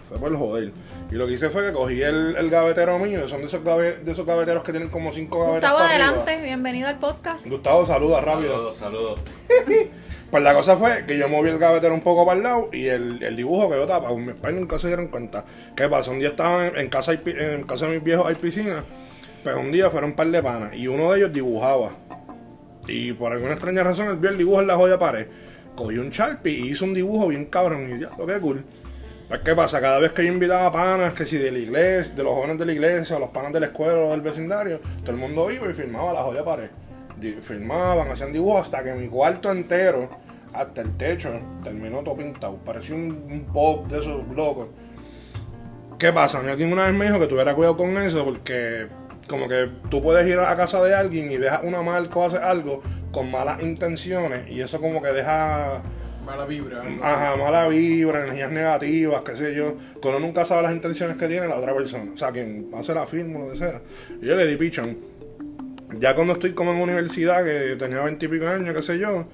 Fue 0.09 0.19
por 0.19 0.37
joder. 0.39 0.73
Y 1.11 1.15
lo 1.15 1.27
que 1.27 1.35
hice 1.35 1.51
fue 1.51 1.65
que 1.67 1.73
cogí 1.73 2.03
el, 2.03 2.35
el 2.37 2.51
gavetero 2.51 2.99
mío, 2.99 3.29
son 3.29 3.41
de 3.41 3.47
esos, 3.47 3.63
gabe- 3.63 3.99
de 4.03 4.11
esos 4.13 4.27
gaveteros 4.27 4.65
que 4.65 4.73
tienen 4.73 4.89
como 4.89 5.13
cinco 5.13 5.39
gavetas. 5.41 5.71
Gustavo, 5.71 5.79
para 5.79 5.95
arriba. 5.95 6.09
adelante, 6.09 6.43
bienvenido 6.43 6.89
al 6.89 6.99
podcast. 6.99 7.47
Gustavo, 7.47 7.87
saluda 7.87 8.21
rápido. 8.21 8.73
Saludos, 8.73 8.77
saludos. 8.77 9.21
Pues 10.29 10.43
la 10.43 10.55
cosa 10.55 10.77
fue 10.77 11.05
que 11.07 11.17
yo 11.17 11.29
moví 11.29 11.51
el 11.51 11.59
gavetero 11.59 11.95
un 11.95 12.01
poco 12.01 12.27
para 12.27 12.37
el 12.37 12.43
lado 12.43 12.69
y 12.73 12.87
el, 12.89 13.23
el 13.23 13.37
dibujo 13.37 13.71
quedó 13.71 13.87
tapado. 13.87 14.19
Mis 14.19 14.35
padres 14.35 14.59
nunca 14.59 14.77
se 14.77 14.89
dieron 14.89 15.07
cuenta. 15.07 15.45
¿Qué 15.77 15.89
pasa? 15.89 16.11
Un 16.11 16.19
día 16.19 16.31
estaban 16.31 16.67
en, 16.67 16.77
en 16.79 16.89
casa, 16.89 17.13
hay 17.13 17.21
en 17.25 17.63
casa 17.63 17.87
de 17.87 17.93
mis 17.95 18.03
viejos 18.03 18.27
hay 18.27 18.35
piscina. 18.35 18.83
Pues 19.45 19.55
un 19.57 19.71
día 19.71 19.89
fueron 19.89 20.11
un 20.11 20.17
par 20.17 20.27
de 20.27 20.43
panas 20.43 20.75
y 20.75 20.89
uno 20.89 21.13
de 21.13 21.19
ellos 21.19 21.33
dibujaba. 21.33 21.91
Y 22.89 23.13
por 23.13 23.33
alguna 23.33 23.53
extraña 23.53 23.85
razón 23.85 24.09
él 24.09 24.17
vio 24.17 24.31
el 24.31 24.37
dibujo 24.37 24.61
en 24.61 24.67
la 24.67 24.75
joya 24.75 24.99
pared. 24.99 25.29
Cogió 25.77 26.01
un 26.03 26.11
Sharpie 26.11 26.53
y 26.59 26.71
hizo 26.73 26.85
un 26.87 26.95
dibujo 26.95 27.29
bien 27.29 27.45
cabrón. 27.45 27.89
Y 27.97 28.01
ya, 28.01 28.09
lo 28.19 28.27
que 28.27 28.41
cool. 28.41 28.65
Pues 29.29 29.41
qué 29.41 29.57
pasa, 29.57 29.81
cada 29.81 29.99
vez 29.99 30.13
que 30.13 30.25
yo 30.25 30.33
invitaba 30.33 30.71
panas, 30.71 31.13
que 31.13 31.27
si 31.27 31.37
de 31.37 31.51
la 31.51 31.59
iglesia, 31.59 32.15
de 32.15 32.23
los 32.23 32.33
jóvenes 32.33 32.59
de 32.59 32.67
la 32.67 32.73
iglesia, 32.73 33.17
o 33.17 33.19
los 33.19 33.31
panas 33.31 33.53
de 33.53 33.59
la 33.59 33.67
escuela 33.67 33.99
o 33.99 34.11
del 34.13 34.21
vecindario, 34.21 34.81
todo 35.01 35.11
el 35.11 35.17
mundo 35.17 35.51
iba 35.51 35.69
y 35.69 35.75
firmaba 35.75 36.13
la 36.13 36.23
joya 36.23 36.45
pared. 36.45 36.71
Firmaban, 37.43 38.09
hacían 38.09 38.33
dibujos 38.33 38.63
hasta 38.63 38.85
que 38.85 38.95
mi 38.95 39.09
cuarto 39.09 39.51
entero, 39.51 40.09
hasta 40.53 40.83
el 40.83 40.97
techo, 40.97 41.41
terminó 41.65 42.05
todo 42.05 42.17
pintado. 42.17 42.57
Parecía 42.59 42.95
un, 42.95 43.27
un 43.29 43.45
pop 43.53 43.89
de 43.89 43.99
esos 43.99 44.29
locos. 44.37 44.69
¿Qué 45.99 46.13
pasa? 46.13 46.41
Mi 46.41 46.51
alguien 46.51 46.73
una 46.73 46.85
vez 46.85 46.95
me 46.95 47.07
dijo 47.07 47.19
que 47.19 47.27
tuviera 47.27 47.53
cuidado 47.55 47.77
con 47.77 47.97
eso 47.97 48.25
porque 48.25 48.87
como 49.29 49.49
que 49.49 49.71
tú 49.91 50.03
puedes 50.03 50.25
ir 50.29 50.39
a 50.39 50.51
la 50.51 50.57
casa 50.57 50.81
de 50.85 50.95
alguien 50.95 51.33
y 51.33 51.37
dejas 51.37 51.63
una 51.65 51.83
marca 51.83 52.17
o 52.17 52.27
haces 52.27 52.41
algo 52.41 52.81
con 53.11 53.31
malas 53.31 53.61
intenciones 53.61 54.49
y 54.49 54.61
eso 54.61 54.81
como 54.81 55.03
que 55.03 55.09
deja 55.09 55.83
Mala 56.27 56.45
vibra. 56.45 56.81
así. 56.83 56.99
ajá, 57.01 57.37
mala 57.37 57.69
vibra, 57.69 58.25
energías 58.25 58.51
negativas, 58.51 59.23
qué 59.23 59.37
sé 59.37 59.55
yo, 59.55 59.77
que 60.03 60.09
uno 60.09 60.19
nunca 60.19 60.45
sabe 60.45 60.65
las 60.65 60.75
intenciones 60.75 61.17
que 61.17 61.29
tiene 61.29 61.47
la 61.47 61.57
otra 61.57 61.73
persona, 61.73 62.11
o 62.13 62.19
sea, 62.19 62.33
quien 62.33 62.69
hace 62.75 62.93
la 62.95 63.07
firma 63.07 63.39
o 63.39 63.43
lo 63.45 63.53
que 63.53 63.59
sea. 63.59 63.81
Yo 64.21 64.35
le 64.35 64.45
di 64.45 64.57
pichón. 64.57 64.99
Ya 66.01 66.17
cuando 66.17 66.33
estoy 66.33 66.53
como 66.53 66.73
en 66.73 66.81
universidad, 66.81 67.45
que 67.45 67.77
tenía 67.79 68.01
veintipico 68.03 68.49
años, 68.49 68.75
qué 68.75 68.83
sé 68.83 68.99
yo, 68.99 69.27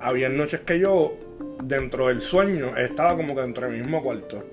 había 0.00 0.28
noches 0.28 0.60
que 0.62 0.80
yo, 0.80 1.16
dentro 1.62 2.08
del 2.08 2.20
sueño, 2.20 2.76
estaba 2.76 3.16
como 3.16 3.36
que 3.36 3.42
dentro 3.42 3.70
del 3.70 3.80
mismo 3.80 4.02
cuarto. 4.02 4.44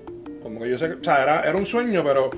Como 0.44 0.60
que 0.60 0.70
yo 0.70 0.78
sé 0.78 0.90
que, 0.90 0.94
o 0.94 1.04
sea, 1.04 1.24
era, 1.24 1.42
era 1.42 1.58
un 1.58 1.66
sueño, 1.66 2.04
pero 2.04 2.30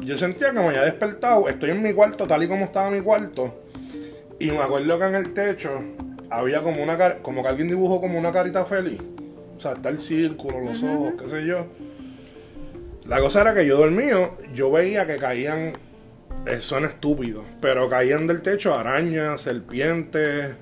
yo 0.00 0.18
sentía 0.18 0.48
que 0.48 0.54
me 0.54 0.66
había 0.66 0.82
despertado, 0.82 1.48
estoy 1.48 1.70
en 1.70 1.84
mi 1.84 1.92
cuarto, 1.92 2.26
tal 2.26 2.42
y 2.42 2.48
como 2.48 2.64
estaba 2.64 2.90
mi 2.90 3.00
cuarto, 3.00 3.62
y 4.40 4.50
me 4.50 4.58
acuerdo 4.58 4.98
que 4.98 5.04
en 5.04 5.14
el 5.14 5.32
techo 5.32 5.70
había 6.30 6.62
como 6.62 6.82
una 6.82 6.96
car- 6.98 7.18
como 7.22 7.42
que 7.42 7.48
alguien 7.48 7.68
dibujó 7.68 8.00
como 8.00 8.18
una 8.18 8.32
carita 8.32 8.64
feliz. 8.64 9.00
O 9.56 9.60
sea, 9.60 9.72
está 9.72 9.88
el 9.88 9.98
círculo, 9.98 10.60
los 10.60 10.82
ojos, 10.82 11.14
qué 11.18 11.28
sé 11.28 11.46
yo. 11.46 11.66
La 13.06 13.20
cosa 13.20 13.40
era 13.42 13.54
que 13.54 13.64
yo 13.66 13.76
dormido, 13.78 14.36
yo 14.54 14.70
veía 14.70 15.06
que 15.06 15.16
caían, 15.16 15.72
eh, 16.46 16.58
son 16.60 16.84
estúpidos, 16.84 17.44
pero 17.60 17.88
caían 17.88 18.26
del 18.26 18.42
techo 18.42 18.74
arañas, 18.74 19.40
serpientes, 19.40 20.56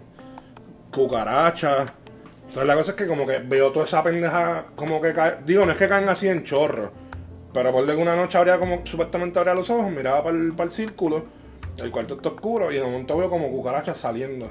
cucarachas. 0.92 1.90
Entonces 2.48 2.66
la 2.66 2.74
cosa 2.76 2.90
es 2.92 2.96
que 2.96 3.06
como 3.06 3.26
que 3.26 3.38
veo 3.38 3.72
toda 3.72 3.86
esa 3.86 4.02
pendeja 4.02 4.66
como 4.76 5.00
que 5.00 5.12
cae, 5.12 5.36
digo, 5.46 5.64
no 5.66 5.72
es 5.72 5.78
que 5.78 5.88
caen 5.88 6.08
así 6.08 6.28
en 6.28 6.44
chorro, 6.44 6.92
pero 7.52 7.72
por 7.72 7.84
que 7.86 7.94
una 7.96 8.14
noche 8.14 8.38
abría 8.38 8.58
como, 8.58 8.82
supuestamente 8.86 9.38
abría 9.38 9.54
los 9.54 9.68
ojos, 9.70 9.90
miraba 9.90 10.22
para 10.22 10.36
el, 10.36 10.52
para 10.52 10.68
el 10.68 10.72
círculo, 10.72 11.24
el 11.82 11.90
cuarto 11.90 12.14
está 12.14 12.28
oscuro 12.28 12.70
y 12.70 12.76
de 12.76 12.82
momento 12.84 13.16
veo 13.16 13.28
como 13.28 13.50
cucarachas 13.50 13.98
saliendo. 13.98 14.50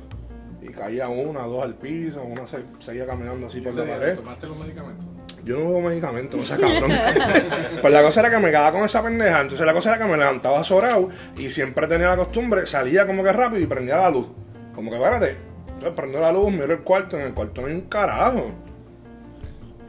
Y 0.64 0.72
caía 0.72 1.10
una, 1.10 1.42
dos 1.42 1.64
al 1.64 1.76
piso, 1.76 2.24
una 2.24 2.48
se, 2.48 2.64
seguía 2.80 3.06
caminando 3.06 3.48
así 3.48 3.58
¿Y 3.58 3.62
por 3.62 3.76
la 3.76 3.86
pared. 3.86 4.16
¿Tomaste 4.16 4.48
los 4.48 4.58
medicamentos? 4.58 5.06
Yo 5.44 5.60
no 5.60 5.66
bebo 5.66 5.82
medicamentos, 5.82 6.40
no 6.40 6.46
sea 6.46 6.58
cabrón. 6.58 6.90
pues 7.82 7.94
la 7.94 8.02
cosa 8.02 8.22
era 8.22 8.30
que 8.30 8.38
me 8.38 8.48
quedaba 8.50 8.72
con 8.72 8.86
esa 8.86 9.04
pendeja. 9.04 9.42
Entonces 9.42 9.66
la 9.66 9.74
cosa 9.74 9.90
era 9.90 10.06
que 10.06 10.10
me 10.10 10.18
levantaba 10.18 10.64
zorado 10.64 11.10
y 11.38 11.52
siempre 11.52 11.86
tenía 11.88 12.08
la 12.08 12.18
costumbre, 12.18 12.66
salía 12.66 13.06
como 13.06 13.24
que 13.24 13.34
rápido 13.34 13.62
y 13.62 13.66
prendía 13.66 13.98
la 13.98 14.10
luz. 14.10 14.28
Como 14.74 14.90
que 14.90 14.96
espérate. 14.96 15.36
Entonces 15.68 15.94
prendo 15.96 16.22
la 16.22 16.32
luz, 16.32 16.50
miro 16.50 16.72
el 16.72 16.80
cuarto, 16.80 17.20
en 17.20 17.24
el 17.24 17.34
cuarto 17.34 17.62
no 17.62 17.68
hay 17.68 17.74
un 17.74 17.82
carajo. 17.82 18.54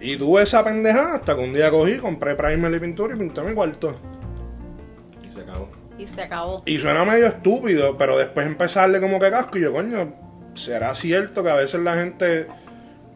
Y 0.01 0.17
tuve 0.17 0.43
esa 0.43 0.65
pendeja 0.65 1.15
hasta 1.15 1.37
que 1.37 1.41
un 1.41 1.55
día 1.55 1.71
cogí, 1.71 1.99
compré 1.99 2.35
primer 2.35 2.75
y 2.75 2.81
pintura 2.81 3.15
y 3.15 3.19
pinté 3.19 3.41
mi 3.43 3.55
cuarto. 3.55 3.95
Y 5.23 5.33
se 5.33 5.41
acabó. 5.41 5.69
Y 5.97 6.07
se 6.07 6.23
acabó. 6.23 6.63
Y 6.67 6.79
suena 6.79 7.05
medio 7.05 7.29
estúpido, 7.29 7.97
pero 7.97 8.19
después 8.19 8.75
darle 8.75 9.01
como 9.01 9.21
que 9.21 9.31
casco 9.31 9.57
y 9.57 9.63
yo, 9.63 9.73
coño, 9.73 10.24
¿será 10.55 10.95
cierto 10.95 11.43
que 11.43 11.51
a 11.51 11.55
veces 11.55 11.81
la 11.81 11.95
gente 11.97 12.47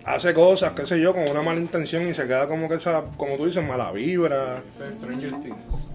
hace 0.04 0.34
cosas, 0.34 0.72
qué 0.72 0.86
sé 0.86 1.00
yo, 1.00 1.12
con 1.12 1.28
una 1.28 1.42
mala 1.42 1.60
intención 1.60 2.08
y 2.08 2.14
se 2.14 2.26
queda 2.26 2.46
como 2.48 2.68
que 2.68 2.76
esa, 2.76 3.04
como 3.16 3.36
tú 3.36 3.46
dices, 3.46 3.64
mala 3.64 3.92
vibra? 3.92 4.62
Es 4.68 4.94
Stranger 4.94 5.34
Things. 5.40 5.92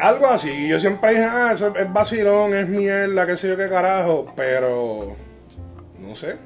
Algo 0.00 0.26
así. 0.28 0.68
Yo 0.68 0.80
siempre 0.80 1.10
dije, 1.10 1.24
ah, 1.24 1.52
eso 1.54 1.74
es 1.76 1.92
vacilón, 1.92 2.54
es 2.54 2.68
mierda, 2.68 3.26
qué 3.26 3.36
sé 3.36 3.48
yo 3.48 3.56
qué 3.56 3.68
carajo, 3.68 4.32
pero 4.36 5.16
no 5.98 6.16
sé. 6.16 6.36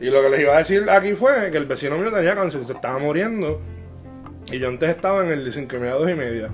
Y 0.00 0.10
lo 0.10 0.22
que 0.22 0.30
les 0.30 0.40
iba 0.40 0.54
a 0.54 0.58
decir 0.58 0.88
aquí 0.88 1.12
fue 1.12 1.50
que 1.50 1.58
el 1.58 1.66
vecino 1.66 1.98
mío 1.98 2.10
tenía 2.10 2.34
cáncer, 2.34 2.64
se 2.64 2.72
estaba 2.72 2.98
muriendo. 2.98 3.60
Y 4.50 4.58
yo 4.58 4.68
antes 4.68 4.88
estaba 4.88 5.22
en 5.24 5.30
el 5.30 5.44
de 5.44 5.52
5 5.52 5.76
y 5.76 5.78
media, 5.78 5.94
2 5.94 6.10
y 6.10 6.14
media. 6.14 6.48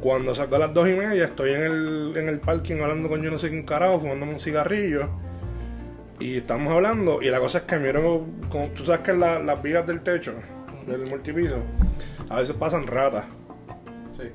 Cuando 0.00 0.34
saco 0.34 0.56
a 0.56 0.60
las 0.60 0.74
2 0.74 0.88
y 0.88 0.92
media, 0.92 1.24
estoy 1.24 1.54
en 1.54 1.62
el, 1.62 2.14
en 2.16 2.28
el 2.28 2.38
parking 2.38 2.80
hablando 2.80 3.08
con 3.08 3.22
yo 3.22 3.30
no 3.30 3.38
sé 3.38 3.48
quién 3.48 3.64
carajo, 3.64 4.00
fumándome 4.00 4.34
un 4.34 4.40
cigarrillo. 4.40 5.08
Y 6.24 6.38
estamos 6.38 6.72
hablando, 6.72 7.20
y 7.20 7.28
la 7.28 7.38
cosa 7.38 7.58
es 7.58 7.64
que 7.64 7.76
miro, 7.76 8.24
como 8.48 8.68
tú 8.68 8.82
sabes 8.86 9.02
que 9.02 9.12
la- 9.12 9.40
las 9.40 9.62
vigas 9.62 9.86
del 9.86 10.00
techo, 10.00 10.32
del 10.86 11.04
multipiso, 11.04 11.56
a 12.30 12.38
veces 12.38 12.56
pasan 12.56 12.86
ratas. 12.86 13.26
Sí. 14.16 14.30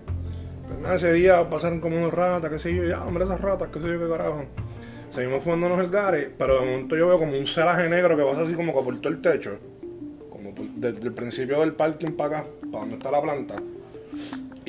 Pues 0.67 0.79
nada, 0.81 0.93
ese 0.97 1.11
día 1.13 1.43
pasaron 1.45 1.79
como 1.79 1.97
unos 1.97 2.13
ratas, 2.13 2.51
qué 2.51 2.59
sé 2.59 2.75
yo, 2.75 2.83
ya, 2.83 3.03
hombre, 3.03 3.23
esas 3.23 3.41
ratas, 3.41 3.69
qué 3.73 3.81
sé 3.81 3.87
yo, 3.87 3.99
qué 3.99 4.07
carajo. 4.07 4.45
Seguimos 5.15 5.43
fumándonos 5.43 5.79
el 5.79 5.89
gare, 5.89 6.31
pero 6.37 6.59
de 6.59 6.67
momento 6.67 6.95
yo 6.95 7.07
veo 7.07 7.17
como 7.17 7.35
un 7.35 7.47
celaje 7.47 7.89
negro 7.89 8.15
que 8.15 8.21
pasa 8.23 8.41
así 8.43 8.53
como 8.53 8.71
que 8.71 8.83
por 8.83 9.01
todo 9.01 9.11
el 9.11 9.19
techo. 9.19 9.57
Como 10.29 10.53
desde 10.75 10.99
el 11.07 11.13
principio 11.13 11.59
del 11.61 11.73
parking 11.73 12.11
para 12.11 12.41
acá, 12.41 12.49
para 12.71 12.81
donde 12.81 12.97
está 12.97 13.09
la 13.09 13.19
planta. 13.23 13.55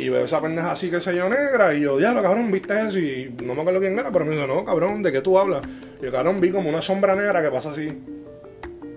Y 0.01 0.09
veo 0.09 0.25
esa 0.25 0.41
pendeja 0.41 0.73
así, 0.73 0.91
que 0.91 0.99
se 1.01 1.15
yo, 1.15 1.29
negra. 1.29 1.75
Y 1.75 1.81
yo, 1.83 1.99
diablo, 1.99 2.23
cabrón, 2.23 2.51
¿viste 2.51 2.89
eso? 2.89 2.99
Y 2.99 3.35
no 3.45 3.55
me 3.55 3.61
acuerdo 3.61 3.81
quién 3.81 3.99
era, 3.99 4.11
pero 4.11 4.25
me 4.25 4.35
dijo, 4.35 4.47
no, 4.47 4.65
cabrón, 4.65 5.03
¿de 5.03 5.13
qué 5.13 5.21
tú 5.21 5.39
hablas? 5.39 5.61
Y 6.01 6.07
yo, 6.07 6.11
cabrón, 6.13 6.41
vi 6.41 6.51
como 6.51 6.71
una 6.71 6.81
sombra 6.81 7.15
negra 7.15 7.43
que 7.43 7.51
pasa 7.51 7.71
así 7.71 8.03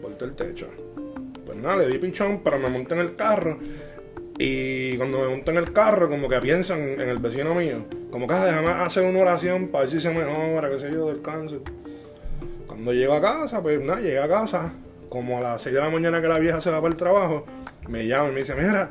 por 0.02 0.12
el 0.24 0.36
techo. 0.36 0.68
Pues 1.46 1.58
nada, 1.58 1.76
le 1.76 1.90
di 1.90 1.98
pichón, 1.98 2.42
pero 2.42 2.58
me 2.58 2.70
monté 2.70 2.94
en 2.94 3.02
el 3.02 3.18
carro. 3.18 3.60
Y 4.40 4.96
cuando 4.96 5.20
me 5.20 5.28
monté 5.28 5.52
en 5.52 5.58
el 5.58 5.74
carro, 5.74 6.10
como 6.10 6.30
que 6.30 6.40
piensan 6.40 6.80
en 6.80 7.10
el 7.10 7.18
vecino 7.18 7.54
mío. 7.54 7.86
Como 8.10 8.26
que 8.26 8.34
"Ah, 8.34 8.46
déjame 8.46 8.70
hacer 8.70 9.04
una 9.04 9.20
oración 9.20 9.68
para 9.68 9.84
ver 9.84 9.94
si 9.94 10.00
se 10.00 10.10
mejora, 10.10 10.70
qué 10.70 10.80
sé 10.80 10.92
yo, 10.92 11.08
del 11.08 11.22
cáncer. 11.22 11.60
Cuando 12.66 12.94
llego 12.94 13.14
a 13.14 13.22
casa, 13.22 13.62
pues 13.62 13.82
nada, 13.82 14.00
llegué 14.00 14.20
a 14.20 14.28
casa. 14.30 14.74
Como 15.10 15.38
a 15.38 15.42
las 15.42 15.62
6 15.62 15.76
de 15.76 15.82
la 15.82 15.90
mañana 15.90 16.22
que 16.22 16.28
la 16.28 16.40
vieja 16.40 16.62
se 16.62 16.72
va 16.72 16.82
para 16.82 16.92
el 16.92 16.98
trabajo, 16.98 17.46
me 17.90 18.08
llama 18.08 18.30
y 18.30 18.32
me 18.32 18.40
dice, 18.40 18.56
mira, 18.56 18.90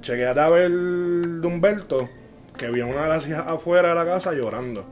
chequeate 0.00 0.40
a 0.40 0.48
ver 0.48 0.70
de 0.70 1.46
Humberto, 1.46 2.08
que 2.56 2.70
vi 2.70 2.80
a 2.80 2.86
una 2.86 3.02
de 3.04 3.08
las 3.08 3.26
hijas 3.26 3.46
afuera 3.46 3.90
de 3.90 3.94
la 3.94 4.04
casa 4.04 4.32
llorando. 4.32 4.84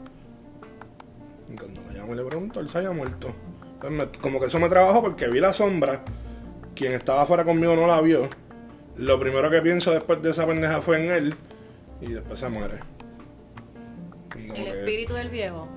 Y 1.52 1.56
cuando 1.56 1.80
me 1.82 1.94
llamo 1.94 2.12
y 2.14 2.16
le 2.16 2.24
pregunto, 2.24 2.60
él 2.60 2.68
se 2.68 2.78
haya 2.78 2.90
muerto. 2.92 3.34
Me- 3.90 4.08
como 4.20 4.40
que 4.40 4.46
eso 4.46 4.58
me 4.58 4.68
trabajó 4.68 5.02
porque 5.02 5.28
vi 5.28 5.40
la 5.40 5.52
sombra. 5.52 6.02
Quien 6.74 6.92
estaba 6.94 7.22
afuera 7.22 7.44
conmigo 7.44 7.74
no 7.76 7.86
la 7.86 8.00
vio. 8.00 8.28
Lo 8.96 9.18
primero 9.20 9.50
que 9.50 9.60
pienso 9.62 9.92
después 9.92 10.20
de 10.22 10.30
esa 10.30 10.46
pendeja 10.46 10.82
fue 10.82 11.04
en 11.04 11.12
él. 11.12 11.34
Y 12.00 12.12
después 12.12 12.38
se 12.40 12.48
muere. 12.48 12.80
Y 14.36 14.46
como 14.48 14.58
El 14.58 14.64
que- 14.72 14.78
espíritu 14.80 15.14
del 15.14 15.28
viejo. 15.30 15.68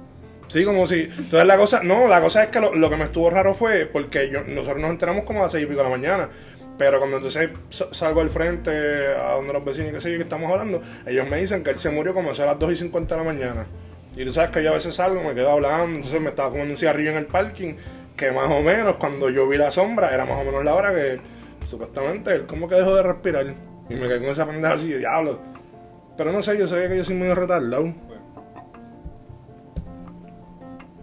Sí, 0.48 0.66
como 0.66 0.86
si. 0.88 1.02
Entonces 1.04 1.46
la 1.46 1.58
cosa. 1.58 1.82
No, 1.84 2.08
la 2.08 2.20
cosa 2.22 2.44
es 2.44 2.50
que 2.50 2.60
lo, 2.60 2.76
lo 2.76 2.90
que 2.90 2.98
me 2.98 3.06
estuvo 3.06 3.30
raro 3.30 3.54
fue 3.54 3.86
porque 3.86 4.30
yo, 4.30 4.44
nosotros 4.44 4.82
nos 4.82 4.90
enteramos 4.92 5.24
como 5.24 5.40
a 5.40 5.44
las 5.44 5.52
seis 5.54 5.64
y 5.64 5.68
pico 5.68 5.78
de 5.80 5.90
la 5.90 5.96
mañana. 5.96 6.30
Pero 6.78 6.98
cuando 7.00 7.18
entonces 7.18 7.50
sa- 7.70 7.94
salgo 7.94 8.22
al 8.22 8.30
frente 8.30 8.72
a 9.16 9.34
donde 9.36 9.54
los 9.54 9.64
vecinos 9.64 9.90
y 9.92 9.94
qué 9.94 10.02
sé 10.02 10.12
yo 10.12 10.18
que 10.18 10.24
estamos 10.24 10.50
hablando, 10.52 10.82
ellos 11.06 11.30
me 11.30 11.38
dicen 11.38 11.64
que 11.64 11.70
él 11.72 11.78
se 11.78 11.90
murió 11.90 12.14
como 12.14 12.32
a 12.32 12.34
las 12.34 12.58
2 12.60 12.74
y 12.74 12.76
50 12.78 13.16
de 13.16 13.22
la 13.24 13.32
mañana. 13.32 13.68
Y 14.16 14.26
tú 14.26 14.34
sabes 14.34 14.50
que 14.52 14.64
yo 14.64 14.72
a 14.72 14.74
veces 14.74 14.96
salgo, 14.96 15.22
me 15.24 15.34
quedo 15.36 15.52
hablando, 15.52 15.96
entonces 15.98 16.20
me 16.20 16.30
estaba 16.30 16.50
comiendo 16.50 16.74
un 16.74 16.78
cigarrillo 16.78 17.12
en 17.12 17.18
el 17.18 17.28
parking, 17.28 17.76
que 18.18 18.32
más 18.32 18.50
o 18.52 18.62
menos 18.62 18.96
cuando 18.96 19.30
yo 19.30 19.48
vi 19.48 19.58
la 19.58 19.72
sombra 19.72 20.14
era 20.14 20.26
más 20.26 20.42
o 20.42 20.44
menos 20.44 20.64
la 20.66 20.76
hora 20.76 20.94
que 20.94 21.20
supuestamente 21.70 22.32
él 22.34 22.46
como 22.46 22.68
que 22.68 22.76
dejó 22.76 22.96
de 22.96 23.04
respirar. 23.04 23.46
Y 23.90 23.94
me 23.94 24.02
quedé 24.08 24.20
con 24.20 24.28
esa 24.30 24.46
pendeja 24.46 24.74
así 24.74 24.90
de 24.90 24.98
diablo. 25.00 25.40
Pero 26.18 26.32
no 26.32 26.42
sé, 26.44 26.58
yo 26.58 26.68
sabía 26.68 26.90
que 26.90 26.98
yo 26.98 27.04
soy 27.06 27.16
medio 27.16 27.36
retardado. 27.36 27.94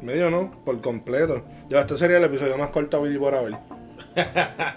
Medio 0.03 0.31
no, 0.31 0.51
por 0.65 0.81
completo. 0.81 1.43
Ya, 1.69 1.81
este 1.81 1.97
sería 1.97 2.19
el 2.19 2.25
episodio 2.25 2.57
más 2.57 2.71
corto 2.71 2.99
a 2.99 3.19
por 3.19 3.35
haber. 3.35 3.55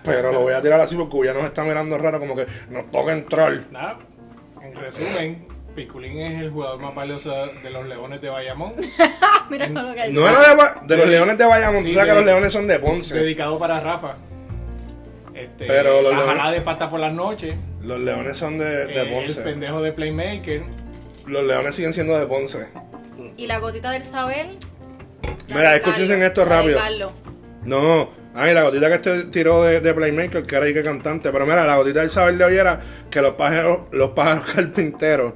Pero 0.03 0.31
lo 0.31 0.41
voy 0.41 0.53
a 0.53 0.61
tirar 0.61 0.79
así 0.81 0.95
porque 0.95 1.27
ya 1.27 1.33
nos 1.33 1.45
está 1.45 1.63
mirando 1.63 1.97
raro, 1.97 2.19
como 2.19 2.35
que 2.35 2.45
nos 2.69 2.89
toca 2.91 3.13
entrar. 3.13 3.61
Nada, 3.71 3.97
en 4.61 4.75
resumen, 4.75 5.47
Piculín 5.75 6.19
es 6.19 6.41
el 6.41 6.49
jugador 6.51 6.79
más 6.79 6.93
valioso 6.93 7.29
de 7.63 7.69
los 7.69 7.85
Leones 7.87 8.19
de 8.21 8.29
Bayamón, 8.29 8.73
mira 9.49 9.67
lo 9.69 9.93
que 9.93 10.09
No 10.09 10.27
era 10.27 10.55
de, 10.55 10.87
de 10.87 10.97
los 10.97 11.07
leones 11.09 11.37
de 11.37 11.45
Bayamón, 11.45 11.81
Sí, 11.83 11.89
tú 11.89 11.93
sabes 11.95 12.09
que 12.09 12.15
los 12.15 12.25
leones 12.25 12.51
son 12.53 12.67
de 12.67 12.79
Ponce. 12.79 13.15
dedicado 13.15 13.57
para 13.57 13.79
Rafa. 13.79 14.15
Este, 15.33 15.65
Pero 15.65 16.01
los 16.01 16.11
la 16.11 16.19
Leones- 16.19 16.35
jalada 16.37 16.51
de 16.51 16.61
pata 16.61 16.89
por 16.89 16.99
las 16.99 17.13
noches, 17.13 17.55
Los 17.81 17.99
leones 17.99 18.35
son 18.37 18.57
de, 18.57 18.65
de 18.85 18.93
eh, 18.93 19.01
el 19.01 19.13
Ponce. 19.13 19.41
pendejo 19.41 19.81
de 19.81 19.93
Playmaker, 19.93 20.63
Los 21.25 21.43
leones 21.45 21.73
siguen 21.75 21.93
siendo 21.93 22.19
de 22.19 22.25
Ponce. 22.27 22.67
Y 23.37 23.47
la 23.47 23.59
gotita 23.59 23.91
del 23.91 24.03
saber. 24.03 24.47
la 25.47 25.55
Mira, 25.55 25.75
escúchense 25.77 26.25
esto 26.25 26.43
rápido. 26.43 26.77
Carlos. 26.77 27.11
No, 28.33 28.39
ay, 28.41 28.53
la 28.53 28.63
gotita 28.63 28.87
que 28.87 28.95
este 28.95 29.23
tiró 29.31 29.63
de, 29.63 29.79
de 29.81 29.93
Playmaker, 29.93 30.45
que 30.45 30.55
era 30.55 30.65
ahí 30.65 30.73
que 30.73 30.83
cantante. 30.83 31.31
Pero 31.31 31.45
mira, 31.45 31.65
la 31.65 31.77
gotita 31.77 31.99
del 32.01 32.09
saber 32.09 32.37
de 32.37 32.43
hoy 32.45 32.55
era 32.57 32.79
que 33.09 33.21
los 33.21 33.35
pájaros, 33.35 33.81
los 33.91 34.11
pájaros 34.11 34.45
carpinteros 34.55 35.33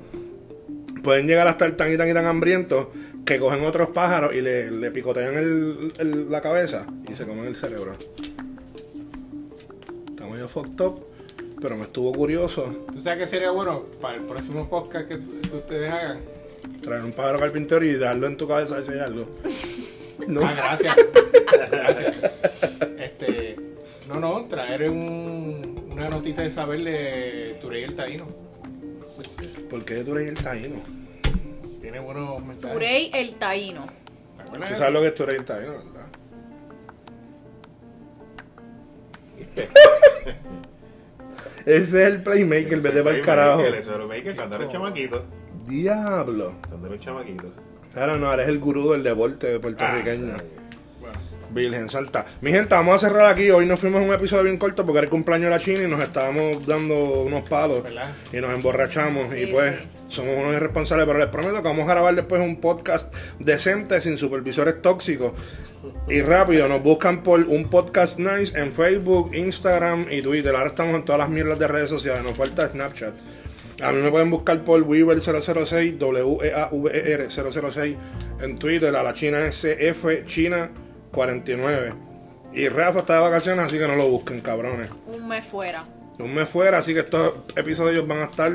pueden 1.04 1.28
llegar 1.28 1.48
a 1.48 1.52
estar 1.52 1.72
tan 1.74 1.94
y 1.94 1.98
tan 1.98 2.10
y 2.10 2.14
tan 2.14 2.26
hambrientos 2.26 2.88
que 3.26 3.40
cogen 3.40 3.64
otros 3.66 3.90
pájaros 3.90 4.34
y 4.36 4.42
le, 4.42 4.70
le 4.72 4.92
picotean 4.92 5.36
el- 5.36 5.94
el- 5.98 6.32
la 6.32 6.42
cabeza 6.42 6.86
y 7.12 7.16
se 7.16 7.26
comen 7.26 7.46
el 7.46 7.56
cerebro. 7.56 7.94
Está 10.10 10.26
medio 10.28 10.48
fucked 10.48 10.80
up, 10.82 11.06
pero 11.62 11.76
me 11.76 11.84
estuvo 11.84 12.14
curioso 12.14 12.86
¿tú 12.94 13.02
sabes 13.02 13.20
qué 13.20 13.26
sería 13.28 13.52
bueno 13.52 13.84
para 14.02 14.16
el 14.16 14.22
próximo 14.24 14.70
podcast 14.70 15.08
que, 15.08 15.20
que 15.50 15.56
ustedes 15.56 15.92
hagan? 15.92 16.20
traer 16.82 17.04
un 17.04 17.12
pájaro 17.14 17.40
carpintero 17.40 17.84
y 17.84 17.96
darlo 17.98 18.28
en 18.28 18.38
tu 18.38 18.48
cabeza 18.48 18.80
y 18.82 18.86
sellarlo. 18.86 19.28
No. 20.28 20.42
Ah, 20.46 20.54
gracias. 20.56 20.96
gracias. 21.72 22.16
No, 24.16 24.40
no, 24.40 24.46
traer 24.46 24.90
un, 24.90 25.90
una 25.92 26.10
notita 26.10 26.42
de 26.42 26.52
saber 26.52 26.84
de 26.84 27.58
Turey 27.62 27.84
el 27.84 27.96
Taíno. 27.96 28.28
¿Por 29.70 29.84
qué 29.84 30.04
tú 30.04 30.16
eres 30.16 30.30
el 30.30 30.44
taíno? 30.44 30.76
Tiene 31.82 32.00
buenos 32.00 32.44
mensajes. 32.44 32.74
Turey 32.74 33.12
el 33.14 33.36
taíno. 33.36 33.86
¿Te 34.38 34.42
acuerdas 34.44 34.68
Tú 34.70 34.74
de 34.74 34.80
sabes 34.80 34.94
lo 34.94 35.02
que 35.02 35.08
es 35.08 35.16
tú 35.16 35.24
eres 35.24 35.36
el 35.40 35.46
taíno, 35.46 35.72
¿verdad? 35.74 36.06
Ese 41.66 41.84
es 41.84 41.94
el 41.94 42.22
playmaker, 42.24 42.80
vete 42.80 43.04
para 43.04 43.18
el 43.18 43.26
carajo. 43.26 43.62
Ese 43.62 43.80
es 43.80 43.88
el 43.88 43.94
Playmaker 43.96 44.36
cuando 44.36 44.60
un 44.60 44.70
chamaquito. 44.70 45.26
Diablo. 45.68 46.54
Cuando 46.70 46.90
un 46.90 47.00
chamaquito. 47.00 47.52
Ahora 47.96 48.18
no, 48.18 48.32
eres 48.34 48.48
el 48.48 48.60
gurú 48.60 48.92
del 48.92 49.04
deporte 49.04 49.60
puertorriqueño. 49.60 50.34
Ah, 50.38 50.42
Bueno, 50.44 50.65
Virgen 51.56 51.90
Santa. 51.90 52.26
Mi 52.42 52.52
gente, 52.52 52.76
vamos 52.76 53.02
a 53.02 53.08
cerrar 53.08 53.28
aquí. 53.28 53.50
Hoy 53.50 53.66
nos 53.66 53.80
fuimos 53.80 54.02
a 54.02 54.06
un 54.06 54.14
episodio 54.14 54.44
bien 54.44 54.58
corto 54.58 54.86
porque 54.86 54.98
era 54.98 55.06
el 55.06 55.10
cumpleaños 55.10 55.46
de 55.46 55.50
la 55.52 55.60
China 55.60 55.84
y 55.84 55.88
nos 55.88 56.02
estábamos 56.02 56.66
dando 56.68 57.22
unos 57.22 57.48
palos. 57.48 57.82
¿Verdad? 57.82 58.14
Y 58.34 58.38
nos 58.38 58.54
emborrachamos. 58.54 59.30
Sí, 59.30 59.44
y 59.44 59.46
pues 59.48 59.74
sí. 59.74 59.86
somos 60.10 60.36
unos 60.38 60.54
irresponsables. 60.54 61.08
Pero 61.08 61.18
les 61.18 61.30
prometo 61.30 61.56
que 61.56 61.62
vamos 61.62 61.88
a 61.88 61.94
grabar 61.94 62.14
después 62.14 62.42
un 62.42 62.58
podcast 62.58 63.14
decente, 63.40 64.02
sin 64.02 64.18
supervisores 64.18 64.82
tóxicos. 64.82 65.32
Y 66.10 66.22
rápido, 66.22 66.68
nos 66.68 66.84
buscan 66.84 67.24
por 67.24 67.40
un 67.40 67.70
podcast 67.70 68.20
nice 68.20 68.58
en 68.60 68.74
Facebook, 68.74 69.34
Instagram 69.34 70.08
y 70.12 70.22
Twitter. 70.22 70.54
Ahora 70.54 70.72
estamos 70.72 70.94
en 70.94 71.06
todas 71.06 71.20
las 71.20 71.30
mierdas 71.30 71.58
de 71.58 71.70
redes 71.70 71.90
sociales. 71.90 72.22
Nos 72.22 72.36
falta 72.36 72.68
Snapchat. 72.68 73.14
A 73.82 73.92
mí 73.94 74.02
me 74.02 74.12
pueden 74.12 74.30
buscar 74.30 74.62
por 74.66 74.82
Weaver006, 74.86 75.98
W-E-A-V-E-R 75.98 77.28
006 77.30 77.96
en 78.42 78.60
Twitter. 78.60 78.94
A 78.94 79.04
la 79.04 79.14
China 79.14 79.46
SF 79.48 80.26
China 80.26 80.70
49. 81.16 81.94
Y 82.54 82.70
Rafa 82.70 83.00
está 83.00 83.16
de 83.16 83.20
vacaciones, 83.22 83.66
así 83.66 83.78
que 83.78 83.88
no 83.88 83.96
lo 83.96 84.08
busquen, 84.08 84.42
cabrones. 84.42 84.90
Un 85.08 85.28
mes 85.28 85.44
fuera. 85.44 85.86
Un 86.20 86.34
mes 86.34 86.48
fuera, 86.48 86.78
así 86.78 86.94
que 86.94 87.02
estos 87.02 87.34
episodios 87.56 88.08
van 88.08 88.20
a 88.20 88.26
estar 88.26 88.52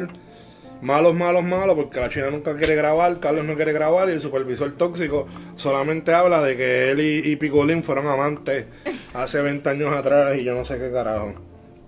malos, 0.80 1.14
malos, 1.14 1.42
malos, 1.42 1.76
porque 1.76 2.00
la 2.00 2.08
China 2.08 2.30
nunca 2.30 2.56
quiere 2.56 2.74
grabar, 2.74 3.20
Carlos 3.20 3.44
no 3.44 3.56
quiere 3.56 3.72
grabar 3.72 4.08
y 4.08 4.12
el 4.12 4.20
supervisor 4.20 4.72
tóxico 4.72 5.26
solamente 5.56 6.14
habla 6.14 6.40
de 6.40 6.56
que 6.56 6.90
él 6.90 7.00
y, 7.00 7.30
y 7.30 7.36
Picolín 7.36 7.84
fueron 7.84 8.06
amantes 8.06 8.66
hace 9.12 9.42
20 9.42 9.68
años 9.68 9.92
atrás 9.92 10.36
y 10.36 10.44
yo 10.44 10.54
no 10.54 10.64
sé 10.64 10.78
qué 10.78 10.90
carajo. 10.90 11.34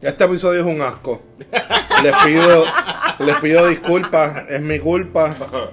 Este 0.03 0.25
episodio 0.25 0.61
es 0.61 0.67
un 0.67 0.83
asco. 0.83 1.23
Les 2.03 2.15
pido, 2.25 2.65
les 3.21 3.37
pido 3.37 3.69
disculpas, 3.69 4.45
es 4.49 4.61
mi 4.61 4.79
culpa. 4.79 5.37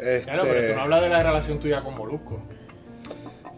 Este, 0.00 0.22
claro, 0.32 0.44
pero 0.44 0.68
tú 0.68 0.74
no 0.76 0.80
hablas 0.80 1.02
de 1.02 1.08
la 1.10 1.22
relación 1.22 1.60
tuya 1.60 1.82
con 1.82 1.94
Molusco. 1.94 2.42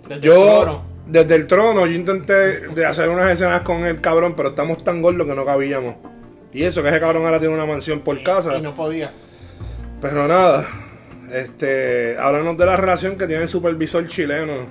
Desde 0.03 0.15
el 0.17 0.21
yo, 0.21 0.61
trono. 0.63 0.83
desde 1.07 1.35
el 1.35 1.47
trono, 1.47 1.87
yo 1.87 1.93
intenté 1.93 2.69
de 2.69 2.87
hacer 2.87 3.09
unas 3.09 3.31
escenas 3.33 3.63
con 3.63 3.85
el 3.85 4.01
cabrón, 4.01 4.35
pero 4.37 4.51
estamos 4.51 4.83
tan 4.85 5.01
gordos 5.03 5.27
que 5.27 5.35
no 5.35 5.45
cabíamos. 5.45 5.97
Y 6.53 6.65
eso, 6.65 6.83
que 6.83 6.89
ese 6.91 7.01
cabrón 7.01 7.25
ahora 7.25 7.39
tiene 7.41 7.55
una 7.55 7.67
mansión 7.67 8.01
por 8.01 8.19
Y- 8.19 8.23
casa. 8.23 8.57
Y 8.59 8.63
no 8.63 8.75
podía. 8.75 9.13
Pero 10.01 10.27
nada, 10.29 10.67
este, 11.33 12.17
háblanos 12.19 12.59
de 12.59 12.67
la 12.67 12.77
relación 12.77 13.17
que 13.17 13.27
tiene 13.27 13.45
el 13.45 13.49
supervisor 13.49 14.07
chileno 14.09 14.67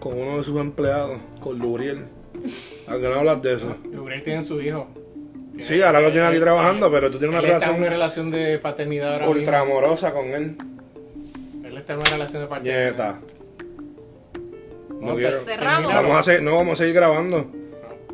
con 0.00 0.18
uno 0.18 0.38
de 0.38 0.44
sus 0.44 0.58
empleados, 0.60 1.18
con 1.40 1.58
Luriel. 1.58 2.06
¿A 2.88 2.94
qué 2.96 3.02
no 3.02 3.14
hablas 3.14 3.42
de 3.42 3.54
eso? 3.54 3.76
Lugrel 3.92 4.22
tiene 4.22 4.42
su 4.42 4.60
hijo. 4.60 4.88
Sí, 5.60 5.80
ahora 5.82 6.00
lo 6.00 6.12
tiene 6.12 6.26
aquí 6.26 6.36
Él- 6.36 6.42
trabajando, 6.42 6.90
pero 6.92 7.10
tú 7.10 7.18
tienes 7.18 7.30
una 7.30 7.38
él 7.40 7.46
está 7.46 7.56
en 7.56 7.60
relación 7.62 7.80
una 7.82 7.90
relación 7.90 8.30
de 8.30 8.58
paternidad 8.58 9.12
ahora 9.14 9.28
ultra 9.28 9.60
amorosa 9.60 10.12
con 10.12 10.26
él. 10.26 10.56
Él 11.64 11.76
está 11.76 11.94
en 11.94 12.00
una 12.00 12.10
relación 12.10 12.42
de 12.42 12.48
paternidad. 12.48 12.84
Nieta. 12.84 13.18
No 15.00 15.14
quiero. 15.14 15.38
Cerramos. 15.40 15.92
Vamos 15.92 16.12
a 16.12 16.18
hacer, 16.20 16.42
no, 16.42 16.56
vamos 16.56 16.74
a 16.74 16.76
seguir 16.76 16.94
grabando. 16.94 17.46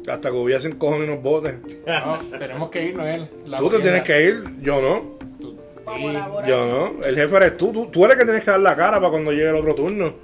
Hasta 0.09 0.31
que 0.31 0.37
hubiesen 0.37 0.73
cojones 0.79 1.09
y 1.09 1.11
nos 1.13 1.23
botes. 1.23 1.55
No, 1.87 2.39
tenemos 2.39 2.71
que 2.71 2.85
irnos 2.85 3.07
él. 3.07 3.29
La 3.47 3.59
Tú 3.59 3.71
te 3.71 3.79
tienes 3.79 4.03
que 4.03 4.23
ir, 4.25 4.45
yo 4.61 4.81
no. 4.83 5.17
Tú- 5.41 5.57
Vamos 5.85 6.01
a 6.01 6.05
y- 6.05 6.11
elaborar. 6.17 6.49
Yo 6.51 6.67
no. 6.99 7.05
El 7.05 7.15
jefe 7.15 7.37
eres 7.37 7.57
tú. 7.57 7.73
tú. 7.73 7.87
Tú 7.87 8.05
eres 8.05 8.15
el 8.15 8.19
que 8.21 8.25
tienes 8.25 8.45
que 8.45 8.51
dar 8.51 8.61
la 8.61 8.75
cara 8.77 8.99
para 8.99 9.11
cuando 9.11 9.31
llegue 9.31 9.49
el 9.51 9.57
otro 9.57 9.75
turno. 9.75 10.15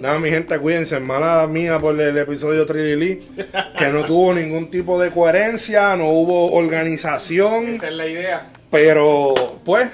Nada, 0.00 0.18
mi 0.18 0.28
gente, 0.28 0.58
cuídense. 0.58 1.00
Mala 1.00 1.46
mía 1.46 1.78
por 1.78 1.98
el 1.98 2.16
episodio 2.18 2.66
Trilili. 2.66 3.26
Que 3.78 3.88
no 3.88 4.04
tuvo 4.04 4.34
ningún 4.34 4.70
tipo 4.70 5.00
de 5.00 5.10
coherencia, 5.10 5.96
no 5.96 6.08
hubo 6.10 6.52
organización. 6.52 7.68
Esa 7.68 7.88
es 7.88 7.94
la 7.94 8.06
idea. 8.06 8.50
Pero, 8.70 9.32
pues, 9.64 9.88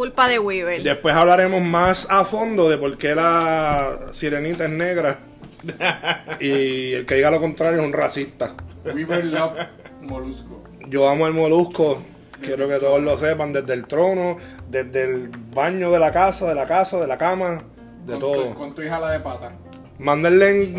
Culpa 0.00 0.28
de 0.28 0.38
Weaver. 0.38 0.82
después 0.82 1.14
hablaremos 1.14 1.60
más 1.60 2.06
a 2.08 2.24
fondo 2.24 2.70
de 2.70 2.78
por 2.78 2.96
qué 2.96 3.14
la 3.14 4.08
sirenita 4.12 4.64
es 4.64 4.70
negra. 4.70 5.18
Y 6.40 6.94
el 6.94 7.04
que 7.04 7.16
diga 7.16 7.30
lo 7.30 7.38
contrario 7.38 7.80
es 7.82 7.86
un 7.86 7.92
racista. 7.92 8.54
Weaver 8.82 9.26
Love 9.26 9.58
Molusco. 10.00 10.64
Yo 10.88 11.06
amo 11.06 11.26
el 11.26 11.34
molusco. 11.34 12.00
Quiero 12.40 12.66
que 12.66 12.78
todos 12.78 13.02
lo 13.02 13.18
sepan, 13.18 13.52
desde 13.52 13.74
el 13.74 13.86
trono, 13.86 14.38
desde 14.70 15.04
el 15.04 15.28
baño 15.28 15.90
de 15.90 15.98
la 15.98 16.10
casa, 16.10 16.48
de 16.48 16.54
la 16.54 16.64
casa, 16.64 16.98
de 16.98 17.06
la 17.06 17.18
cama, 17.18 17.62
de 18.06 18.12
con 18.12 18.20
todo. 18.20 18.44
Tu, 18.44 18.54
con 18.54 18.74
tu 18.74 18.80
hija 18.80 18.98
la 18.98 19.10
de 19.10 19.20
pata. 19.20 19.52
Mándenle 19.98 20.72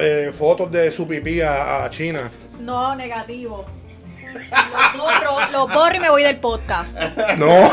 eh, 0.00 0.32
fotos 0.32 0.72
de 0.72 0.90
su 0.90 1.06
pipí 1.06 1.40
a, 1.42 1.84
a 1.84 1.90
China. 1.90 2.28
No, 2.60 2.96
negativo. 2.96 3.77
Lo 4.96 5.02
borro, 5.04 5.50
lo 5.52 5.68
borro 5.68 5.94
y 5.96 6.00
me 6.00 6.10
voy 6.10 6.22
del 6.22 6.38
podcast. 6.38 6.98
No. 7.36 7.46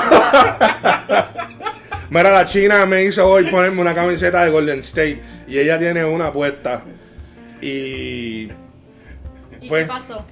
Mira, 2.09 2.29
la 2.31 2.45
China 2.45 2.85
me 2.85 3.03
hizo 3.03 3.27
hoy 3.27 3.45
ponerme 3.45 3.81
una 3.81 3.95
camiseta 3.95 4.43
de 4.45 4.51
Golden 4.51 4.79
State 4.81 5.21
y 5.47 5.57
ella 5.59 5.77
tiene 5.79 6.05
una 6.05 6.31
puesta. 6.31 6.83
Y 7.61 8.49
¿Y 9.61 9.69
Pues, 9.69 9.83
qué 9.85 9.87
pasó? 9.91 10.25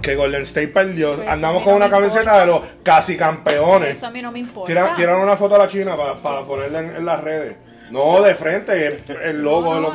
que 0.00 0.14
Golden 0.16 0.42
State 0.42 0.68
perdió. 0.68 1.16
Pues, 1.16 1.28
Andamos 1.28 1.62
con 1.62 1.72
no 1.72 1.76
una 1.78 1.90
camiseta 1.90 2.20
importa. 2.22 2.40
de 2.40 2.46
los 2.46 2.62
casi 2.82 3.16
campeones. 3.16 3.90
Eso 3.98 4.06
a 4.06 4.10
mí 4.10 4.22
no 4.22 4.32
me 4.32 4.38
importa. 4.38 4.66
Tiran, 4.68 4.94
tiran 4.94 5.16
una 5.20 5.36
foto 5.36 5.56
a 5.56 5.58
la 5.58 5.68
China 5.68 5.96
para 5.96 6.42
ponerla 6.42 6.78
en, 6.80 6.96
en 6.96 7.04
las 7.04 7.20
redes. 7.20 7.56
No, 7.90 8.22
de 8.22 8.34
frente, 8.34 8.86
el, 8.86 9.00
el 9.22 9.42
logo. 9.42 9.74
No, 9.74 9.80
no, 9.80 9.88
el 9.88 9.94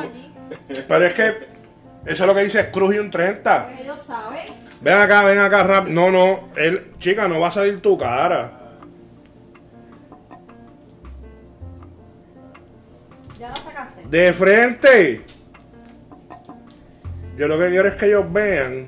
aquí. 0.68 0.82
Pero 0.86 1.06
es 1.06 1.14
que 1.14 1.24
eso 2.04 2.22
es 2.22 2.26
lo 2.26 2.34
que 2.34 2.44
dice 2.44 2.70
Cruz 2.70 2.94
y 2.94 2.98
un 2.98 3.10
30. 3.10 3.66
Pues 3.68 3.80
ellos 3.80 3.98
saben. 4.06 4.65
Ven 4.80 4.94
acá, 4.94 5.24
ven 5.24 5.38
acá 5.38 5.62
rápido. 5.62 5.94
No, 5.94 6.10
no, 6.10 6.48
él, 6.56 6.92
chica, 6.98 7.26
no 7.28 7.40
va 7.40 7.48
a 7.48 7.50
salir 7.50 7.80
tu 7.80 7.96
cara. 7.98 8.52
Ya 13.38 13.48
la 13.48 13.56
sacaste. 13.56 14.02
De 14.08 14.32
frente. 14.32 15.24
Yo 17.36 17.48
lo 17.48 17.58
que 17.58 17.68
quiero 17.68 17.88
es 17.88 17.94
que 17.96 18.06
ellos 18.06 18.32
vean 18.32 18.86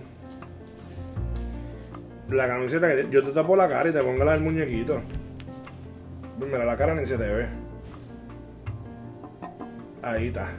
la 2.30 2.46
camiseta 2.46 2.88
que 2.88 3.02
te- 3.02 3.10
yo 3.10 3.22
te 3.24 3.32
tapo 3.32 3.56
la 3.56 3.68
cara 3.68 3.88
y 3.90 3.92
te 3.92 4.02
pongo 4.02 4.24
la 4.24 4.32
del 4.32 4.40
muñequito. 4.42 5.00
Mira, 6.38 6.64
la 6.64 6.76
cara 6.76 6.94
ni 6.94 7.04
se 7.06 7.18
te 7.18 7.26
ve. 7.26 7.46
Ahí 10.02 10.28
está. 10.28 10.50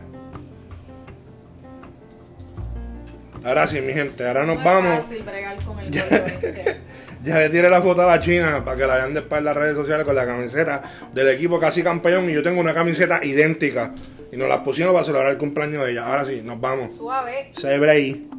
Ahora 3.44 3.68
sí, 3.68 3.82
mi 3.82 3.94
gente, 3.94 4.28
ahora 4.28 4.46
nos 4.46 4.58
no 4.58 4.64
vamos. 4.64 4.98
Es 4.98 5.04
fácil 5.04 5.24
bregar 5.24 5.58
con 5.64 5.80
el 5.80 5.92
gordo 5.92 6.16
este. 6.16 6.78
Ya 7.22 7.38
le 7.38 7.50
tiré 7.50 7.70
la 7.70 7.82
foto 7.82 8.02
a 8.02 8.06
la 8.06 8.22
China 8.22 8.64
para 8.64 8.78
que 8.78 8.88
la 8.88 8.96
vean 8.96 9.14
después 9.14 9.40
en 9.40 9.46
las 9.46 9.58
redes 9.58 9.76
sociales 9.76 10.06
con 10.06 10.16
la 10.16 10.26
camiseta 10.26 11.10
del 11.14 11.28
equipo 11.28 11.60
casi 11.60 11.84
campeón 11.84 12.30
y 12.30 12.34
yo 12.34 12.42
tengo 12.42 12.62
una 12.62 12.74
camiseta 12.74 13.24
idéntica. 13.26 13.92
Y 14.32 14.38
nos 14.38 14.48
la 14.48 14.64
pusimos 14.64 14.94
para 14.94 15.04
celebrar 15.04 15.32
el 15.32 15.38
cumpleaños 15.38 15.86
de 15.86 15.92
ella. 15.92 16.06
Ahora 16.06 16.24
sí, 16.24 16.42
nos 16.42 16.62
vamos. 16.62 16.96
Suave. 16.96 17.52
Se 17.60 17.68
ahí. 17.90 18.30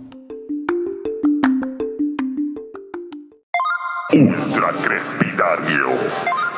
Ultra 4.12 4.70
Crepidario. 4.82 6.49